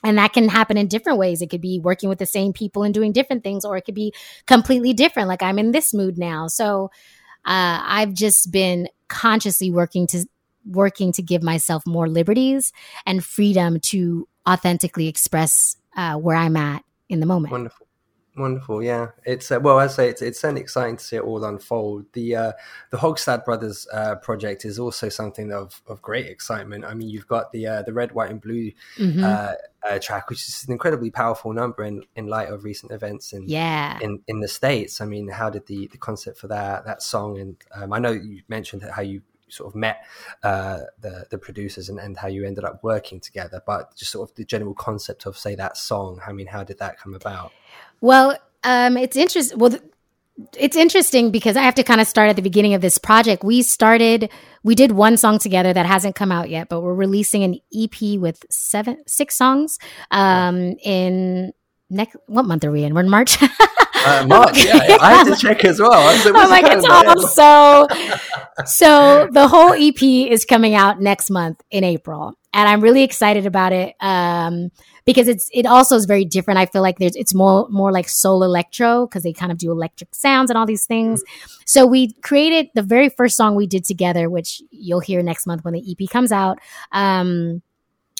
and 0.05 0.19
that 0.19 0.33
can 0.33 0.49
happen 0.49 0.77
in 0.77 0.87
different 0.89 1.19
ways. 1.19 1.43
It 1.43 1.51
could 1.51 1.61
be 1.61 1.81
working 1.81 2.09
with 2.09 2.19
the 2.19 2.27
same 2.27 2.53
people 2.53 2.83
and 2.83 2.93
doing 2.93 3.13
different 3.13 3.43
things 3.45 3.65
or 3.65 3.77
it 3.77 3.83
could 3.83 3.95
be 3.95 4.13
completely 4.47 4.93
different. 4.93 5.29
Like 5.29 5.43
i'm 5.43 5.61
in 5.61 5.71
this 5.71 5.95
mood 5.95 6.19
now. 6.19 6.49
So 6.49 6.91
uh, 7.45 7.81
i've 7.83 8.15
just 8.15 8.51
been 8.51 8.89
consciously 9.07 9.71
working 9.71 10.09
to 10.09 10.27
working 10.67 11.13
to 11.13 11.23
give 11.23 11.43
myself 11.43 11.87
more 11.87 12.09
liberties 12.09 12.73
and 13.07 13.25
freedom 13.25 13.81
to 13.81 14.29
authentically 14.49 15.09
express 15.09 15.77
uh, 15.97 16.15
where 16.17 16.37
I'm 16.37 16.57
at 16.57 16.83
in 17.09 17.21
the 17.21 17.27
moment. 17.27 17.53
Wonderful. 17.53 17.87
Wonderful, 18.37 18.85
yeah. 18.85 19.09
It's 19.27 19.51
uh, 19.51 19.59
well, 19.61 19.81
as 19.81 19.95
I 19.95 19.97
say, 19.97 20.09
it's, 20.11 20.23
it's 20.23 20.41
certainly 20.41 20.61
exciting 20.61 20.97
to 20.97 21.03
see 21.03 21.17
it 21.17 21.23
all 21.23 21.45
unfold. 21.45 22.05
The 22.13 22.37
uh, 22.37 22.53
the 22.91 22.97
Hogstad 22.99 23.45
Brothers 23.45 23.89
uh, 23.93 24.15
project 24.15 24.65
is 24.65 24.79
also 24.79 25.09
something 25.09 25.53
of, 25.53 25.83
of 25.89 26.01
great 26.03 26.27
excitement. 26.27 26.85
I 26.85 26.95
mean, 26.95 27.09
you've 27.09 27.27
got 27.27 27.51
the 27.51 27.67
uh, 27.67 27.83
the 27.83 27.93
red, 27.93 28.13
white, 28.13 28.31
and 28.31 28.41
blue 28.41 28.71
Mhm. 28.97 29.25
uh, 29.25 29.55
uh, 29.85 29.99
track, 29.99 30.31
which 30.31 30.47
is 30.47 30.65
an 30.69 30.73
incredibly 30.73 31.11
powerful 31.11 31.53
number 31.53 31.83
in, 31.83 32.05
in 32.15 32.29
light 32.29 32.49
of 32.49 32.63
recent 32.63 32.93
events 32.93 33.33
in 33.33 33.49
Yeah. 33.49 33.99
in, 34.01 34.21
in 34.29 34.39
the 34.39 34.49
states. 34.49 35.01
I 35.01 35.05
mean, 35.07 35.27
how 35.29 35.51
did 35.51 35.67
the, 35.67 35.89
the 35.89 35.99
concept 35.99 36.39
for 36.39 36.47
that 36.47 36.85
that 36.85 37.03
song? 37.03 37.39
And 37.41 37.57
um, 37.75 37.93
I 37.93 37.99
know 37.99 38.13
you 38.13 38.43
mentioned 38.47 38.85
how 38.85 39.03
you 39.03 39.23
sort 39.49 39.69
of 39.69 39.75
met 39.75 40.05
uh, 40.43 40.81
the 41.01 41.27
the 41.31 41.39
producers 41.39 41.89
and, 41.89 41.99
and 41.99 42.17
how 42.17 42.29
you 42.29 42.47
ended 42.47 42.65
up 42.65 42.83
working 42.83 43.21
together, 43.21 43.63
but 43.67 43.95
just 43.97 44.13
sort 44.13 44.29
of 44.29 44.35
the 44.37 44.45
general 44.45 44.75
concept 44.75 45.27
of 45.27 45.37
say 45.37 45.55
that 45.55 45.77
song. 45.77 46.21
I 46.27 46.33
mean, 46.33 46.47
how 46.47 46.65
did 46.65 46.79
that 46.79 46.99
come 46.99 47.15
about? 47.15 47.53
Well, 48.01 48.37
um, 48.65 48.97
it's 48.97 49.17
interesting. 49.17 49.59
Well, 49.59 49.71
th- 49.71 49.83
it's 50.57 50.77
interesting 50.77 51.31
because 51.31 51.57
I 51.57 51.63
have 51.63 51.75
to 51.77 51.83
kind 51.83 52.01
of 52.01 52.07
start 52.07 52.31
at 52.31 52.37
the 52.37 52.43
beginning 52.43 52.75
of 52.75 52.81
this 52.81 52.97
project. 52.99 53.43
We 53.43 53.63
started, 53.63 54.31
we 54.63 54.75
did 54.75 54.93
one 54.93 55.17
song 55.17 55.39
together 55.39 55.73
that 55.73 55.87
hasn't 55.87 56.15
come 56.15 56.31
out 56.31 56.49
yet, 56.49 56.69
but 56.69 56.81
we're 56.81 56.95
releasing 56.95 57.43
an 57.43 57.61
EP 57.77 58.19
with 58.19 58.45
seven, 58.49 59.03
six 59.07 59.35
songs 59.35 59.79
um, 60.11 60.77
in 60.83 61.53
next. 61.91 62.17
What 62.27 62.45
month 62.45 62.65
are 62.65 62.71
we 62.71 62.85
in? 62.85 62.95
We're 62.95 63.01
in 63.01 63.11
March. 63.11 63.39
Uh, 64.05 64.27
March, 64.29 64.65
yeah, 64.65 64.97
I 65.01 65.15
had 65.15 65.25
to 65.25 65.37
check 65.37 65.65
as 65.65 65.81
well. 65.81 65.93
I 65.93 66.13
was 66.13 66.25
like, 66.25 66.35
I'm 66.37 66.51
like, 66.51 66.65
it's 66.67 66.89
all 66.89 67.29
so. 67.29 68.65
So 68.67 69.29
the 69.31 69.49
whole 69.49 69.73
EP 69.73 70.03
is 70.03 70.45
coming 70.45 70.75
out 70.75 71.01
next 71.01 71.31
month 71.31 71.63
in 71.71 71.85
April, 71.85 72.35
and 72.53 72.69
I'm 72.69 72.81
really 72.81 73.03
excited 73.03 73.47
about 73.47 73.73
it 73.73 73.95
um, 74.01 74.71
because 75.05 75.29
it's 75.29 75.49
it 75.53 75.67
also 75.67 75.97
is 75.97 76.07
very 76.07 76.25
different. 76.25 76.59
I 76.59 76.67
feel 76.67 76.83
like 76.83 76.99
there's 76.99 77.17
it's 77.17 77.35
more 77.35 77.69
more 77.71 77.93
like 77.93 78.09
soul 78.09 78.43
electro 78.43 79.07
because 79.07 79.23
they 79.23 79.33
kind 79.33 79.53
of 79.53 79.59
do 79.59 79.71
electric 79.71 80.15
sounds 80.15 80.51
and 80.51 80.59
all 80.59 80.67
these 80.67 80.87
things. 80.87 81.23
So 81.65 81.87
we 81.87 82.13
created 82.15 82.69
the 82.75 82.83
very 82.83 83.09
first 83.09 83.37
song 83.37 83.55
we 83.55 83.67
did 83.67 83.85
together, 83.85 84.29
which 84.29 84.63
you'll 84.71 85.01
hear 85.01 85.23
next 85.23 85.47
month 85.47 85.65
when 85.65 85.75
the 85.75 85.97
EP 86.01 86.09
comes 86.09 86.33
out. 86.33 86.59
Um, 86.93 87.63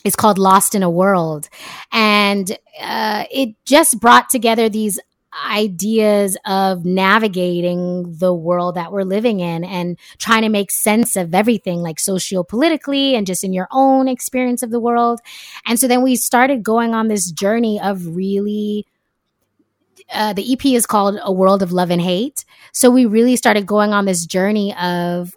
it's 0.05 0.17
called 0.17 0.39
Lost 0.39 0.75
in 0.75 0.83
a 0.83 0.91
World. 0.91 1.49
And 1.93 2.57
uh, 2.81 3.25
it 3.31 3.55
just 3.65 4.01
brought 4.01 4.31
together 4.31 4.69
these 4.69 4.99
ideas 5.47 6.37
of 6.47 6.85
navigating 6.85 8.17
the 8.19 8.33
world 8.33 8.75
that 8.75 8.93
we're 8.93 9.03
living 9.03 9.41
in 9.41 9.65
and 9.65 9.99
trying 10.19 10.43
to 10.43 10.49
make 10.49 10.71
sense 10.71 11.17
of 11.17 11.35
everything, 11.35 11.81
like 11.81 12.01
socio-politically 12.01 13.15
and 13.15 13.27
just 13.27 13.45
in 13.45 13.53
your 13.53 13.69
own 13.71 14.09
experience 14.09 14.63
of 14.63 14.71
the 14.71 14.81
world. 14.81 15.21
And 15.67 15.79
so 15.79 15.87
then 15.87 16.03
we 16.03 16.17
started 16.17 16.63
going 16.63 16.95
on 16.95 17.09
this 17.09 17.31
journey 17.31 17.81
of 17.81 18.17
really 18.17 18.87
uh, 20.11 20.33
the 20.33 20.53
EP 20.53 20.65
is 20.67 20.87
called 20.87 21.19
A 21.23 21.33
World 21.33 21.63
of 21.63 21.73
Love 21.73 21.91
and 21.91 22.01
Hate. 22.01 22.45
So 22.73 22.91
we 22.91 23.05
really 23.05 23.37
started 23.37 23.67
going 23.67 23.93
on 23.93 24.07
this 24.07 24.25
journey 24.25 24.75
of 24.77 25.37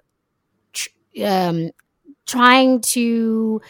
tr- 0.71 0.89
um, 1.23 1.71
trying 2.25 2.81
to 2.81 3.61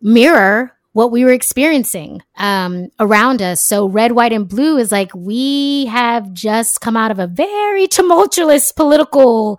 mirror 0.00 0.72
what 0.92 1.10
we 1.10 1.24
were 1.24 1.32
experiencing 1.32 2.22
um, 2.36 2.90
around 3.00 3.40
us. 3.40 3.64
So, 3.64 3.86
red, 3.86 4.12
white, 4.12 4.32
and 4.32 4.48
blue 4.48 4.76
is 4.76 4.92
like 4.92 5.14
we 5.14 5.86
have 5.86 6.32
just 6.32 6.80
come 6.80 6.96
out 6.96 7.10
of 7.10 7.18
a 7.18 7.26
very 7.26 7.86
tumultuous 7.86 8.72
political 8.72 9.58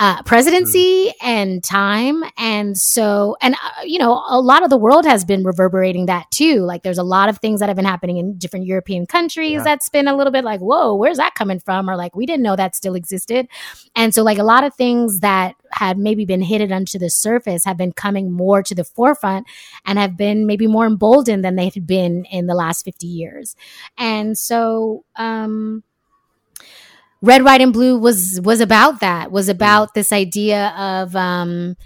uh, 0.00 0.22
presidency 0.22 1.12
and 1.20 1.62
time. 1.62 2.24
And 2.38 2.76
so, 2.78 3.36
and, 3.42 3.54
uh, 3.54 3.82
you 3.84 3.98
know, 3.98 4.24
a 4.30 4.40
lot 4.40 4.62
of 4.64 4.70
the 4.70 4.78
world 4.78 5.04
has 5.04 5.26
been 5.26 5.44
reverberating 5.44 6.06
that 6.06 6.30
too. 6.30 6.60
Like, 6.60 6.82
there's 6.82 6.96
a 6.96 7.02
lot 7.02 7.28
of 7.28 7.36
things 7.36 7.60
that 7.60 7.68
have 7.68 7.76
been 7.76 7.84
happening 7.84 8.16
in 8.16 8.38
different 8.38 8.64
European 8.64 9.04
countries 9.04 9.52
Yeah. 9.58 9.62
that's 9.62 9.90
been 9.90 10.08
a 10.08 10.16
little 10.16 10.32
bit 10.32 10.42
like, 10.42 10.60
whoa, 10.60 10.94
where's 10.94 11.18
that 11.18 11.34
coming 11.34 11.60
from? 11.60 11.88
Or 11.90 11.96
like, 11.96 12.16
we 12.16 12.24
didn't 12.24 12.42
know 12.42 12.56
that 12.56 12.74
still 12.74 12.94
existed. 12.94 13.46
And 13.94 14.14
so, 14.14 14.22
like, 14.22 14.38
a 14.38 14.42
lot 14.42 14.64
of 14.64 14.74
things 14.74 15.20
that 15.20 15.54
had 15.70 15.98
maybe 15.98 16.24
been 16.24 16.40
hidden 16.40 16.72
under 16.72 16.98
the 16.98 17.10
surface 17.10 17.66
have 17.66 17.76
been 17.76 17.92
coming 17.92 18.32
more 18.32 18.62
to 18.62 18.74
the 18.74 18.84
forefront 18.84 19.46
and 19.84 19.98
have 19.98 20.16
been 20.16 20.46
maybe 20.46 20.66
more 20.66 20.86
emboldened 20.86 21.44
than 21.44 21.56
they 21.56 21.68
had 21.68 21.86
been 21.86 22.24
in 22.24 22.46
the 22.46 22.54
last 22.54 22.86
50 22.86 23.06
years. 23.06 23.54
And 23.98 24.38
so, 24.38 25.04
um, 25.16 25.84
red 27.22 27.44
white 27.44 27.60
and 27.60 27.72
blue 27.72 27.98
was 27.98 28.40
was 28.42 28.60
about 28.60 29.00
that 29.00 29.30
was 29.30 29.48
about 29.48 29.94
this 29.94 30.12
idea 30.12 30.68
of 30.76 31.14
um 31.16 31.76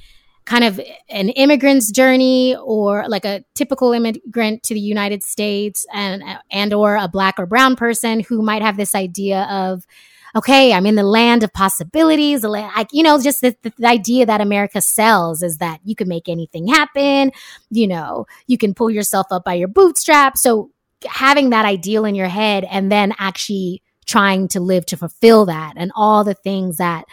kind 0.44 0.64
of 0.64 0.78
an 1.08 1.30
immigrant's 1.30 1.90
journey 1.90 2.54
or 2.56 3.08
like 3.08 3.24
a 3.24 3.42
typical 3.54 3.92
immigrant 3.92 4.62
to 4.62 4.74
the 4.74 4.80
United 4.80 5.22
States 5.22 5.86
and 5.92 6.22
and 6.50 6.74
or 6.74 6.96
a 6.96 7.08
black 7.08 7.38
or 7.38 7.46
brown 7.46 7.76
person 7.76 8.20
who 8.20 8.42
might 8.42 8.62
have 8.62 8.76
this 8.76 8.94
idea 8.94 9.44
of 9.50 9.86
okay, 10.36 10.72
I'm 10.72 10.86
in 10.86 10.96
the 10.96 11.04
land 11.04 11.44
of 11.44 11.52
possibilities. 11.52 12.42
Like, 12.42 12.88
you 12.90 13.04
know, 13.04 13.20
just 13.22 13.40
the, 13.40 13.56
the, 13.62 13.72
the, 13.78 13.86
idea 13.86 14.26
that 14.26 14.40
America 14.40 14.80
sells 14.80 15.44
is 15.44 15.58
that 15.58 15.78
you 15.84 15.94
can 15.94 16.08
make 16.08 16.28
anything 16.28 16.66
happen. 16.66 17.30
You 17.70 17.86
know, 17.86 18.26
you 18.48 18.58
can 18.58 18.74
pull 18.74 18.90
yourself 18.90 19.28
up 19.30 19.44
by 19.44 19.54
your 19.54 19.68
bootstraps. 19.68 20.42
So 20.42 20.72
having 21.06 21.50
that 21.50 21.64
ideal 21.64 22.04
in 22.04 22.16
your 22.16 22.26
head 22.26 22.64
and 22.64 22.90
then 22.90 23.14
actually 23.18 23.82
trying 24.06 24.48
to 24.48 24.60
live 24.60 24.86
to 24.86 24.96
fulfill 24.96 25.46
that. 25.46 25.74
And 25.76 25.92
all 25.94 26.24
the 26.24 26.34
things 26.34 26.76
that 26.78 27.04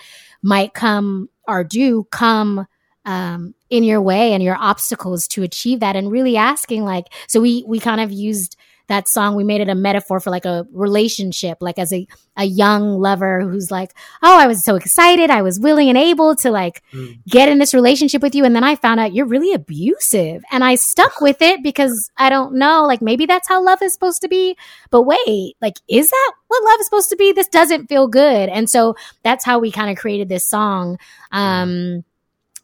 might 0.42 0.74
come 0.74 1.30
or 1.48 1.64
do 1.64 2.06
come 2.12 2.68
um, 3.06 3.56
in 3.70 3.84
your 3.84 4.02
way 4.02 4.34
and 4.34 4.44
your 4.44 4.58
obstacles 4.58 5.28
to 5.30 5.44
achieve 5.44 5.80
that. 5.80 5.96
And 5.96 6.12
really 6.12 6.38
asking 6.38 6.84
like 6.84 7.06
so 7.28 7.42
we 7.42 7.64
we 7.68 7.80
kind 7.80 8.02
of 8.02 8.12
used 8.12 8.56
that 8.92 9.08
song 9.08 9.36
we 9.36 9.44
made 9.44 9.62
it 9.62 9.70
a 9.70 9.76
metaphor 9.76 10.20
for 10.20 10.30
like 10.30 10.46
a 10.46 10.66
relationship 10.72 11.58
like 11.62 11.80
as 11.80 11.92
a, 11.92 12.06
a 12.38 12.46
young 12.46 13.00
lover 13.00 13.42
who's 13.42 13.72
like 13.72 13.94
oh 14.22 14.38
i 14.38 14.48
was 14.48 14.64
so 14.64 14.76
excited. 14.76 15.30
I 15.30 15.42
was 15.42 15.60
willing 15.60 15.90
and 15.90 15.98
able 15.98 16.36
to 16.38 16.52
like 16.52 16.84
mm. 16.94 17.18
get 17.28 17.50
in 17.50 17.60
this 17.60 17.74
relationship 17.74 18.22
with 18.22 18.36
you. 18.36 18.44
And 18.46 18.56
then 18.56 18.64
i 18.64 18.76
found 18.76 19.00
out 19.00 19.14
you're 19.14 19.26
really 19.26 19.54
abusive. 19.54 20.44
And 20.52 20.64
i 20.64 20.76
stuck 20.76 21.22
with 21.22 21.42
it 21.42 21.64
because 21.64 22.12
i 22.18 22.30
don't 22.30 22.54
know 22.54 22.86
like 22.86 23.02
maybe 23.02 23.26
that's 23.26 23.48
how 23.48 23.64
love 23.64 23.82
is 23.82 23.94
supposed 23.94 24.22
to 24.22 24.28
be. 24.28 24.58
But 24.90 25.04
wait 25.04 25.56
like 25.62 25.78
is 25.88 26.10
that 26.10 26.32
what 26.48 26.64
love 26.64 26.80
is 26.80 26.86
supposed 26.86 27.10
to 27.10 27.16
be? 27.16 27.32
This 27.32 27.48
doesn't 27.48 27.88
feel 27.88 28.08
good. 28.08 28.50
And 28.50 28.70
so 28.70 28.96
that's 29.24 29.46
how 29.46 29.60
we 29.60 29.72
kind 29.72 29.90
of 29.90 29.98
created 29.98 30.30
this 30.30 30.48
song. 30.48 30.98
Um 31.32 32.04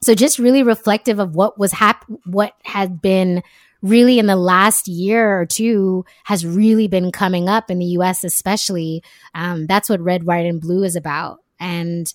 so 0.02 0.14
just 0.14 0.40
really 0.40 0.64
reflective 0.64 1.20
of 1.20 1.36
what 1.36 1.58
was 1.58 1.72
hap- 1.72 2.06
what 2.26 2.54
had 2.64 3.02
been 3.02 3.42
really 3.82 4.20
in 4.20 4.26
the 4.26 4.36
last 4.36 4.88
year 4.88 5.40
or 5.40 5.46
two 5.46 6.06
has 6.26 6.46
really 6.46 6.88
been 6.88 7.12
coming 7.12 7.48
up 7.50 7.70
in 7.70 7.80
the 7.80 7.86
US 7.86 8.24
especially 8.24 9.04
um, 9.34 9.68
that's 9.68 9.90
what 9.90 10.00
red 10.02 10.24
white 10.24 10.46
and 10.46 10.62
blue 10.62 10.84
is 10.84 10.96
about 10.96 11.40
and 11.60 12.14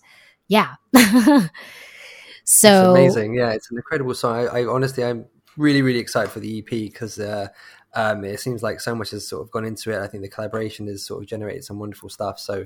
yeah 0.49 0.75
so 2.45 2.95
it's 2.95 3.15
amazing 3.15 3.35
yeah 3.35 3.53
it's 3.53 3.71
an 3.71 3.77
incredible 3.77 4.15
song 4.15 4.37
I, 4.37 4.61
I, 4.61 4.67
honestly 4.67 5.05
i'm 5.05 5.25
really 5.57 5.83
really 5.83 5.99
excited 5.99 6.31
for 6.31 6.41
the 6.41 6.59
ep 6.59 6.71
because 6.71 7.19
uh, 7.19 7.49
um, 7.95 8.25
it 8.25 8.41
seems 8.41 8.63
like 8.63 8.81
so 8.81 8.95
much 8.95 9.11
has 9.11 9.29
sort 9.29 9.43
of 9.43 9.51
gone 9.51 9.65
into 9.65 9.91
it. 9.91 10.03
I 10.03 10.07
think 10.07 10.23
the 10.23 10.29
collaboration 10.29 10.87
has 10.87 11.05
sort 11.05 11.23
of 11.23 11.29
generated 11.29 11.65
some 11.65 11.79
wonderful 11.79 12.09
stuff. 12.09 12.39
So 12.39 12.65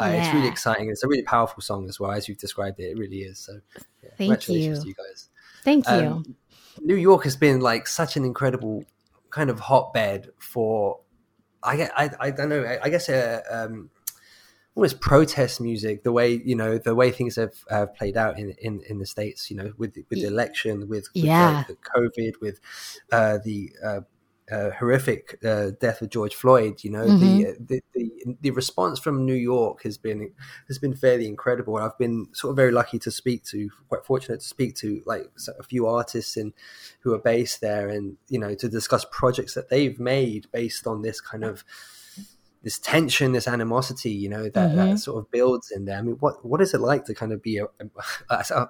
uh, 0.00 0.04
yeah. 0.04 0.12
it's 0.12 0.34
really 0.34 0.46
exciting. 0.46 0.88
It's 0.88 1.02
a 1.02 1.08
really 1.08 1.24
powerful 1.24 1.62
song 1.62 1.88
as 1.88 1.98
well, 1.98 2.12
as 2.12 2.28
you've 2.28 2.38
described 2.38 2.78
it. 2.78 2.90
It 2.90 2.98
really 2.98 3.22
is. 3.22 3.40
So 3.40 3.54
yeah, 3.74 4.10
Thank 4.16 4.18
congratulations 4.18 4.78
you. 4.78 4.82
to 4.82 4.88
you 4.88 4.94
guys. 4.94 5.28
Thank 5.64 5.88
um, 5.88 6.24
you. 6.26 6.34
New 6.82 6.96
York 6.96 7.24
has 7.24 7.36
been 7.36 7.60
like 7.60 7.86
such 7.86 8.16
an 8.16 8.24
incredible 8.24 8.84
kind 9.30 9.50
of 9.50 9.60
hotbed 9.60 10.30
for 10.38 11.00
I 11.62 11.88
I, 11.96 12.10
I 12.20 12.30
don't 12.30 12.48
know 12.48 12.62
I, 12.62 12.78
I 12.84 12.88
guess 12.88 13.08
uh, 13.08 13.42
um, 13.50 13.90
almost 14.74 15.00
protest 15.00 15.60
music 15.60 16.04
the 16.04 16.12
way 16.12 16.40
you 16.44 16.54
know 16.54 16.78
the 16.78 16.94
way 16.94 17.10
things 17.10 17.36
have, 17.36 17.64
have 17.68 17.94
played 17.94 18.16
out 18.16 18.38
in, 18.38 18.54
in, 18.62 18.80
in 18.88 18.98
the 18.98 19.06
states 19.06 19.50
you 19.50 19.56
know 19.56 19.72
with 19.76 19.96
with 20.08 20.20
the 20.20 20.26
election 20.26 20.88
with, 20.88 21.08
with 21.14 21.24
yeah. 21.24 21.64
the, 21.66 21.74
the 21.74 21.78
COVID 21.80 22.40
with 22.40 22.60
uh, 23.12 23.38
the 23.44 23.72
uh, 24.50 24.58
uh, 24.58 24.70
horrific 24.72 25.38
uh, 25.44 25.70
death 25.80 26.02
of 26.02 26.10
George 26.10 26.34
Floyd, 26.34 26.82
you 26.82 26.90
know, 26.90 27.04
mm-hmm. 27.04 27.18
the, 27.18 27.56
the, 27.60 27.80
the 27.94 28.36
the 28.40 28.50
response 28.50 28.98
from 28.98 29.24
New 29.24 29.34
York 29.34 29.82
has 29.84 29.96
been 29.96 30.32
has 30.66 30.78
been 30.78 30.94
fairly 30.94 31.26
incredible. 31.26 31.76
And 31.76 31.86
I've 31.86 31.98
been 31.98 32.26
sort 32.32 32.50
of 32.50 32.56
very 32.56 32.72
lucky 32.72 32.98
to 33.00 33.10
speak 33.10 33.44
to, 33.44 33.70
quite 33.88 34.04
fortunate 34.04 34.40
to 34.40 34.46
speak 34.46 34.74
to 34.76 35.02
like 35.06 35.30
a 35.58 35.62
few 35.62 35.86
artists 35.86 36.36
and 36.36 36.52
who 37.00 37.14
are 37.14 37.18
based 37.18 37.60
there, 37.60 37.88
and 37.88 38.16
you 38.28 38.38
know, 38.38 38.54
to 38.54 38.68
discuss 38.68 39.06
projects 39.10 39.54
that 39.54 39.70
they've 39.70 39.98
made 39.98 40.46
based 40.52 40.86
on 40.86 41.02
this 41.02 41.20
kind 41.20 41.44
of 41.44 41.64
this 42.62 42.78
tension, 42.78 43.32
this 43.32 43.46
animosity, 43.46 44.10
you 44.10 44.28
know, 44.28 44.44
that, 44.44 44.70
mm-hmm. 44.70 44.76
that 44.76 44.98
sort 44.98 45.18
of 45.18 45.30
builds 45.30 45.70
in 45.70 45.84
there. 45.84 45.98
I 45.98 46.02
mean, 46.02 46.16
what 46.16 46.44
what 46.44 46.60
is 46.60 46.74
it 46.74 46.80
like 46.80 47.04
to 47.06 47.14
kind 47.14 47.32
of 47.32 47.42
be 47.42 47.58
a, 47.58 47.66
a, 48.30 48.68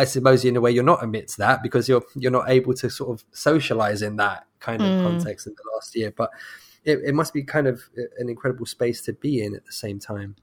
I 0.00 0.04
suppose 0.04 0.46
in 0.46 0.56
a 0.56 0.62
way 0.62 0.70
you're 0.70 0.82
not 0.82 1.04
amidst 1.04 1.36
that 1.36 1.62
because 1.62 1.86
you're 1.86 2.02
you're 2.16 2.30
not 2.30 2.48
able 2.48 2.72
to 2.72 2.88
sort 2.88 3.10
of 3.10 3.22
socialize 3.32 4.00
in 4.00 4.16
that 4.16 4.46
kind 4.58 4.80
of 4.80 4.88
mm. 4.88 5.02
context 5.02 5.46
in 5.46 5.54
the 5.54 5.62
last 5.74 5.94
year. 5.94 6.10
But 6.10 6.30
it, 6.84 7.00
it 7.04 7.14
must 7.14 7.34
be 7.34 7.42
kind 7.42 7.66
of 7.66 7.82
an 8.18 8.30
incredible 8.30 8.64
space 8.64 9.02
to 9.02 9.12
be 9.12 9.42
in 9.42 9.54
at 9.54 9.66
the 9.66 9.72
same 9.72 9.98
time. 9.98 10.36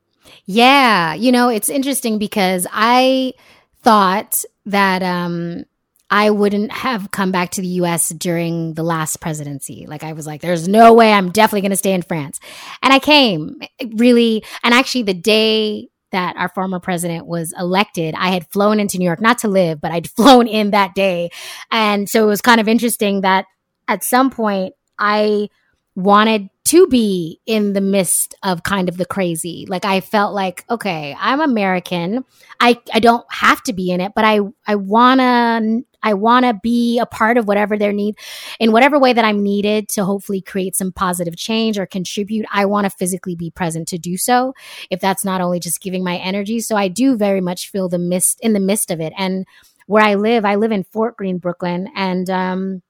Yeah, 0.45 1.15
you 1.15 1.31
know, 1.31 1.49
it's 1.49 1.69
interesting 1.69 2.19
because 2.19 2.67
I 2.71 3.33
thought 3.81 4.45
that 4.67 5.01
um 5.01 5.65
I 6.11 6.29
wouldn't 6.29 6.71
have 6.71 7.09
come 7.09 7.31
back 7.31 7.49
to 7.51 7.61
the 7.61 7.81
US 7.81 8.09
during 8.09 8.75
the 8.75 8.83
last 8.83 9.19
presidency. 9.19 9.87
Like 9.87 10.03
I 10.03 10.13
was 10.13 10.27
like, 10.27 10.41
there's 10.41 10.67
no 10.67 10.93
way 10.93 11.11
I'm 11.11 11.31
definitely 11.31 11.61
going 11.61 11.71
to 11.71 11.77
stay 11.77 11.93
in 11.93 12.03
France. 12.03 12.39
And 12.83 12.93
I 12.93 12.99
came 12.99 13.59
really, 13.95 14.43
and 14.63 14.73
actually 14.73 15.03
the 15.03 15.15
day 15.15 15.89
that 16.11 16.35
our 16.37 16.49
former 16.49 16.79
president 16.79 17.25
was 17.25 17.53
elected, 17.57 18.15
I 18.17 18.29
had 18.29 18.47
flown 18.51 18.79
into 18.79 18.97
New 18.97 19.05
York, 19.05 19.21
not 19.21 19.39
to 19.39 19.47
live, 19.47 19.81
but 19.81 19.91
I'd 19.91 20.09
flown 20.17 20.47
in 20.47 20.71
that 20.71 20.95
day. 20.95 21.29
And 21.71 22.09
so 22.09 22.23
it 22.23 22.27
was 22.27 22.41
kind 22.41 22.61
of 22.61 22.67
interesting 22.67 23.21
that 23.21 23.45
at 23.87 24.03
some 24.03 24.29
point 24.29 24.73
I 24.97 25.49
wanted 25.95 26.49
to 26.65 26.85
be 26.87 27.39
in 27.45 27.73
the 27.73 27.81
midst 27.81 28.35
of 28.43 28.61
kind 28.61 28.89
of 28.89 28.97
the 28.97 29.05
crazy. 29.05 29.65
Like 29.67 29.85
I 29.85 30.01
felt 30.01 30.33
like, 30.33 30.63
okay, 30.69 31.15
I'm 31.19 31.41
American. 31.41 32.23
I, 32.59 32.79
I 32.93 32.99
don't 32.99 33.25
have 33.31 33.63
to 33.63 33.73
be 33.73 33.89
in 33.89 34.01
it, 34.01 34.11
but 34.13 34.25
I, 34.25 34.41
I 34.67 34.75
wanna, 34.75 35.79
I 36.03 36.13
wanna 36.13 36.53
be 36.61 36.99
a 36.99 37.05
part 37.05 37.37
of 37.37 37.47
whatever 37.47 37.77
their 37.77 37.93
need 37.93 38.15
in 38.59 38.71
whatever 38.71 38.99
way 38.99 39.13
that 39.13 39.25
I'm 39.25 39.43
needed 39.43 39.89
to 39.89 40.05
hopefully 40.05 40.41
create 40.41 40.75
some 40.75 40.91
positive 40.91 41.35
change 41.35 41.77
or 41.77 41.85
contribute. 41.85 42.45
I 42.51 42.65
want 42.65 42.85
to 42.85 42.89
physically 42.89 43.35
be 43.35 43.51
present 43.51 43.87
to 43.89 43.97
do 43.97 44.17
so. 44.17 44.53
If 44.89 44.99
that's 44.99 45.25
not 45.25 45.41
only 45.41 45.59
just 45.59 45.81
giving 45.81 46.03
my 46.03 46.17
energy. 46.17 46.59
So 46.59 46.75
I 46.75 46.87
do 46.87 47.17
very 47.17 47.41
much 47.41 47.69
feel 47.69 47.89
the 47.89 47.99
mist 47.99 48.39
in 48.41 48.53
the 48.53 48.59
midst 48.59 48.91
of 48.91 48.99
it. 48.99 49.13
And 49.17 49.45
where 49.87 50.03
I 50.03 50.15
live, 50.15 50.45
I 50.45 50.55
live 50.55 50.71
in 50.71 50.83
Fort 50.83 51.17
Greene, 51.17 51.37
Brooklyn. 51.37 51.89
And, 51.95 52.29
um, 52.29 52.81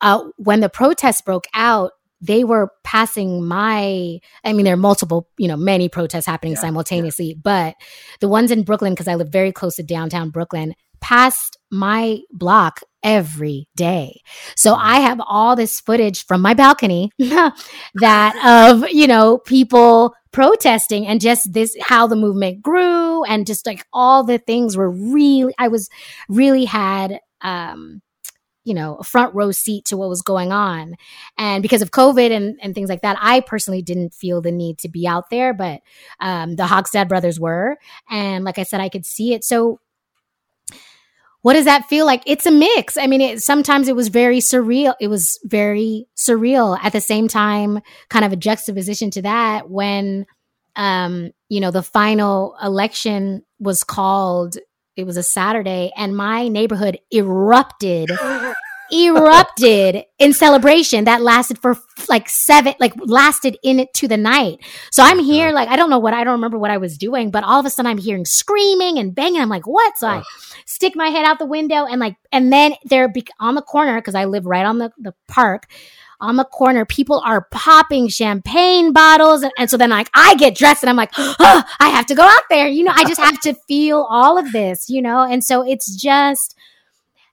uh, 0.00 0.24
when 0.36 0.60
the 0.60 0.68
protests 0.68 1.22
broke 1.22 1.46
out, 1.54 1.92
they 2.20 2.44
were 2.44 2.70
passing 2.84 3.44
my 3.44 4.18
i 4.44 4.52
mean 4.52 4.64
there 4.64 4.74
are 4.74 4.78
multiple 4.78 5.28
you 5.38 5.48
know 5.48 5.56
many 5.56 5.88
protests 5.88 6.26
happening 6.26 6.54
yeah, 6.54 6.60
simultaneously 6.60 7.28
yeah. 7.28 7.34
but 7.42 7.74
the 8.20 8.28
ones 8.28 8.50
in 8.50 8.62
brooklyn 8.62 8.92
because 8.92 9.08
i 9.08 9.14
live 9.14 9.28
very 9.28 9.52
close 9.52 9.76
to 9.76 9.82
downtown 9.82 10.30
brooklyn 10.30 10.74
passed 11.00 11.56
my 11.70 12.18
block 12.32 12.80
every 13.02 13.68
day 13.76 14.20
so 14.56 14.74
i 14.74 14.98
have 14.98 15.20
all 15.26 15.54
this 15.54 15.80
footage 15.80 16.26
from 16.26 16.40
my 16.40 16.54
balcony 16.54 17.10
that 17.94 18.72
of 18.72 18.88
you 18.90 19.06
know 19.06 19.38
people 19.38 20.14
protesting 20.32 21.06
and 21.06 21.20
just 21.20 21.52
this 21.52 21.76
how 21.80 22.06
the 22.06 22.16
movement 22.16 22.60
grew 22.62 23.22
and 23.24 23.46
just 23.46 23.64
like 23.66 23.86
all 23.92 24.24
the 24.24 24.38
things 24.38 24.76
were 24.76 24.90
really 24.90 25.54
i 25.58 25.68
was 25.68 25.88
really 26.28 26.64
had 26.64 27.20
um 27.42 28.02
you 28.68 28.74
know, 28.74 28.96
a 28.96 29.04
front 29.04 29.34
row 29.34 29.50
seat 29.50 29.86
to 29.86 29.96
what 29.96 30.10
was 30.10 30.20
going 30.20 30.52
on. 30.52 30.94
And 31.38 31.62
because 31.62 31.80
of 31.80 31.90
COVID 31.90 32.30
and, 32.30 32.58
and 32.62 32.74
things 32.74 32.90
like 32.90 33.00
that, 33.00 33.16
I 33.18 33.40
personally 33.40 33.80
didn't 33.80 34.12
feel 34.12 34.42
the 34.42 34.52
need 34.52 34.76
to 34.80 34.90
be 34.90 35.08
out 35.08 35.30
there, 35.30 35.54
but 35.54 35.80
um, 36.20 36.56
the 36.56 36.64
Hochstadt 36.64 37.08
brothers 37.08 37.40
were. 37.40 37.78
And 38.10 38.44
like 38.44 38.58
I 38.58 38.64
said, 38.64 38.82
I 38.82 38.90
could 38.90 39.06
see 39.06 39.32
it. 39.32 39.42
So 39.42 39.80
what 41.40 41.54
does 41.54 41.64
that 41.64 41.86
feel 41.86 42.04
like? 42.04 42.22
It's 42.26 42.44
a 42.44 42.50
mix. 42.50 42.98
I 42.98 43.06
mean, 43.06 43.22
it, 43.22 43.42
sometimes 43.42 43.88
it 43.88 43.96
was 43.96 44.08
very 44.08 44.40
surreal. 44.40 44.94
It 45.00 45.08
was 45.08 45.38
very 45.44 46.06
surreal 46.14 46.78
at 46.82 46.92
the 46.92 47.00
same 47.00 47.26
time, 47.26 47.80
kind 48.10 48.26
of 48.26 48.32
a 48.34 48.36
juxtaposition 48.36 49.10
to 49.12 49.22
that 49.22 49.70
when, 49.70 50.26
um, 50.76 51.30
you 51.48 51.60
know, 51.60 51.70
the 51.70 51.82
final 51.82 52.54
election 52.62 53.44
was 53.58 53.82
called 53.82 54.58
it 54.98 55.06
was 55.06 55.16
a 55.16 55.22
Saturday, 55.22 55.92
and 55.96 56.16
my 56.16 56.48
neighborhood 56.48 56.98
erupted. 57.12 58.10
erupted 58.90 60.02
in 60.18 60.32
celebration 60.32 61.04
that 61.04 61.20
lasted 61.20 61.58
for 61.58 61.76
like 62.08 62.26
seven 62.26 62.72
like 62.80 62.94
lasted 63.04 63.54
in 63.62 63.78
it 63.78 63.92
to 63.92 64.08
the 64.08 64.16
night. 64.16 64.56
So 64.90 65.02
i'm 65.02 65.18
here 65.18 65.52
like 65.52 65.68
i 65.68 65.76
don't 65.76 65.90
know 65.90 65.98
what 65.98 66.14
i 66.14 66.24
don't 66.24 66.32
remember 66.32 66.56
what 66.56 66.70
i 66.70 66.78
was 66.78 66.96
doing 66.96 67.30
but 67.30 67.44
all 67.44 67.60
of 67.60 67.66
a 67.66 67.70
sudden 67.70 67.90
i'm 67.90 67.98
hearing 67.98 68.24
screaming 68.24 68.98
and 68.98 69.14
banging. 69.14 69.42
I'm 69.42 69.50
like 69.50 69.66
what? 69.66 69.98
So 69.98 70.08
i 70.08 70.22
stick 70.64 70.96
my 70.96 71.08
head 71.08 71.26
out 71.26 71.38
the 71.38 71.44
window 71.44 71.84
and 71.84 72.00
like 72.00 72.16
and 72.32 72.50
then 72.50 72.76
they're 72.86 73.12
on 73.38 73.56
the 73.56 73.60
corner 73.60 74.00
because 74.00 74.14
i 74.14 74.24
live 74.24 74.46
right 74.46 74.64
on 74.64 74.78
the, 74.78 74.90
the 74.96 75.12
park 75.26 75.66
on 76.20 76.36
the 76.36 76.44
corner, 76.44 76.84
people 76.84 77.22
are 77.24 77.46
popping 77.50 78.08
champagne 78.08 78.92
bottles. 78.92 79.42
And, 79.42 79.52
and 79.58 79.70
so 79.70 79.76
then 79.76 79.90
like 79.90 80.10
I 80.14 80.34
get 80.36 80.56
dressed 80.56 80.82
and 80.82 80.90
I'm 80.90 80.96
like, 80.96 81.12
oh, 81.16 81.62
I 81.80 81.88
have 81.90 82.06
to 82.06 82.14
go 82.14 82.22
out 82.22 82.42
there. 82.50 82.68
You 82.68 82.84
know, 82.84 82.92
I 82.94 83.04
just 83.04 83.20
have 83.20 83.40
to 83.40 83.54
feel 83.68 84.06
all 84.10 84.38
of 84.38 84.52
this, 84.52 84.88
you 84.88 85.00
know? 85.02 85.22
And 85.22 85.44
so 85.44 85.66
it's 85.66 85.94
just, 85.94 86.56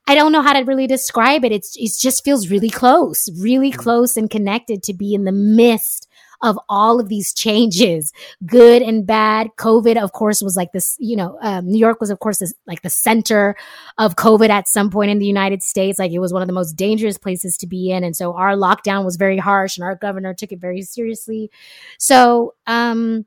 I 0.08 0.14
don't 0.14 0.32
know 0.32 0.42
how 0.42 0.54
to 0.54 0.64
really 0.64 0.88
describe 0.88 1.44
it. 1.44 1.52
It's, 1.52 1.76
it 1.78 1.92
just 2.00 2.24
feels 2.24 2.50
really 2.50 2.70
close, 2.70 3.28
really 3.40 3.72
mm. 3.72 3.78
close 3.78 4.18
and 4.18 4.30
connected 4.30 4.84
to 4.84 4.94
be 4.94 5.14
in 5.16 5.24
the 5.24 5.32
midst 5.32 6.08
of 6.42 6.60
all 6.70 7.00
of 7.00 7.10
these 7.10 7.34
changes, 7.34 8.12
good 8.46 8.82
and 8.82 9.06
bad. 9.06 9.50
COVID, 9.58 10.02
of 10.02 10.12
course, 10.12 10.42
was 10.42 10.56
like 10.56 10.72
this, 10.72 10.96
you 11.00 11.16
know, 11.16 11.38
um, 11.42 11.68
New 11.68 11.80
York 11.80 12.00
was, 12.00 12.10
of 12.10 12.20
course, 12.20 12.40
this, 12.40 12.54
like 12.68 12.82
the 12.82 12.90
center 12.90 13.56
of 13.98 14.16
COVID 14.16 14.50
at 14.50 14.68
some 14.68 14.90
point 14.90 15.12
in 15.12 15.20
the 15.20 15.26
United 15.26 15.64
States. 15.64 16.00
Like 16.00 16.12
it 16.12 16.20
was 16.20 16.34
one 16.34 16.42
of 16.42 16.48
the 16.48 16.54
most 16.54 16.74
dangerous 16.74 17.18
places 17.18 17.58
to 17.58 17.68
be 17.68 17.92
in. 17.92 18.04
And 18.04 18.16
so 18.16 18.34
our 18.34 18.56
lockdown 18.56 19.06
was 19.06 19.16
very 19.16 19.38
harsh 19.38 19.78
and 19.78 19.84
our 19.84 19.96
governor 19.96 20.34
took 20.34 20.52
it 20.52 20.60
very 20.60 20.82
seriously. 20.82 21.50
So, 21.98 22.54
um, 22.68 23.26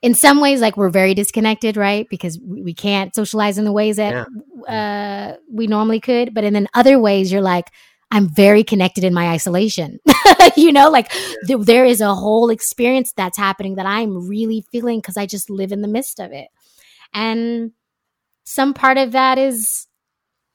in 0.00 0.14
some 0.14 0.40
ways, 0.40 0.60
like 0.60 0.76
we're 0.76 0.90
very 0.90 1.14
disconnected, 1.14 1.76
right? 1.76 2.06
Because 2.08 2.38
we, 2.38 2.72
can't 2.72 3.12
socialize 3.14 3.58
in 3.58 3.64
the 3.64 3.72
ways 3.72 3.96
that 3.96 4.28
yeah. 4.68 5.32
uh, 5.32 5.36
we 5.50 5.66
normally 5.66 5.98
could. 5.98 6.34
But 6.34 6.44
in 6.44 6.52
then 6.52 6.68
other 6.72 7.00
ways, 7.00 7.32
you're 7.32 7.42
like, 7.42 7.72
I'm 8.10 8.28
very 8.28 8.64
connected 8.64 9.04
in 9.04 9.12
my 9.12 9.28
isolation. 9.28 10.00
you 10.56 10.72
know, 10.72 10.90
like 10.90 11.10
th- 11.46 11.60
there 11.60 11.84
is 11.84 12.00
a 12.00 12.14
whole 12.14 12.50
experience 12.50 13.12
that's 13.16 13.36
happening 13.36 13.74
that 13.74 13.86
I'm 13.86 14.28
really 14.28 14.64
feeling 14.72 15.00
because 15.00 15.16
I 15.16 15.26
just 15.26 15.50
live 15.50 15.72
in 15.72 15.82
the 15.82 15.88
midst 15.88 16.18
of 16.18 16.32
it. 16.32 16.48
And 17.12 17.72
some 18.44 18.72
part 18.72 18.96
of 18.96 19.12
that 19.12 19.38
is, 19.38 19.86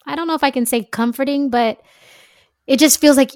I 0.06 0.16
don't 0.16 0.28
know 0.28 0.34
if 0.34 0.44
I 0.44 0.52
can 0.52 0.66
say 0.66 0.84
comforting, 0.92 1.50
but 1.50 1.80
it 2.66 2.80
just 2.80 3.00
feels 3.00 3.18
like, 3.18 3.32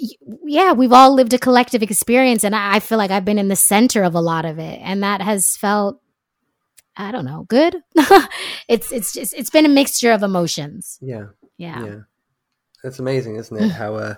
yeah, 0.45 0.72
we've 0.72 0.93
all 0.93 1.13
lived 1.13 1.34
a 1.34 1.38
collective 1.38 1.84
experience. 1.84 2.43
And 2.43 2.55
I 2.55 2.80
feel 2.80 2.97
like 2.97 3.11
I've 3.11 3.26
been 3.26 3.39
in 3.39 3.49
the 3.49 3.55
center 3.55 4.03
of 4.03 4.15
a 4.15 4.22
lot 4.22 4.45
of 4.45 4.57
it. 4.57 4.80
And 4.82 5.03
that 5.03 5.22
has 5.22 5.55
felt, 5.57 6.01
I 6.95 7.11
don't 7.11 7.26
know, 7.26 7.45
good. 7.47 7.76
it's, 8.68 8.91
it's 8.91 9.13
just, 9.13 9.34
it's 9.36 9.49
been 9.49 9.65
a 9.65 9.70
mixture 9.70 10.11
of 10.11 10.24
emotions. 10.24 10.97
Yeah. 11.01 11.26
Yeah. 11.57 11.84
Yeah. 11.86 11.95
It's 12.84 12.99
amazing, 12.99 13.36
isn't 13.36 13.57
it? 13.57 13.69
How, 13.69 13.95
uh, 13.95 14.15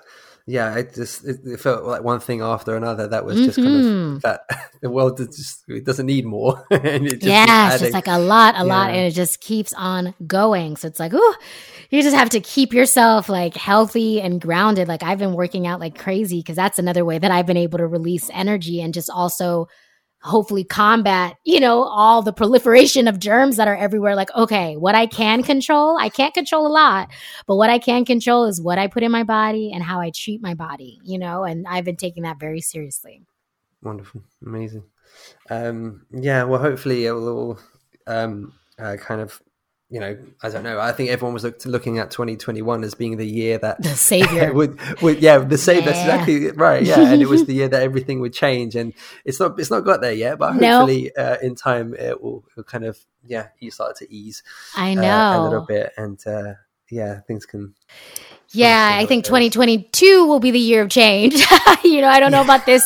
yeah, 0.49 0.75
it 0.75 0.95
just 0.95 1.25
it, 1.25 1.41
it, 1.45 1.59
felt 1.59 1.85
like 1.85 2.03
one 2.03 2.19
thing 2.19 2.41
after 2.41 2.75
another. 2.75 3.07
That 3.07 3.23
was 3.23 3.37
just 3.37 3.59
mm-hmm. 3.59 3.67
kind 3.67 3.79
of 3.79 3.85
mm-hmm. 3.85 4.17
that 4.19 4.71
the 4.81 4.89
world 4.89 5.17
just 5.17 5.63
it 5.67 5.85
doesn't 5.85 6.07
need 6.07 6.25
more. 6.25 6.65
and 6.71 7.05
it 7.05 7.21
just 7.21 7.25
yeah, 7.25 7.71
it's 7.71 7.81
just 7.81 7.93
like 7.93 8.07
a 8.07 8.17
lot, 8.17 8.55
a 8.55 8.59
yeah. 8.59 8.63
lot, 8.63 8.89
and 8.89 9.05
it 9.05 9.11
just 9.11 9.41
keeps 9.41 9.73
on 9.73 10.15
going. 10.25 10.75
So 10.75 10.87
it's 10.87 10.99
like, 10.99 11.11
oh, 11.13 11.35
you 11.91 12.01
just 12.01 12.15
have 12.15 12.31
to 12.31 12.39
keep 12.39 12.73
yourself 12.73 13.29
like 13.29 13.55
healthy 13.55 14.21
and 14.21 14.41
grounded. 14.41 14.87
Like 14.87 15.03
I've 15.03 15.19
been 15.19 15.33
working 15.33 15.67
out 15.67 15.79
like 15.79 15.97
crazy 15.97 16.39
because 16.39 16.55
that's 16.55 16.79
another 16.79 17.05
way 17.05 17.19
that 17.19 17.31
I've 17.31 17.45
been 17.45 17.57
able 17.57 17.77
to 17.77 17.87
release 17.87 18.29
energy 18.33 18.81
and 18.81 18.93
just 18.93 19.09
also 19.09 19.67
hopefully 20.21 20.63
combat, 20.63 21.37
you 21.45 21.59
know, 21.59 21.83
all 21.83 22.21
the 22.21 22.33
proliferation 22.33 23.07
of 23.07 23.19
germs 23.19 23.57
that 23.57 23.67
are 23.67 23.75
everywhere. 23.75 24.15
Like, 24.15 24.33
okay, 24.35 24.75
what 24.75 24.95
I 24.95 25.05
can 25.05 25.43
control, 25.43 25.97
I 25.97 26.09
can't 26.09 26.33
control 26.33 26.67
a 26.67 26.69
lot, 26.69 27.09
but 27.47 27.55
what 27.55 27.69
I 27.69 27.79
can 27.79 28.05
control 28.05 28.45
is 28.45 28.61
what 28.61 28.77
I 28.77 28.87
put 28.87 29.03
in 29.03 29.11
my 29.11 29.23
body 29.23 29.71
and 29.71 29.83
how 29.83 29.99
I 29.99 30.11
treat 30.11 30.41
my 30.41 30.53
body, 30.53 30.99
you 31.03 31.17
know, 31.17 31.43
and 31.43 31.65
I've 31.67 31.85
been 31.85 31.95
taking 31.95 32.23
that 32.23 32.39
very 32.39 32.61
seriously. 32.61 33.23
Wonderful. 33.81 34.21
Amazing. 34.45 34.83
Um, 35.49 36.05
yeah, 36.11 36.43
well, 36.43 36.59
hopefully 36.59 37.05
it 37.05 37.11
will 37.11 37.29
all 37.29 37.59
um, 38.07 38.53
uh, 38.77 38.97
kind 38.97 39.21
of 39.21 39.41
you 39.91 39.99
know, 39.99 40.15
I 40.43 40.49
don't 40.49 40.63
know. 40.63 40.79
I 40.79 40.91
think 40.91 41.09
everyone 41.09 41.33
was 41.33 41.43
look, 41.43 41.65
looking 41.65 41.97
at 41.97 42.11
2021 42.11 42.83
as 42.83 42.93
being 42.93 43.17
the 43.17 43.25
year 43.25 43.57
that 43.57 43.81
the 43.81 43.89
savior 43.89 44.53
would, 44.53 44.79
would, 45.01 45.19
yeah, 45.19 45.39
the 45.39 45.57
savior. 45.57 45.81
Yeah. 45.81 45.85
That's 45.87 45.99
exactly 45.99 46.51
right. 46.51 46.83
Yeah, 46.83 47.11
and 47.11 47.21
it 47.21 47.27
was 47.27 47.45
the 47.45 47.53
year 47.55 47.67
that 47.67 47.81
everything 47.81 48.19
would 48.19 48.33
change, 48.33 48.75
and 48.75 48.93
it's 49.25 49.39
not, 49.39 49.59
it's 49.59 49.71
not 49.71 49.81
got 49.81 50.01
there 50.01 50.13
yet, 50.13 50.37
but 50.37 50.53
hopefully 50.53 51.15
uh, 51.15 51.37
in 51.41 51.55
time 51.55 51.95
it 51.95 52.21
will, 52.21 52.45
will, 52.55 52.63
kind 52.63 52.85
of, 52.85 52.99
yeah, 53.25 53.47
you 53.59 53.71
start 53.71 53.95
to 53.97 54.13
ease. 54.13 54.43
I 54.75 54.93
know 54.93 55.09
uh, 55.09 55.39
a 55.39 55.43
little 55.43 55.65
bit, 55.65 55.91
and 55.97 56.19
uh, 56.27 56.53
yeah, 56.91 57.21
things 57.21 57.47
can. 57.47 57.73
Yeah, 58.51 58.91
I 58.93 59.07
think 59.07 59.25
2022 59.25 60.27
will 60.27 60.39
be 60.39 60.51
the 60.51 60.59
year 60.59 60.83
of 60.83 60.89
change. 60.89 61.33
you 61.83 62.01
know, 62.01 62.09
I 62.09 62.19
don't 62.19 62.31
know 62.31 62.41
about 62.41 62.67
this 62.67 62.83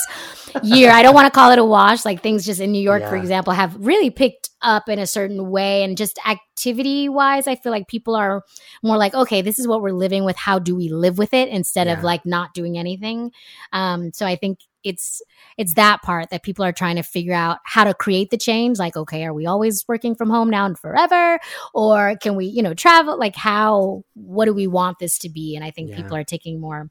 year. 0.62 0.92
I 0.92 1.04
don't 1.04 1.16
want 1.16 1.26
to 1.26 1.32
call 1.32 1.52
it 1.52 1.60
a 1.60 1.66
wash. 1.66 2.06
Like 2.06 2.22
things 2.22 2.46
just 2.46 2.62
in 2.62 2.72
New 2.72 2.82
York, 2.82 3.02
yeah. 3.02 3.10
for 3.10 3.16
example, 3.16 3.54
have 3.54 3.76
really 3.78 4.10
picked 4.10 4.43
up 4.64 4.90
in 4.90 5.00
a 5.00 5.08
certain 5.08 5.50
way. 5.50 5.84
And 5.84 5.98
just 5.98 6.20
activity 6.26 7.10
wise, 7.10 7.48
I 7.48 7.56
feel 7.56 7.72
like 7.72 7.88
people 7.88 8.16
are 8.16 8.44
more 8.82 8.98
like, 8.98 9.14
okay, 9.14 9.42
this 9.42 9.60
is 9.60 9.68
what 9.68 9.82
we're 9.82 9.92
living 9.92 10.24
with. 10.26 10.38
How 10.38 10.60
do 10.60 10.76
we 10.76 10.90
live 10.90 11.18
with 11.18 11.34
it 11.34 11.50
instead 11.50 11.88
yeah. 11.88 11.94
of 11.94 12.04
like 12.04 12.26
not 12.26 12.54
doing 12.54 12.78
anything? 12.78 13.32
Um, 13.72 14.12
so 14.14 14.26
I 14.26 14.36
think 14.36 14.60
it's 14.84 15.22
it's 15.58 15.76
that 15.76 16.02
part 16.02 16.30
that 16.30 16.44
people 16.44 16.66
are 16.66 16.74
trying 16.74 16.98
to 16.98 17.04
figure 17.04 17.34
out 17.34 17.60
how 17.64 17.86
to 17.86 17.94
create 17.94 18.32
the 18.32 18.38
change 18.38 18.78
like 18.78 18.98
okay 18.98 19.24
are 19.24 19.34
we 19.34 19.46
always 19.46 19.86
working 19.88 20.14
from 20.14 20.30
home 20.30 20.50
now 20.50 20.66
and 20.66 20.78
forever 20.78 21.40
or 21.74 22.18
can 22.22 22.36
we 22.36 22.48
you 22.48 22.62
know 22.62 22.74
travel 22.74 23.18
like 23.18 23.34
how 23.34 24.04
what 24.16 24.44
do 24.44 24.54
we 24.54 24.68
want 24.68 25.00
this 25.00 25.18
to 25.18 25.30
be 25.30 25.56
and 25.56 25.64
i 25.64 25.72
think 25.72 25.90
yeah. 25.90 25.96
people 25.96 26.18
are 26.18 26.26
taking 26.26 26.60
more 26.60 26.90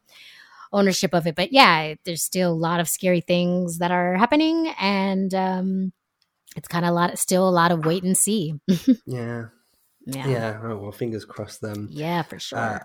ownership 0.73 1.15
of 1.15 1.27
it. 1.27 1.37
But 1.37 1.53
yeah, 1.53 1.95
there's 2.05 2.23
still 2.23 2.53
a 2.53 2.55
lot 2.55 2.81
of 2.81 2.89
scary 2.89 3.21
things 3.21 3.79
that 3.79 3.91
are 3.91 4.17
happening, 4.17 4.73
and 4.81 5.33
um, 5.35 5.93
it's 6.57 6.69
kind 6.69 6.85
of 6.85 6.91
a 6.91 6.95
lot, 6.95 7.19
still 7.19 7.49
a 7.49 7.51
lot 7.51 7.73
of 7.73 7.85
wait 7.85 8.03
and 8.03 8.17
see. 8.17 8.55
yeah. 9.07 9.47
Yeah. 10.07 10.29
Yeah. 10.29 10.61
Oh, 10.63 10.77
well, 10.79 10.93
fingers 10.93 11.25
crossed 11.25 11.61
then. 11.61 11.89
Yeah, 11.91 12.23
for 12.23 12.39
sure. 12.39 12.59
Uh, 12.59 12.79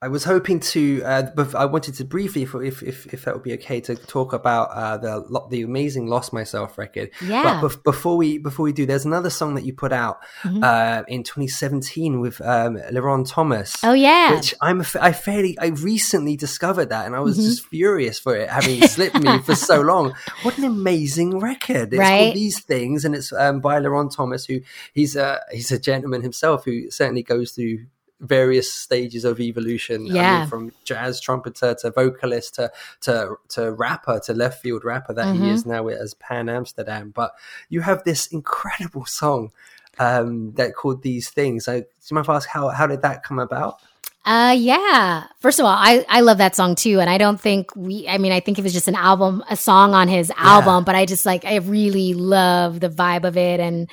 I 0.00 0.06
was 0.06 0.22
hoping 0.22 0.60
to, 0.60 1.02
uh, 1.02 1.30
but 1.34 1.56
I 1.56 1.64
wanted 1.64 1.94
to 1.94 2.04
briefly, 2.04 2.42
if, 2.42 2.54
if 2.84 3.12
if 3.12 3.24
that 3.24 3.34
would 3.34 3.42
be 3.42 3.54
okay, 3.54 3.80
to 3.80 3.96
talk 3.96 4.32
about 4.32 4.70
uh, 4.70 4.96
the 4.96 5.46
the 5.50 5.62
amazing 5.62 6.06
"Lost 6.06 6.32
Myself" 6.32 6.78
record. 6.78 7.10
Yeah. 7.20 7.60
But 7.60 7.82
before 7.82 8.16
we 8.16 8.38
before 8.38 8.62
we 8.62 8.72
do, 8.72 8.86
there's 8.86 9.04
another 9.04 9.28
song 9.28 9.56
that 9.56 9.64
you 9.64 9.72
put 9.72 9.92
out 9.92 10.20
mm-hmm. 10.42 10.62
uh, 10.62 11.02
in 11.08 11.24
2017 11.24 12.20
with 12.20 12.40
um, 12.42 12.76
LeRon 12.92 13.28
Thomas. 13.28 13.74
Oh 13.82 13.92
yeah. 13.92 14.36
Which 14.36 14.54
I'm 14.60 14.82
I 15.00 15.12
fairly 15.12 15.58
I 15.58 15.68
recently 15.68 16.36
discovered 16.36 16.90
that, 16.90 17.06
and 17.06 17.16
I 17.16 17.20
was 17.20 17.36
mm-hmm. 17.36 17.48
just 17.48 17.66
furious 17.66 18.20
for 18.20 18.36
it 18.36 18.48
having 18.50 18.80
slipped 18.86 19.20
me 19.20 19.40
for 19.40 19.56
so 19.56 19.80
long. 19.80 20.14
What 20.42 20.58
an 20.58 20.64
amazing 20.64 21.40
record! 21.40 21.92
It's 21.92 21.98
right? 21.98 22.26
called 22.26 22.36
These 22.36 22.60
Things, 22.60 23.04
and 23.04 23.16
it's 23.16 23.32
um, 23.32 23.58
by 23.58 23.80
LeRon 23.80 24.14
Thomas, 24.14 24.44
who 24.44 24.60
he's 24.94 25.16
a 25.16 25.40
he's 25.50 25.72
a 25.72 25.78
gentleman 25.80 26.22
himself 26.22 26.64
who 26.64 26.88
certainly 26.88 27.24
goes 27.24 27.50
through 27.50 27.86
various 28.20 28.72
stages 28.72 29.24
of 29.24 29.40
evolution. 29.40 30.06
Yeah. 30.06 30.36
I 30.36 30.40
mean, 30.40 30.48
from 30.48 30.72
jazz 30.84 31.20
trumpeter 31.20 31.74
to 31.80 31.90
vocalist 31.90 32.54
to 32.56 32.70
to 33.02 33.36
to 33.50 33.72
rapper 33.72 34.20
to 34.20 34.34
left 34.34 34.62
field 34.62 34.84
rapper 34.84 35.12
that 35.14 35.26
mm-hmm. 35.26 35.44
he 35.44 35.50
is 35.50 35.64
now 35.66 35.86
as 35.88 36.14
Pan 36.14 36.48
Amsterdam. 36.48 37.12
But 37.14 37.32
you 37.68 37.80
have 37.82 38.04
this 38.04 38.26
incredible 38.28 39.06
song 39.06 39.52
um, 39.98 40.52
that 40.52 40.74
called 40.74 41.02
These 41.02 41.30
Things. 41.30 41.64
So, 41.64 41.80
do 41.80 41.86
you 42.10 42.14
mind 42.14 42.26
if 42.26 42.30
I 42.30 42.36
ask 42.36 42.48
how 42.48 42.68
how 42.68 42.86
did 42.86 43.02
that 43.02 43.22
come 43.22 43.38
about? 43.38 43.80
Uh 44.24 44.54
yeah. 44.58 45.24
First 45.40 45.58
of 45.58 45.64
all, 45.64 45.74
I 45.74 46.04
I 46.08 46.20
love 46.20 46.38
that 46.38 46.54
song 46.54 46.74
too 46.74 47.00
and 47.00 47.08
I 47.08 47.16
don't 47.16 47.40
think 47.40 47.74
we 47.74 48.06
I 48.08 48.18
mean 48.18 48.32
I 48.32 48.40
think 48.40 48.58
it 48.58 48.62
was 48.62 48.74
just 48.74 48.88
an 48.88 48.94
album 48.94 49.42
a 49.48 49.56
song 49.56 49.94
on 49.94 50.08
his 50.08 50.30
album, 50.36 50.82
yeah. 50.82 50.84
but 50.84 50.94
I 50.94 51.06
just 51.06 51.24
like 51.24 51.44
I 51.44 51.56
really 51.56 52.12
love 52.14 52.80
the 52.80 52.90
vibe 52.90 53.24
of 53.24 53.38
it 53.38 53.58
and 53.58 53.88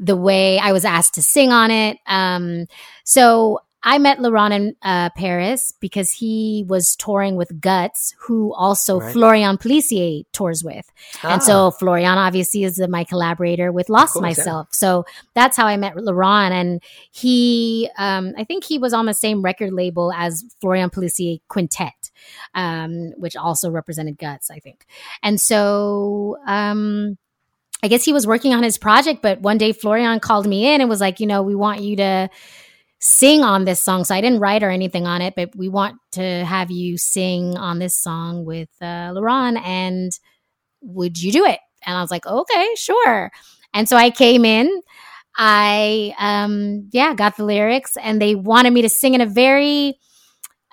the 0.00 0.16
way 0.16 0.58
I 0.58 0.72
was 0.72 0.84
asked 0.84 1.14
to 1.14 1.22
sing 1.22 1.52
on 1.52 1.70
it. 1.70 1.98
Um, 2.06 2.66
so 3.04 3.60
I 3.82 3.98
met 3.98 4.18
LeRon 4.18 4.52
in 4.52 4.76
uh, 4.82 5.10
Paris 5.10 5.72
because 5.80 6.10
he 6.10 6.64
was 6.68 6.96
touring 6.96 7.36
with 7.36 7.60
Guts, 7.60 8.12
who 8.18 8.52
also 8.54 8.98
right. 8.98 9.12
Florian 9.12 9.56
Pelissier 9.56 10.24
tours 10.32 10.64
with. 10.64 10.90
Ah. 11.22 11.34
And 11.34 11.42
so 11.42 11.66
ah. 11.66 11.70
Florian 11.70 12.18
obviously 12.18 12.64
is 12.64 12.80
my 12.88 13.04
collaborator 13.04 13.70
with 13.70 13.88
Lost 13.88 14.14
course, 14.14 14.22
Myself. 14.22 14.68
Yeah. 14.70 14.76
So 14.76 15.06
that's 15.34 15.56
how 15.56 15.66
I 15.66 15.76
met 15.76 15.94
LeRon. 15.94 16.50
And 16.50 16.82
he, 17.12 17.88
um, 17.98 18.34
I 18.36 18.42
think 18.42 18.64
he 18.64 18.78
was 18.78 18.92
on 18.92 19.06
the 19.06 19.14
same 19.14 19.42
record 19.42 19.72
label 19.72 20.12
as 20.12 20.44
Florian 20.60 20.90
Pelissier 20.90 21.40
Quintet, 21.48 22.10
um, 22.54 23.12
which 23.16 23.36
also 23.36 23.70
represented 23.70 24.18
Guts, 24.18 24.50
I 24.50 24.58
think. 24.58 24.86
And 25.22 25.40
so, 25.40 26.36
um, 26.46 27.16
I 27.82 27.88
guess 27.88 28.04
he 28.04 28.12
was 28.12 28.26
working 28.26 28.54
on 28.54 28.62
his 28.62 28.78
project, 28.78 29.22
but 29.22 29.40
one 29.40 29.58
day 29.58 29.72
Florian 29.72 30.18
called 30.20 30.46
me 30.46 30.74
in 30.74 30.80
and 30.80 30.90
was 30.90 31.00
like, 31.00 31.20
you 31.20 31.26
know, 31.26 31.42
we 31.42 31.54
want 31.54 31.80
you 31.80 31.96
to 31.96 32.28
sing 33.00 33.42
on 33.42 33.64
this 33.64 33.80
song. 33.80 34.04
So 34.04 34.14
I 34.14 34.20
didn't 34.20 34.40
write 34.40 34.64
or 34.64 34.70
anything 34.70 35.06
on 35.06 35.22
it, 35.22 35.34
but 35.36 35.54
we 35.54 35.68
want 35.68 35.96
to 36.12 36.44
have 36.44 36.72
you 36.72 36.98
sing 36.98 37.56
on 37.56 37.78
this 37.78 37.96
song 37.96 38.44
with 38.44 38.68
uh, 38.80 39.12
LeRon. 39.12 39.60
And 39.64 40.10
would 40.80 41.22
you 41.22 41.30
do 41.30 41.44
it? 41.44 41.60
And 41.86 41.96
I 41.96 42.00
was 42.00 42.10
like, 42.10 42.26
okay, 42.26 42.68
sure. 42.76 43.30
And 43.72 43.88
so 43.88 43.96
I 43.96 44.10
came 44.10 44.44
in. 44.44 44.68
I, 45.36 46.14
um, 46.18 46.88
yeah, 46.90 47.14
got 47.14 47.36
the 47.36 47.44
lyrics 47.44 47.96
and 47.96 48.20
they 48.20 48.34
wanted 48.34 48.72
me 48.72 48.82
to 48.82 48.88
sing 48.88 49.14
in 49.14 49.20
a 49.20 49.26
very, 49.26 49.90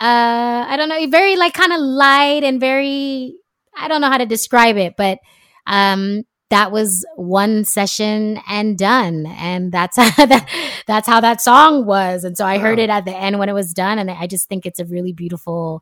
uh, 0.02 0.66
I 0.68 0.76
don't 0.76 0.90
know, 0.90 1.08
very 1.08 1.36
like 1.36 1.54
kind 1.54 1.72
of 1.72 1.80
light 1.80 2.44
and 2.44 2.60
very, 2.60 3.36
I 3.78 3.88
don't 3.88 4.02
know 4.02 4.10
how 4.10 4.18
to 4.18 4.26
describe 4.26 4.78
it, 4.78 4.96
but, 4.98 5.20
um, 5.68 6.24
that 6.50 6.72
was 6.72 7.06
one 7.16 7.66
session 7.66 8.40
and 8.48 8.78
done. 8.78 9.26
And 9.26 9.72
that's 9.72 9.98
how 9.98 10.26
that, 10.26 10.50
that's 10.88 11.08
how 11.08 11.20
that 11.22 11.42
song 11.42 11.86
was. 11.86 12.24
And 12.24 12.38
so 12.38 12.46
i 12.46 12.58
heard 12.58 12.80
it 12.80 12.90
at 12.90 13.06
the 13.06 13.16
end 13.16 13.40
when 13.40 13.50
it 13.50 13.54
was 13.54 13.74
done 13.74 14.00
and 14.00 14.10
i 14.12 14.28
just 14.28 14.48
think 14.48 14.66
it's 14.66 14.80
a 14.80 14.86
really 14.86 15.12
beautiful 15.12 15.82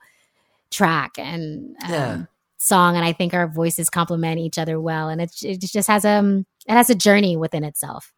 track 0.71 1.13
and 1.17 1.75
um, 1.83 1.91
yeah. 1.91 2.21
song. 2.57 2.95
And 2.95 3.05
i 3.05 3.13
think 3.13 3.33
our 3.33 3.47
voices 3.47 3.89
complement 3.89 4.39
each 4.39 4.57
other 4.57 4.79
well. 4.79 5.09
And 5.09 5.21
it, 5.21 5.31
it 5.43 5.61
just 5.61 5.87
has 5.87 6.05
a 6.05 6.09
um, 6.09 6.45
it 6.67 6.71
has 6.73 6.89
a 6.89 6.95
journey 6.95 7.35
within 7.35 7.63
itself 7.63 8.13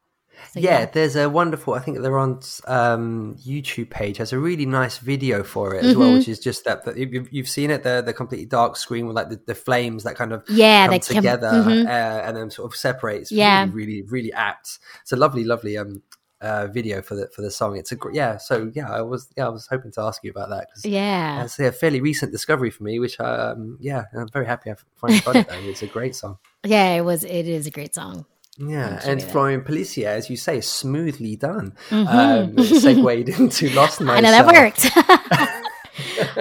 So, 0.53 0.59
yeah, 0.59 0.79
yeah. 0.79 0.85
there's 0.85 1.15
a 1.15 1.29
wonderful. 1.29 1.73
I 1.73 1.79
think 1.79 1.99
they're 1.99 2.17
on 2.17 2.39
um, 2.67 3.35
YouTube 3.45 3.89
page. 3.89 4.17
Has 4.17 4.33
a 4.33 4.39
really 4.39 4.65
nice 4.65 4.97
video 4.97 5.43
for 5.43 5.75
it 5.75 5.83
as 5.85 5.95
well, 5.95 6.09
Mhm. 6.09 6.17
which 6.19 6.27
is 6.27 6.39
just 6.39 6.63
that. 6.65 6.85
that 6.85 6.97
you've, 6.97 7.31
you've 7.33 7.49
seen 7.49 7.69
it, 7.71 7.83
the 7.83 8.01
the 8.05 8.13
completely 8.13 8.45
dark 8.45 8.77
screen 8.77 9.07
with 9.07 9.15
like 9.15 9.29
the, 9.29 9.39
the 9.45 9.55
flames 9.55 10.03
that 10.03 10.15
kind 10.15 10.31
of 10.33 10.43
Yeah, 10.49 10.87
come 10.87 10.99
together 10.99 11.47
mhm. 11.51 11.85
uh, 11.85 11.89
and 12.25 12.37
then 12.37 12.49
sort 12.49 12.71
of 12.71 12.75
separates. 12.77 13.31
Yeah. 13.31 13.63
really, 13.65 13.73
really, 13.73 14.01
really 14.03 14.33
apt. 14.33 14.79
It's 15.01 15.11
a 15.11 15.15
lovely, 15.17 15.43
lovely 15.43 15.77
um 15.77 16.01
uh, 16.41 16.67
video 16.67 17.01
for 17.01 17.15
the 17.15 17.27
for 17.29 17.41
the 17.41 17.49
song. 17.49 17.75
It's 17.77 17.91
a 17.91 17.95
gr- 17.95 18.11
yeah. 18.11 18.37
So 18.37 18.69
yeah, 18.75 18.91
I 18.91 19.01
was 19.01 19.29
yeah 19.37 19.45
I 19.47 19.49
was 19.49 19.67
hoping 19.67 19.91
to 19.93 20.01
ask 20.01 20.23
you 20.23 20.31
about 20.31 20.49
that 20.49 20.67
because 20.69 20.85
Yeah. 20.85 21.43
it's 21.43 21.57
a 21.59 21.71
fairly 21.71 22.01
recent 22.01 22.31
discovery 22.31 22.69
for 22.69 22.83
me, 22.83 22.99
which 22.99 23.19
um 23.19 23.77
yeah 23.79 24.03
I'm 24.13 24.27
very 24.29 24.45
happy 24.45 24.69
I 24.69 24.75
finally 24.95 25.21
got 25.21 25.35
it. 25.37 25.47
Though. 25.47 25.55
It's 25.69 25.81
a 25.81 25.87
great 25.87 26.15
song. 26.15 26.37
Yeah, 26.65 26.93
it 26.95 27.01
was. 27.01 27.23
It 27.23 27.47
is 27.47 27.67
a 27.67 27.71
great 27.71 27.93
song. 27.93 28.25
Yeah, 28.57 29.01
and. 29.03 29.21
Florian 29.21 29.61
Pelissier, 29.61 30.05
as 30.07 30.29
you 30.29 30.37
say, 30.37 30.61
smoothly 30.61 31.35
done. 31.35 31.73
Mhm. 31.89 32.57
Um, 32.57 32.63
segued 32.63 33.29
into 33.29 33.69
Lost 33.71 33.99
Myself. 33.99 34.17
I 34.17 34.21
know 34.21 34.31
that 34.31 34.45
worked. 34.47 35.67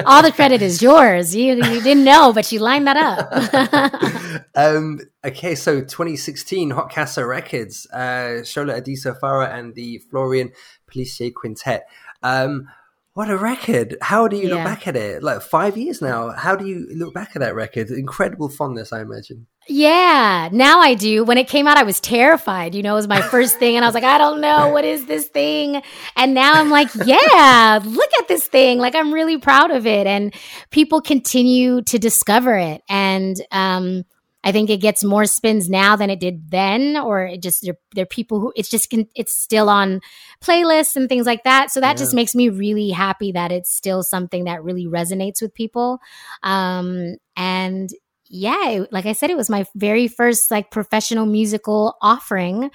All 0.07 0.23
the 0.23 0.33
credit 0.33 0.63
is 0.63 0.83
yours. 0.83 1.35
You 1.35 1.55
you 1.55 1.81
didn't 1.81 2.05
know, 2.05 2.33
but 2.33 2.51
you 2.53 2.59
lined 2.61 2.87
that 2.87 2.97
up. 2.97 4.45
um, 4.55 5.01
okay, 5.25 5.55
so 5.55 5.81
2016, 5.81 6.71
Hot 6.71 6.93
Casa 6.93 7.25
Records, 7.27 7.87
uh, 7.93 8.43
Shola 8.43 8.81
Adisa-Farrar 8.81 9.47
and 9.47 9.75
the 9.75 9.99
Florian 10.11 10.53
Pelissier 10.91 11.33
Quintet. 11.33 11.83
Um, 12.23 12.69
what 13.15 13.31
a 13.31 13.37
record! 13.37 13.97
How 14.03 14.27
do 14.27 14.37
you 14.37 14.49
look 14.49 14.65
back 14.65 14.89
at 14.89 14.97
it? 14.97 15.23
Like 15.23 15.41
five 15.41 15.77
years 15.77 16.03
now. 16.03 16.31
How 16.33 16.57
do 16.57 16.67
you 16.67 16.89
look 16.97 17.15
back 17.15 17.31
at 17.37 17.41
that 17.41 17.55
record? 17.55 17.91
Incredible 17.91 18.49
fondness, 18.49 18.93
I 18.93 19.03
imagine. 19.03 19.47
Yeah, 19.69 20.49
now 20.51 20.81
I 20.81 20.95
do. 20.95 21.23
When 21.23 21.39
it 21.39 21.47
came 21.47 21.69
out, 21.69 21.77
I 21.77 21.85
was 21.85 22.01
terrified. 22.01 22.75
You 22.75 22.83
know, 22.83 22.95
it 22.95 22.97
was 22.97 23.07
my 23.07 23.23
first 23.23 23.57
thing, 23.61 23.77
and 23.77 23.85
I 23.85 23.89
was 23.89 23.95
like, 23.95 24.03
I 24.03 24.19
don't 24.19 24.41
know 24.41 24.71
what 24.71 24.85
is 24.85 25.07
this 25.07 25.29
thing. 25.29 25.81
And 26.17 26.35
now 26.35 26.55
I'm 26.55 26.71
like, 26.71 26.89
yeah, 27.07 27.79
look 27.85 28.11
at 28.19 28.27
this 28.27 28.49
thing. 28.49 28.79
Like 28.79 28.97
I'm 28.97 29.15
really 29.15 29.39
proud 29.39 29.71
of 29.71 29.87
it, 29.87 30.09
and 30.09 30.35
people 30.71 31.01
continue 31.01 31.83
to 31.83 32.01
discover 32.01 32.57
it. 32.57 32.83
And 32.89 33.37
um, 33.53 34.03
I 34.45 34.53
think 34.53 34.69
it 34.69 34.77
gets 34.83 35.03
more 35.03 35.25
spins 35.25 35.71
now 35.71 35.97
than 35.97 36.11
it 36.11 36.21
did 36.21 36.51
then, 36.51 36.97
or 36.99 37.25
it 37.25 37.43
just 37.43 37.63
there 37.65 37.77
there 37.95 38.03
are 38.03 38.07
people 38.07 38.41
who 38.41 38.53
it's 38.55 38.69
just 38.69 38.91
con- 38.91 39.09
it's 39.17 39.33
still 39.33 39.71
on 39.71 40.01
playlists 40.43 40.97
and 40.97 41.09
things 41.09 41.25
like 41.27 41.45
that. 41.45 41.71
So 41.71 41.81
that 41.81 41.97
just 41.97 42.13
makes 42.15 42.35
me 42.35 42.51
really 42.51 42.91
happy 42.91 43.33
that 43.33 43.51
it's 43.51 43.73
still 43.73 44.03
something 44.03 44.45
that 44.45 44.63
really 44.63 44.87
resonates 44.87 45.41
with 45.41 45.55
people. 45.55 45.99
Um, 46.43 47.17
and 47.37 47.89
yeah, 48.29 48.69
it- 48.71 48.93
like 48.93 49.07
I 49.07 49.13
said, 49.13 49.31
it 49.31 49.37
was 49.37 49.49
my 49.49 49.65
very 49.75 50.09
first 50.09 50.51
like 50.51 50.71
professional 50.71 51.25
musical 51.27 51.97
offering. 52.03 52.71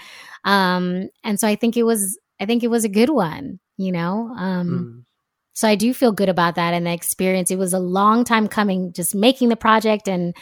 Um, 0.46 1.10
and 1.24 1.40
so 1.40 1.48
I 1.48 1.56
think 1.56 1.78
it 1.78 1.84
was, 1.84 2.18
I 2.40 2.46
think 2.46 2.64
it 2.64 2.70
was 2.70 2.84
a 2.86 2.90
good 2.90 3.10
one, 3.10 3.60
you 3.78 3.92
know? 3.92 4.34
Um, 4.38 5.06
so 5.54 5.68
I 5.68 5.76
do 5.76 5.94
feel 5.94 6.14
good 6.14 6.30
about 6.30 6.56
that 6.56 6.74
and 6.74 6.86
the 6.88 6.94
experience. 6.94 7.52
It 7.52 7.58
was 7.58 7.74
a 7.74 7.80
long 7.80 8.24
time 8.24 8.48
coming, 8.48 8.94
just 8.94 9.14
making 9.14 9.50
the 9.50 9.56
project 9.58 10.08
and, 10.08 10.34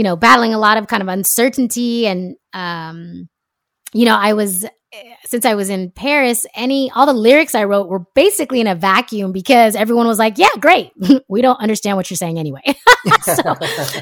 you 0.00 0.04
know, 0.04 0.16
battling 0.16 0.54
a 0.54 0.58
lot 0.58 0.78
of 0.78 0.86
kind 0.86 1.02
of 1.02 1.08
uncertainty 1.08 2.06
and, 2.06 2.34
um, 2.54 3.28
you 3.92 4.06
know, 4.06 4.16
I 4.16 4.32
was 4.32 4.64
since 5.26 5.44
I 5.44 5.56
was 5.56 5.68
in 5.68 5.90
Paris, 5.90 6.46
any 6.54 6.90
all 6.92 7.04
the 7.04 7.12
lyrics 7.12 7.54
I 7.54 7.64
wrote 7.64 7.90
were 7.90 8.06
basically 8.14 8.62
in 8.62 8.66
a 8.66 8.74
vacuum 8.74 9.30
because 9.30 9.76
everyone 9.76 10.06
was 10.06 10.18
like, 10.18 10.38
"Yeah, 10.38 10.48
great. 10.58 10.92
we 11.28 11.42
don't 11.42 11.60
understand 11.60 11.98
what 11.98 12.08
you're 12.08 12.16
saying 12.16 12.38
anyway." 12.38 12.62
so, 13.24 13.42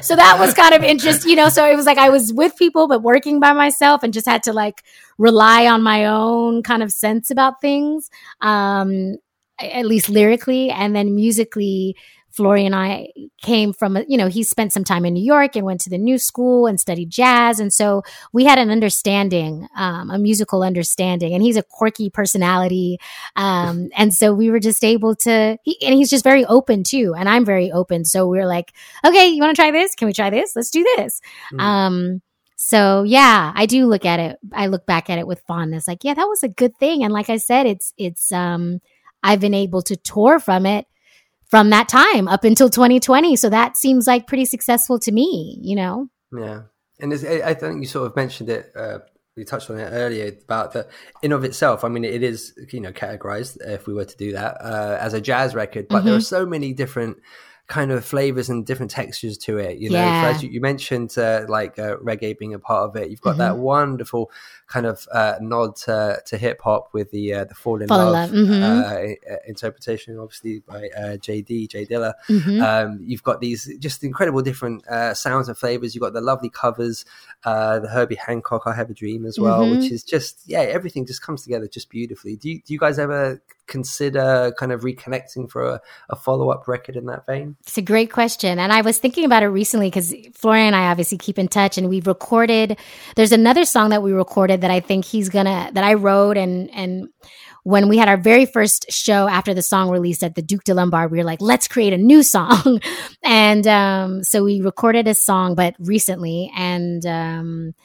so 0.01 0.15
that 0.15 0.37
was 0.39 0.53
kind 0.53 0.73
of 0.73 0.83
interesting, 0.83 1.31
you 1.31 1.35
know. 1.35 1.49
So 1.49 1.69
it 1.69 1.75
was 1.75 1.85
like 1.85 1.97
I 1.97 2.09
was 2.09 2.31
with 2.31 2.55
people 2.55 2.87
but 2.87 3.03
working 3.03 3.41
by 3.41 3.51
myself 3.51 4.03
and 4.03 4.13
just 4.13 4.25
had 4.25 4.43
to 4.43 4.53
like 4.53 4.81
rely 5.17 5.67
on 5.67 5.83
my 5.83 6.05
own 6.05 6.63
kind 6.63 6.81
of 6.81 6.93
sense 6.93 7.29
about 7.29 7.59
things, 7.59 8.09
um, 8.39 9.17
at 9.59 9.85
least 9.85 10.07
lyrically, 10.07 10.69
and 10.69 10.95
then 10.95 11.13
musically. 11.13 11.97
Florian 12.39 12.67
and 12.67 12.75
I 12.75 13.09
came 13.41 13.73
from, 13.73 13.97
a- 13.97 14.05
you 14.07 14.17
know, 14.17 14.27
he 14.27 14.43
spent 14.43 14.71
some 14.71 14.85
time 14.85 15.03
in 15.03 15.13
New 15.13 15.23
York 15.23 15.57
and 15.57 15.65
went 15.65 15.81
to 15.81 15.89
the 15.89 15.97
new 15.97 16.17
school 16.17 16.67
and 16.67 16.79
studied 16.79 17.09
jazz. 17.09 17.59
And 17.59 17.73
so 17.73 18.01
we 18.31 18.45
had 18.45 18.57
an 18.57 18.69
understanding, 18.71 19.67
um, 19.75 20.09
a 20.09 20.17
musical 20.17 20.63
understanding. 20.63 21.33
And 21.33 21.43
he's 21.43 21.57
a 21.57 21.63
quirky 21.63 22.09
personality. 22.09 22.97
Um, 23.35 23.89
and 23.97 24.13
so 24.13 24.33
we 24.33 24.49
were 24.51 24.61
just 24.61 24.85
able 24.85 25.15
to, 25.17 25.57
he, 25.63 25.77
and 25.85 25.93
he's 25.93 26.09
just 26.09 26.23
very 26.23 26.45
open 26.45 26.83
too. 26.83 27.13
And 27.13 27.27
I'm 27.27 27.43
very 27.43 27.73
open. 27.73 28.05
So 28.05 28.25
we 28.25 28.37
were 28.37 28.45
like, 28.45 28.71
okay, 29.05 29.27
you 29.27 29.41
want 29.41 29.53
to 29.53 29.61
try 29.61 29.71
this? 29.71 29.95
Can 29.95 30.05
we 30.05 30.13
try 30.13 30.29
this? 30.29 30.55
Let's 30.55 30.71
do 30.71 30.83
this. 30.95 31.19
Um, 31.59 32.21
so 32.55 33.03
yeah, 33.03 33.51
I 33.53 33.65
do 33.65 33.85
look 33.85 34.05
at 34.05 34.21
it. 34.21 34.37
I 34.53 34.67
look 34.67 34.85
back 34.85 35.09
at 35.09 35.19
it 35.19 35.27
with 35.27 35.43
fondness. 35.45 35.89
Like, 35.89 36.05
yeah, 36.05 36.13
that 36.13 36.23
was 36.23 36.43
a 36.43 36.47
good 36.49 36.77
thing. 36.77 37.03
And 37.03 37.11
like 37.11 37.29
I 37.29 37.35
said, 37.37 37.65
it's, 37.65 37.93
it's, 37.97 38.31
um, 38.31 38.79
I've 39.21 39.41
been 39.41 39.53
able 39.53 39.81
to 39.81 39.97
tour 39.97 40.39
from 40.39 40.65
it 40.65 40.85
from 41.49 41.69
that 41.71 41.89
time 41.89 42.27
up 42.27 42.43
until 42.43 42.69
2020. 42.69 43.35
So 43.35 43.49
that 43.49 43.75
seems 43.77 44.07
like 44.07 44.27
pretty 44.27 44.45
successful 44.45 44.99
to 44.99 45.11
me, 45.11 45.57
you 45.61 45.75
know? 45.75 46.07
Yeah, 46.35 46.61
and 46.99 47.13
I 47.13 47.53
think 47.53 47.81
you 47.81 47.87
sort 47.87 48.07
of 48.07 48.15
mentioned 48.15 48.49
it. 48.49 48.71
Uh, 48.75 48.99
we 49.35 49.45
touched 49.45 49.69
on 49.69 49.79
it 49.79 49.85
earlier 49.91 50.31
about 50.43 50.73
the 50.73 50.87
in 51.23 51.31
of 51.31 51.43
itself. 51.43 51.83
I 51.83 51.87
mean, 51.87 52.03
it 52.03 52.23
is 52.23 52.53
you 52.73 52.81
know 52.81 52.91
categorized 52.91 53.57
if 53.61 53.87
we 53.87 53.93
were 53.93 54.05
to 54.05 54.17
do 54.17 54.33
that 54.33 54.57
uh, 54.61 54.97
as 54.99 55.13
a 55.13 55.21
jazz 55.21 55.55
record, 55.55 55.87
but 55.89 56.03
there 56.03 56.13
are 56.15 56.19
so 56.21 56.45
many 56.45 56.73
different 56.73 57.17
kind 57.67 57.91
of 57.91 58.03
flavors 58.03 58.49
and 58.49 58.65
different 58.65 58.89
textures 58.91 59.37
to 59.37 59.59
it. 59.59 59.77
You 59.77 59.91
know, 59.91 60.03
Yeah. 60.03 60.29
as 60.29 60.41
you, 60.43 60.49
you 60.49 60.59
mentioned, 60.59 61.15
uh, 61.17 61.45
like 61.47 61.77
uh, 61.79 61.97
reggae 61.97 62.35
being 62.37 62.55
a 62.55 62.59
part 62.59 62.89
of 62.89 62.95
it. 62.95 63.11
You've 63.11 63.21
got 63.21 63.37
that 63.37 63.53
Mhm. 63.53 63.59
wonderful 63.59 64.31
kind 64.69 64.85
of 64.85 65.07
uh, 65.11 65.35
nod 65.41 65.75
to, 65.75 66.21
to 66.27 66.37
hip 66.37 66.61
hop 66.61 66.93
with 66.93 67.09
the 67.11 67.33
uh, 67.33 67.45
the 67.45 67.55
fall 67.55 67.81
in 67.81 67.87
Fall 67.87 68.01
in 68.01 68.13
love, 68.13 68.31
Love, 68.31 68.47
mhm. 68.47 69.15
uh, 69.29 69.35
interpretation, 69.47 70.17
obviously 70.19 70.59
by 70.59 70.89
uh, 70.95 71.17
JD 71.17 71.69
Jay 71.69 71.85
Dilla. 71.85 72.13
Mhm. 72.29 72.61
Um, 72.61 72.99
you've 73.01 73.23
got 73.23 73.41
these 73.41 73.69
just 73.79 74.03
incredible 74.03 74.41
different 74.41 74.87
uh, 74.87 75.13
sounds 75.13 75.47
and 75.49 75.57
flavors. 75.57 75.95
You've 75.95 76.03
got 76.03 76.13
the 76.13 76.21
lovely 76.21 76.49
covers, 76.49 77.03
uh, 77.43 77.79
the 77.79 77.89
Herbie 77.89 78.15
Hancock 78.15 78.63
"I 78.65 78.73
Have 78.73 78.89
a 78.89 78.93
Dream" 78.93 79.25
as 79.25 79.39
well, 79.39 79.65
Mhm. 79.65 79.81
which 79.81 79.91
is 79.91 80.03
just 80.03 80.43
yeah, 80.45 80.61
everything 80.61 81.05
just 81.05 81.21
comes 81.21 81.43
together 81.43 81.67
just 81.67 81.89
beautifully. 81.89 82.35
Do 82.35 82.49
you, 82.49 82.61
do 82.61 82.71
you 82.73 82.79
guys 82.79 82.99
ever 82.99 83.41
consider 83.69 84.51
kind 84.57 84.71
of 84.71 84.81
reconnecting 84.81 85.49
for 85.49 85.63
a, 85.63 85.81
a 86.09 86.15
follow 86.15 86.49
up 86.49 86.67
record 86.67 86.95
in 86.95 87.05
that 87.05 87.25
vein? 87.25 87.55
It's 87.61 87.77
a 87.77 87.81
great 87.81 88.11
question. 88.11 88.59
And 88.59 88.73
I 88.73 88.81
was 88.81 88.97
thinking 88.97 89.23
about 89.25 89.43
it 89.43 89.47
recently 89.47 89.87
because 89.87 90.13
Florian 90.33 90.67
and 90.67 90.75
I 90.75 90.89
obviously 90.89 91.17
keep 91.17 91.39
in 91.39 91.47
touch 91.47 91.77
and 91.77 91.87
we've 91.87 92.07
recorded, 92.07 92.77
there's 93.15 93.31
another 93.31 93.63
song 93.65 93.91
that 93.91 94.03
we 94.03 94.11
recorded 94.11 94.58
that 94.61 94.71
I 94.71 94.79
think 94.79 95.05
he's 95.05 95.29
gonna, 95.29 95.71
that 95.73 95.83
I 95.83 95.95
wrote 95.95 96.37
and, 96.37 96.69
and, 96.73 97.09
when 97.63 97.87
we 97.87 97.97
had 97.97 98.07
our 98.07 98.17
very 98.17 98.45
first 98.45 98.85
show 98.89 99.27
after 99.27 99.53
the 99.53 99.61
song 99.61 99.89
released 99.89 100.23
at 100.23 100.33
the 100.33 100.41
Duc 100.41 100.63
des 100.63 100.73
Lombards, 100.73 101.11
we 101.11 101.17
were 101.17 101.23
like, 101.23 101.41
let's 101.41 101.67
create 101.67 101.93
a 101.93 101.97
new 101.97 102.23
song. 102.23 102.81
and 103.23 103.67
um, 103.67 104.23
so 104.23 104.43
we 104.43 104.61
recorded 104.61 105.07
a 105.07 105.13
song, 105.13 105.55
but 105.55 105.75
recently. 105.77 106.51
And 106.55 107.05
um, 107.05 107.75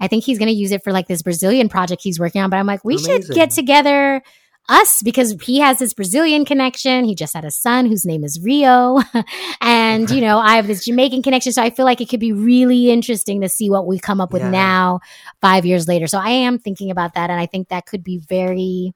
I 0.00 0.08
think 0.08 0.24
he's 0.24 0.38
going 0.38 0.48
to 0.48 0.54
use 0.54 0.72
it 0.72 0.82
for 0.82 0.92
like 0.92 1.08
this 1.08 1.22
Brazilian 1.22 1.68
project 1.68 2.02
he's 2.02 2.18
working 2.18 2.40
on. 2.40 2.50
But 2.50 2.56
I'm 2.56 2.66
like, 2.66 2.84
we 2.84 2.98
should 2.98 3.28
get 3.28 3.50
together 3.50 4.22
us 4.68 5.02
because 5.02 5.34
he 5.42 5.60
has 5.60 5.78
this 5.78 5.94
Brazilian 5.94 6.44
connection. 6.44 7.04
He 7.04 7.14
just 7.14 7.32
had 7.34 7.44
a 7.44 7.50
son 7.50 7.86
whose 7.86 8.04
name 8.04 8.22
is 8.24 8.38
Rio. 8.42 9.00
and, 9.60 10.10
you 10.10 10.20
know, 10.20 10.38
I 10.38 10.56
have 10.56 10.66
this 10.66 10.84
Jamaican 10.84 11.22
connection. 11.22 11.52
So 11.52 11.62
I 11.62 11.70
feel 11.70 11.84
like 11.86 12.00
it 12.00 12.08
could 12.08 12.20
be 12.20 12.32
really 12.32 12.90
interesting 12.90 13.40
to 13.40 13.48
see 13.48 13.70
what 13.70 13.86
we 13.86 13.98
come 13.98 14.20
up 14.20 14.32
with 14.32 14.42
Yeah. 14.42 14.50
now, 14.50 15.00
five 15.40 15.64
years 15.64 15.88
later. 15.88 16.06
So 16.06 16.18
I 16.18 16.30
am 16.30 16.58
thinking 16.58 16.90
about 16.90 17.14
that. 17.14 17.30
And 17.30 17.40
I 17.40 17.46
think 17.46 17.68
that 17.68 17.86
could 17.86 18.04
be 18.04 18.18
very, 18.18 18.92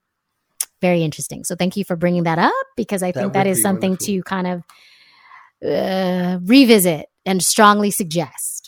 very 0.82 1.02
interesting. 1.02 1.44
So 1.44 1.56
thank 1.56 1.76
you 1.76 1.84
for 1.84 1.96
bringing 1.96 2.24
that 2.24 2.38
up 2.38 2.52
because 2.76 3.02
I 3.02 3.12
That 3.12 3.20
think 3.20 3.32
that 3.32 3.46
is 3.46 3.62
something 3.62 3.92
wonderful. 3.92 4.06
to 4.14 4.22
kind 4.24 4.46
of 4.46 4.62
uh, 5.66 6.38
revisit 6.42 7.06
and 7.24 7.42
strongly 7.42 7.90
suggest. 7.90 8.61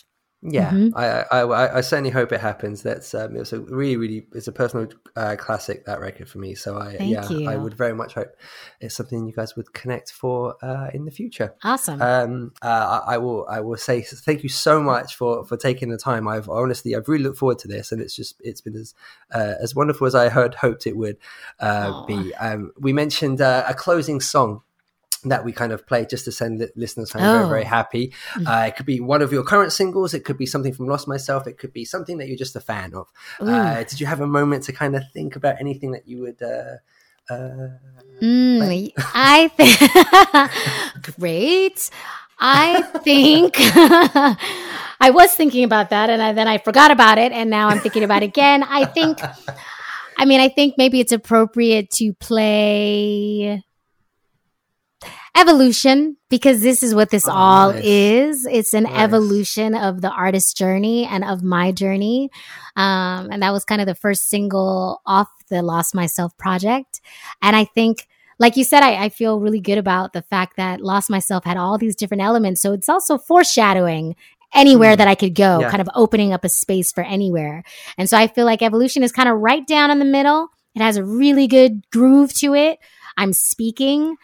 Yeah, 0.47 0.71
Mhm. 0.71 0.91
I, 0.95 1.25
I, 1.31 1.39
I, 1.41 1.77
I 1.77 1.81
certainly 1.81 2.11
hope 2.11 2.31
it 2.31 2.39
happens. 2.39 2.83
That's 2.83 3.13
um, 3.15 3.35
it's 3.35 3.51
a 3.51 3.61
really, 3.61 3.97
really, 3.97 4.27
it's 4.33 4.47
a 4.47 4.51
personal 4.51 4.87
uh, 5.15 5.35
classic 5.37 5.85
that 5.85 5.99
record 5.99 6.29
for 6.29 6.37
me. 6.37 6.53
So 6.53 6.77
I, 6.77 6.97
Thank 6.97 7.11
yeah, 7.11 7.29
you. 7.29 7.49
I 7.49 7.55
would 7.55 7.73
very 7.73 7.93
much 7.93 8.13
hope 8.13 8.35
it's 8.79 8.95
something 8.95 9.25
you 9.25 9.33
guys 9.33 9.55
would 9.55 9.73
connect 9.73 10.11
for 10.11 10.55
uh, 10.63 10.89
in 10.93 11.05
the 11.05 11.11
future. 11.11 11.55
Awesome. 11.63 12.01
Um, 12.01 12.53
uh, 12.61 13.01
I, 13.07 13.15
I 13.15 13.17
will, 13.17 13.47
I 13.49 13.61
will 13.61 13.77
say 13.77 14.01
thank 14.01 14.43
you 14.43 14.49
so 14.49 14.81
much 14.81 15.15
for 15.15 15.45
for 15.45 15.57
taking 15.57 15.89
the 15.89 15.97
time. 15.97 16.27
I've 16.27 16.47
honestly, 16.49 16.95
I've 16.95 17.07
really 17.07 17.23
looked 17.23 17.39
forward 17.39 17.59
to 17.59 17.67
this, 17.67 17.91
and 17.91 18.01
it's 18.01 18.15
just, 18.15 18.35
it's 18.43 18.61
been 18.61 18.75
as 18.75 18.93
uh, 19.33 19.55
as 19.59 19.73
wonderful 19.73 20.05
as 20.05 20.13
I 20.13 20.29
had 20.29 20.55
hoped 20.55 20.85
it 20.85 20.95
would 20.95 21.17
uh, 21.59 22.05
be. 22.05 22.35
Um, 22.35 22.71
we 22.79 22.93
mentioned 22.93 23.41
uh, 23.41 23.63
a 23.67 23.73
closing 23.73 24.21
song 24.21 24.61
that 25.29 25.43
we 25.45 25.51
kind 25.51 25.71
of 25.71 25.85
play 25.87 26.05
just 26.05 26.25
to 26.25 26.31
send 26.31 26.59
li- 26.59 26.69
listeners 26.75 27.11
home 27.11 27.21
very, 27.21 27.43
Oh. 27.43 27.47
very 27.49 27.63
happy. 27.63 28.13
Uh, 28.47 28.65
it 28.67 28.75
could 28.75 28.85
be 28.85 28.99
one 28.99 29.21
of 29.21 29.31
your 29.31 29.43
current 29.43 29.71
singles. 29.73 30.13
It 30.13 30.23
could 30.25 30.37
be 30.37 30.45
something 30.45 30.73
from 30.73 30.87
Lost 30.87 31.07
Myself. 31.07 31.47
It 31.47 31.57
could 31.57 31.73
be 31.73 31.85
something 31.85 32.17
that 32.19 32.27
you're 32.27 32.37
just 32.37 32.55
a 32.55 32.59
fan 32.61 32.93
of. 32.93 33.07
Uh, 33.39 33.83
did 33.83 33.99
you 33.99 34.05
have 34.07 34.21
a 34.21 34.27
moment 34.27 34.63
to 34.65 34.71
kind 34.73 34.95
of 34.95 35.03
think 35.13 35.35
about 35.35 35.55
anything 35.59 35.91
that 35.91 36.07
you 36.07 36.19
would? 36.21 36.41
Uh, 36.41 36.77
uh, 37.33 37.69
Mm, 38.21 38.93
I 39.13 39.49
think 39.57 39.77
great. 41.19 41.89
I 42.39 42.81
think 43.03 43.55
I 43.59 45.09
was 45.11 45.33
thinking 45.33 45.63
about 45.65 45.89
that, 45.89 46.09
and 46.09 46.21
I, 46.21 46.31
then 46.33 46.47
I 46.47 46.57
forgot 46.59 46.91
about 46.91 47.17
it, 47.17 47.31
and 47.33 47.49
now 47.49 47.67
I'm 47.67 47.79
thinking 47.79 48.03
about 48.03 48.23
it 48.23 48.27
again. 48.27 48.63
I 48.63 48.85
think 48.85 49.19
I 50.17 50.23
mean, 50.25 50.39
I 50.39 50.47
think 50.49 50.75
maybe 50.77 50.99
it's 51.01 51.11
appropriate 51.11 51.89
to 51.91 52.13
play 52.13 53.63
evolution 55.35 56.17
because 56.29 56.61
this 56.61 56.81
is 56.83 56.95
what 56.95 57.09
this 57.09 57.27
Oh, 57.27 57.31
all 57.33 57.71
nice. 57.73 57.83
is. 57.83 58.45
It's 58.49 58.73
an 58.73 58.83
Nice. 58.83 58.93
evolution 59.03 59.75
of 59.75 60.01
the 60.01 60.09
artist's 60.09 60.53
journey 60.53 61.05
and 61.05 61.23
of 61.23 61.43
my 61.43 61.71
journey. 61.71 62.29
Um, 62.75 63.29
and 63.31 63.41
that 63.43 63.51
was 63.53 63.65
kind 63.65 63.81
of 63.81 63.87
the 63.87 63.95
first 63.95 64.29
single 64.29 65.01
off 65.05 65.27
the 65.49 65.61
Lost 65.61 65.93
Myself 65.93 66.37
project. 66.37 67.01
And 67.41 67.55
I 67.55 67.65
think, 67.65 68.07
like 68.39 68.57
you 68.57 68.63
said, 68.63 68.81
I, 68.83 69.05
I 69.05 69.09
feel 69.09 69.39
really 69.39 69.59
good 69.59 69.77
about 69.77 70.13
the 70.13 70.21
fact 70.23 70.57
that 70.57 70.81
Lost 70.81 71.09
Myself 71.09 71.43
had 71.45 71.57
all 71.57 71.77
these 71.77 71.95
different 71.95 72.23
elements. 72.23 72.61
So 72.61 72.73
it's 72.73 72.89
also 72.89 73.17
foreshadowing 73.17 74.15
anywhere 74.53 74.93
Mm. 74.93 74.97
that 74.99 75.07
I 75.07 75.15
could 75.15 75.35
go, 75.35 75.59
Yeah. 75.59 75.69
kind 75.69 75.81
of 75.81 75.89
opening 75.95 76.31
up 76.31 76.45
a 76.45 76.49
space 76.49 76.91
for 76.91 77.03
anywhere. 77.03 77.63
And 77.97 78.09
so 78.09 78.17
I 78.17 78.27
feel 78.27 78.45
like 78.45 78.61
evolution 78.61 79.03
is 79.03 79.11
kind 79.11 79.27
of 79.27 79.37
right 79.39 79.65
down 79.67 79.91
in 79.91 79.99
the 79.99 80.05
middle. 80.05 80.47
It 80.75 80.81
has 80.81 80.97
a 80.97 81.03
really 81.03 81.47
good 81.47 81.89
groove 81.91 82.33
to 82.35 82.53
it. 82.55 82.79
I'm 83.17 83.33
speaking 83.33 84.15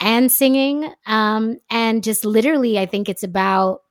and 0.00 0.30
singing. 0.30 0.92
Um, 1.06 1.58
and 1.70 2.02
just 2.02 2.24
literally, 2.24 2.78
I 2.78 2.86
think 2.86 3.08
it's 3.08 3.22
about 3.22 3.82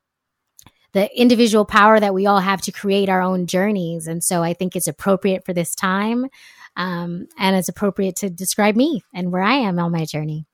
the 0.94 1.10
individual 1.20 1.66
power 1.66 2.00
that 2.00 2.14
we 2.14 2.26
all 2.26 2.40
have 2.40 2.62
to 2.62 2.72
create 2.72 3.10
our 3.10 3.22
own 3.22 3.46
journeys. 3.46 4.08
And 4.08 4.24
so 4.24 4.42
I 4.42 4.54
think 4.54 4.76
it's 4.76 4.88
appropriate 4.88 5.46
for 5.46 5.54
this 5.54 5.76
time. 5.76 6.28
Um, 6.76 7.28
and 7.38 7.56
it's 7.56 7.70
appropriate 7.70 8.16
to 8.18 8.30
describe 8.30 8.76
me 8.76 9.04
and 9.14 9.32
where 9.32 9.42
I 9.42 9.56
am 9.56 9.80
on 9.80 9.92
my 9.92 10.06
journey. 10.06 10.46